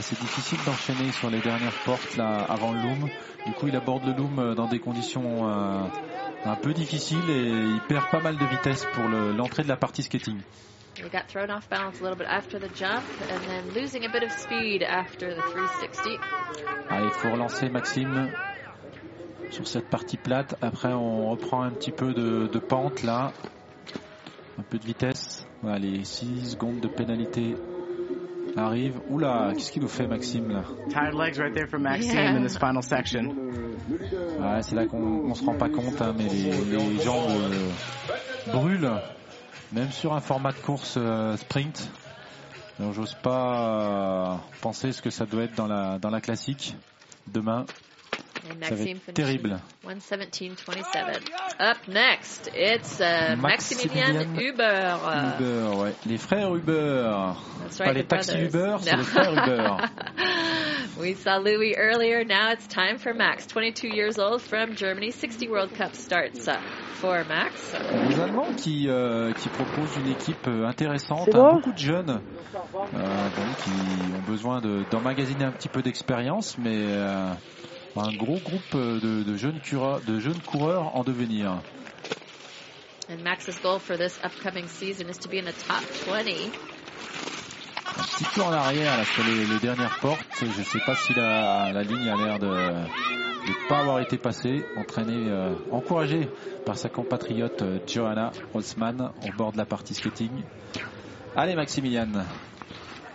[0.00, 3.08] C'est difficile d'enchaîner sur les dernières portes là avant le loom.
[3.46, 5.82] Du coup, il aborde le loom euh, dans des conditions euh,
[6.44, 9.76] un peu difficiles et il perd pas mal de vitesse pour le- l'entrée de la
[9.76, 10.38] partie skating.
[10.96, 14.08] He got thrown off balance a little bit after the jump and then losing a
[14.08, 16.18] bit of speed after the 360.
[16.90, 18.30] Allez, il faut relancer Maxime
[19.50, 20.56] sur cette partie plate.
[20.62, 23.32] Après, on reprend un petit peu de, de pente là,
[24.58, 25.46] un peu de vitesse.
[25.62, 27.56] Voilà, les 6 secondes de pénalité
[28.56, 29.00] arrivent.
[29.10, 30.62] Oula, qu'est-ce qu'il nous fait Maxime là?
[30.88, 32.36] Tired legs right there for Maxime Yeah.
[32.36, 33.34] in this final section.
[34.40, 34.98] Ouais, c'est là qu'on
[35.30, 38.90] on se rend pas compte, hein, mais les, les jambes euh, brûlent,
[39.72, 41.90] même sur un format de course euh, sprint.
[42.78, 46.76] Donc j'ose pas penser ce que ça doit être dans la, dans la classique
[47.26, 47.64] demain.
[48.50, 49.58] And Ça va Maxime être terrible.
[49.86, 51.30] 117.27.
[51.60, 54.98] Up next, it's uh, Maximilian Maximilian Huber.
[55.04, 55.92] Uh, Uber, ouais.
[56.06, 57.34] Les frères Uber.
[57.62, 58.48] That's Pas right, les taxis brothers.
[58.48, 58.98] Uber, c'est No.
[58.98, 59.76] les frères Uber.
[61.00, 62.24] we saw Louis earlier.
[62.24, 65.10] Now it's time for Max, 22 years old from Germany.
[65.10, 66.56] 60 World Cup starts uh,
[66.94, 67.74] for Max.
[68.08, 72.20] Les Allemands qui, euh, qui proposent une équipe euh, intéressante, hein, beaucoup de jeunes
[72.94, 73.70] euh, donc, qui
[74.16, 77.32] ont besoin de- d'emmagasiner un petit peu d'expérience, mais euh,
[78.00, 81.60] un gros groupe euh, de, de jeunes cura- de jeunes coureurs en devenir.
[83.10, 86.50] And Max's goal for this upcoming season is to be in the top 20.
[87.98, 90.20] Un petit peu en arrière là, sur les, les dernières portes.
[90.40, 94.18] Je ne sais pas si la, la ligne a l'air de ne pas avoir été
[94.18, 96.28] passée, entraînée, euh, encouragée
[96.66, 100.30] par sa compatriote euh, Johanna Holzmann au bord de la partie skating.
[101.34, 102.08] Allez Maximilian.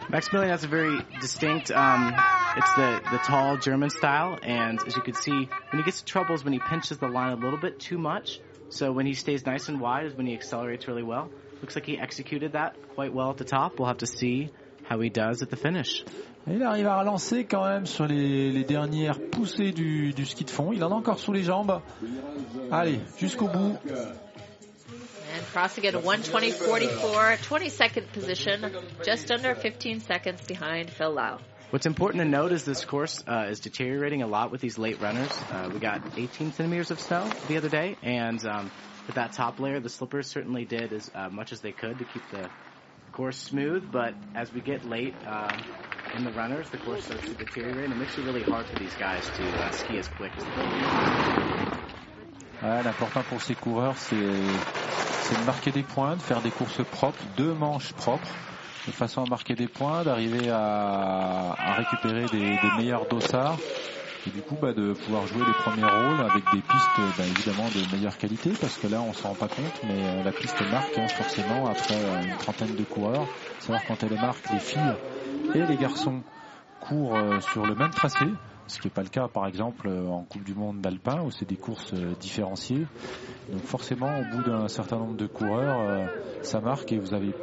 [0.09, 2.13] Maximilian has a very distinct, um,
[2.57, 6.05] it's the, the tall German style, and as you can see, when he gets in
[6.05, 8.39] trouble is when he pinches the line a little bit too much.
[8.69, 11.29] So when he stays nice and wide is when he accelerates really well.
[11.61, 13.79] Looks like he executed that quite well at the top.
[13.79, 14.49] We'll have to see
[14.83, 16.03] how he does at the finish.
[16.45, 20.49] Il arrive à relancer quand même sur les, les dernières poussées du, du ski de
[20.49, 20.73] fond.
[20.73, 21.79] Il en a encore sous les jambes.
[22.69, 23.77] Allez, jusqu'au bout.
[25.33, 28.71] And crossing at a 120.44, 22nd position,
[29.03, 31.39] just under 15 seconds behind Phil Lau.
[31.71, 35.01] What's important to note is this course uh, is deteriorating a lot with these late
[35.01, 35.31] runners.
[35.49, 38.69] Uh, we got 18 centimeters of snow the other day, and um,
[39.07, 42.05] with that top layer, the slippers certainly did as uh, much as they could to
[42.05, 42.47] keep the
[43.11, 43.91] course smooth.
[43.91, 45.57] But as we get late uh,
[46.15, 48.77] in the runners, the course starts to deteriorate, and it makes it really hard for
[48.77, 51.52] these guys to uh, ski as quick as they can.
[52.63, 57.53] L'important pour ces coureurs, c'est de marquer des points, de faire des courses propres, deux
[57.53, 58.29] manches propres
[58.87, 63.57] de façon à marquer des points, d'arriver à, récupérer des, des, meilleurs dossards
[64.27, 67.67] et du coup bah, de pouvoir jouer les premiers rôles avec des pistes bah, évidemment
[67.69, 70.61] de meilleure qualité parce que là on s'en rend pas compte mais euh, la piste
[70.71, 73.27] marque hein, forcément après euh, une trentaine de coureurs.
[73.59, 74.95] Savoir quand elle marque, les filles
[75.55, 76.21] et les garçons
[76.79, 78.25] courent euh, sur le même tracé.
[78.67, 81.47] Ce qui n'est pas le cas, par exemple, en Coupe du Monde d'Alpin, où c'est
[81.47, 82.85] des courses différenciées.
[83.51, 86.09] Donc forcément, au bout d'un certain nombre de coureurs,
[86.41, 87.33] ça marque et vous avez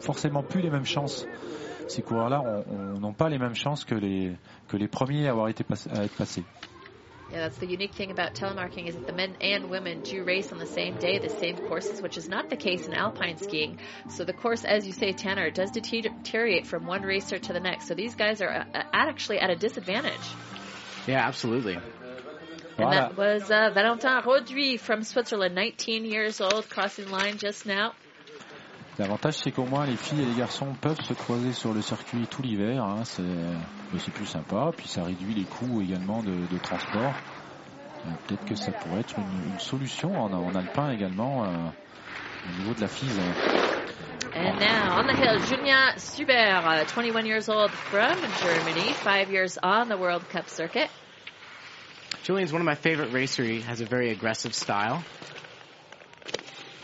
[0.00, 1.26] forcément plus les mêmes chances.
[1.88, 2.64] Ces coureurs-là
[3.00, 4.36] n'ont pas les mêmes chances que les,
[4.68, 6.44] que les premiers à avoir été pass à être passés.
[7.30, 10.50] Yeah, that's the unique thing about telemarking is that the men and women do race
[10.50, 13.78] on the same day, the same courses, which is not the case in alpine skiing.
[14.08, 17.86] So the course, as you say, Tanner, does deteriorate from one racer to the next.
[17.86, 20.14] So these guys are uh, actually at a disadvantage.
[21.08, 21.78] Yeah, absolutely.
[22.76, 27.64] And that was uh, Valentin Roduit from Switzerland, 19 years old, crossing the line just
[27.64, 27.92] now.
[28.98, 32.26] L'avantage, c'est qu'au moins les filles et les garçons peuvent se croiser sur le circuit
[32.26, 32.84] tout l'hiver.
[32.84, 34.70] Hein, c'est plus sympa.
[34.76, 37.14] Puis ça réduit les coûts également de, de transport.
[38.26, 42.74] Peut-être que ça pourrait être une, une solution en, en, alpin également euh, au niveau
[42.74, 43.18] de la FISE.
[44.38, 49.58] And now on the hill, Julia Suber, uh, 21 years old from Germany, five years
[49.60, 50.88] on the World Cup circuit.
[52.22, 53.48] Julian's one of my favorite racers.
[53.48, 55.02] He has a very aggressive style.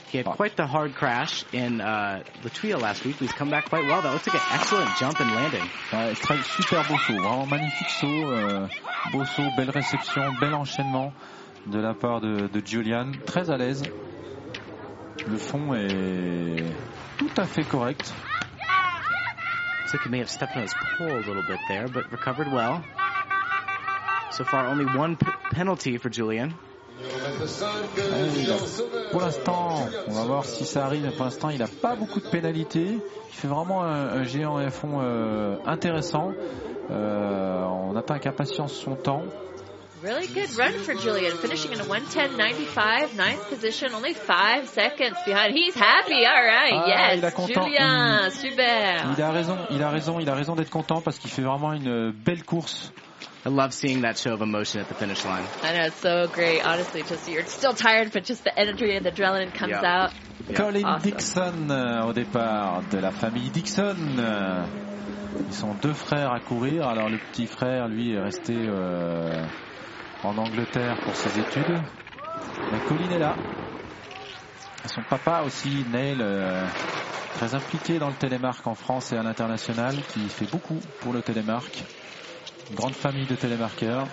[0.09, 3.19] He had quite the hard crash in uh, Latuya last week.
[3.19, 4.03] He's come back quite well.
[4.03, 5.71] That looks like an excellent jump and landing.
[5.93, 8.69] Ouais, très, super beau saut, vraiment magnifique saut, euh,
[9.13, 11.13] beau saut, belle réception, bel enchaînement
[11.69, 13.85] de la part de, de Julian, très à l'aise.
[15.29, 16.75] Le fond est
[17.19, 18.13] tout à fait correct.
[19.83, 22.51] Looks like he may have stepped on his pole a little bit there, but recovered
[22.51, 22.83] well.
[24.31, 25.17] So far, only one
[25.51, 26.55] penalty for Julian.
[29.13, 31.11] Pour l'instant, on va voir si ça arrive.
[31.17, 32.99] Pour l'instant, il n'a pas beaucoup de pénalités.
[33.29, 36.33] Il fait vraiment un, un géant F1 euh, intéressant.
[36.91, 39.23] Euh, on attend avec impatience son temps.
[40.05, 45.55] Really good run for Julian, finishing in a 110.95, ninth position, only five seconds behind.
[45.57, 47.65] He's happy, all right, ah, yes, il a content.
[47.65, 49.15] Julien, il, super.
[49.17, 51.73] Il a raison, il a raison, il a raison d'être content parce qu'il fait vraiment
[51.73, 52.93] une belle course.
[53.47, 55.45] I love seeing that show of emotion at the finish line.
[55.63, 56.61] I know it's so great.
[56.63, 59.85] Honestly, just you're still tired, but just the energy and the adrenaline comes Yep.
[59.85, 60.11] out.
[60.55, 61.11] Colin Awesome.
[61.11, 63.97] Dixon euh, au départ de la famille Dixon.
[64.19, 64.65] Euh,
[65.49, 66.87] Ils sont deux frères à courir.
[66.89, 69.43] Alors le petit frère, lui, est resté euh,
[70.25, 71.81] en Angleterre pour ses études.
[72.73, 73.37] Mais Colin est là.
[74.87, 76.65] Son papa aussi, Neil, euh,
[77.35, 81.23] très impliqué dans le télémark en France et à l'international, qui fait beaucoup pour le
[81.23, 81.83] télémark.
[82.71, 84.07] Une grande famille de télémarqueurs.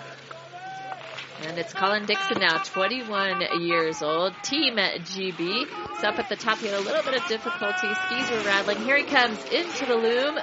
[1.44, 4.32] And it's Colin Dixon now, 21 years old.
[4.44, 5.66] Team GB.
[6.00, 7.88] So up at the top, he had a little bit of difficulty.
[8.06, 8.78] Skis were rattling.
[8.84, 10.38] Here he comes into the loom.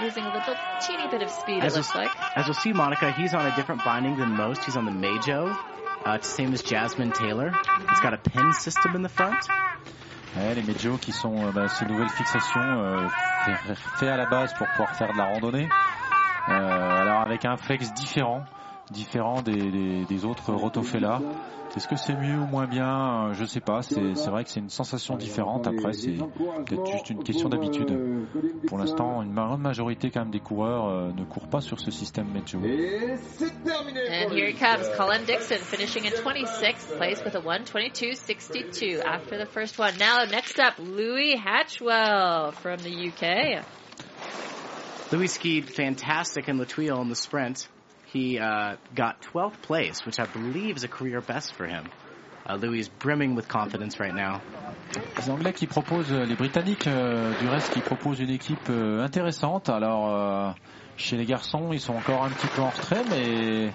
[0.00, 2.10] Losing a little teeny bit of speed, it As looks you'll- like.
[2.36, 4.64] As you'll see, Monica, he's on a different binding than most.
[4.64, 5.48] He's on the Majo.
[6.04, 7.52] Uh, it's the same as Jasmine Taylor.
[7.90, 9.38] It's got a pin system in the front.
[10.36, 13.08] Ouais, les Mejo qui sont euh, bah, ces nouvelles fixations euh,
[13.46, 15.68] fait- fait à la base pour pouvoir faire de la randonnée.
[16.48, 16.52] Euh,
[17.02, 18.44] alors avec un flex différent,
[18.90, 21.20] différent des, des, des autres Rotofella.
[21.76, 23.34] Est-ce que c'est mieux ou moins bien?
[23.34, 23.82] Je sais pas.
[23.82, 24.00] C'est
[24.30, 25.66] vrai que c'est une sensation différente.
[25.66, 26.12] Après, c'est
[26.64, 27.94] peut-être juste une question d'habitude.
[28.66, 31.90] Pour l'instant, une grande majorité quand même des coureurs euh, ne courent pas sur ce
[31.90, 32.28] système
[33.64, 34.08] terminé.
[34.08, 34.88] And here he comes.
[34.96, 39.98] Colin Dixon, finishing in 26th place with a 122.62 after the first one.
[39.98, 43.64] Now, next up, Louis Hatchwell from the UK.
[45.12, 47.68] Louis skied fantastic in Latuile in the sprint.
[48.16, 51.84] He uh, got 12th place, which I believe is a career best for him.
[52.48, 54.40] Uh, Louis is brimming with confidence right now.
[55.18, 59.04] Les Anglais qui proposent, euh, les Britanniques euh, du reste qui proposent une équipe euh,
[59.04, 59.68] intéressante.
[59.68, 60.50] Alors euh,
[60.96, 63.70] chez les garçons, ils sont encore un petit peu en retrait, mais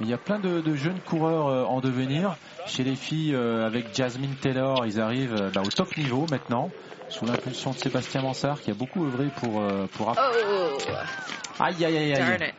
[0.00, 2.36] il y a plein de, de jeunes coureurs euh, en devenir.
[2.66, 6.70] Chez les filles, euh, avec Jasmine Taylor, ils arrivent euh, bah, au top niveau maintenant,
[7.10, 10.12] sous l'impulsion de Sébastien Mansart, qui a beaucoup œuvré pour euh, pour.
[10.18, 10.78] Oh,
[11.60, 12.52] Aïe aïe aïe darn aïe.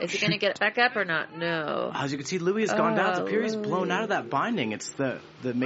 [0.00, 1.36] Is he going to get it back up or not?
[1.36, 1.90] No.
[1.94, 3.20] As you can see, Louis has gone down.
[3.20, 4.72] Oh, appears he's blown out of that binding.
[4.72, 5.54] It's the, the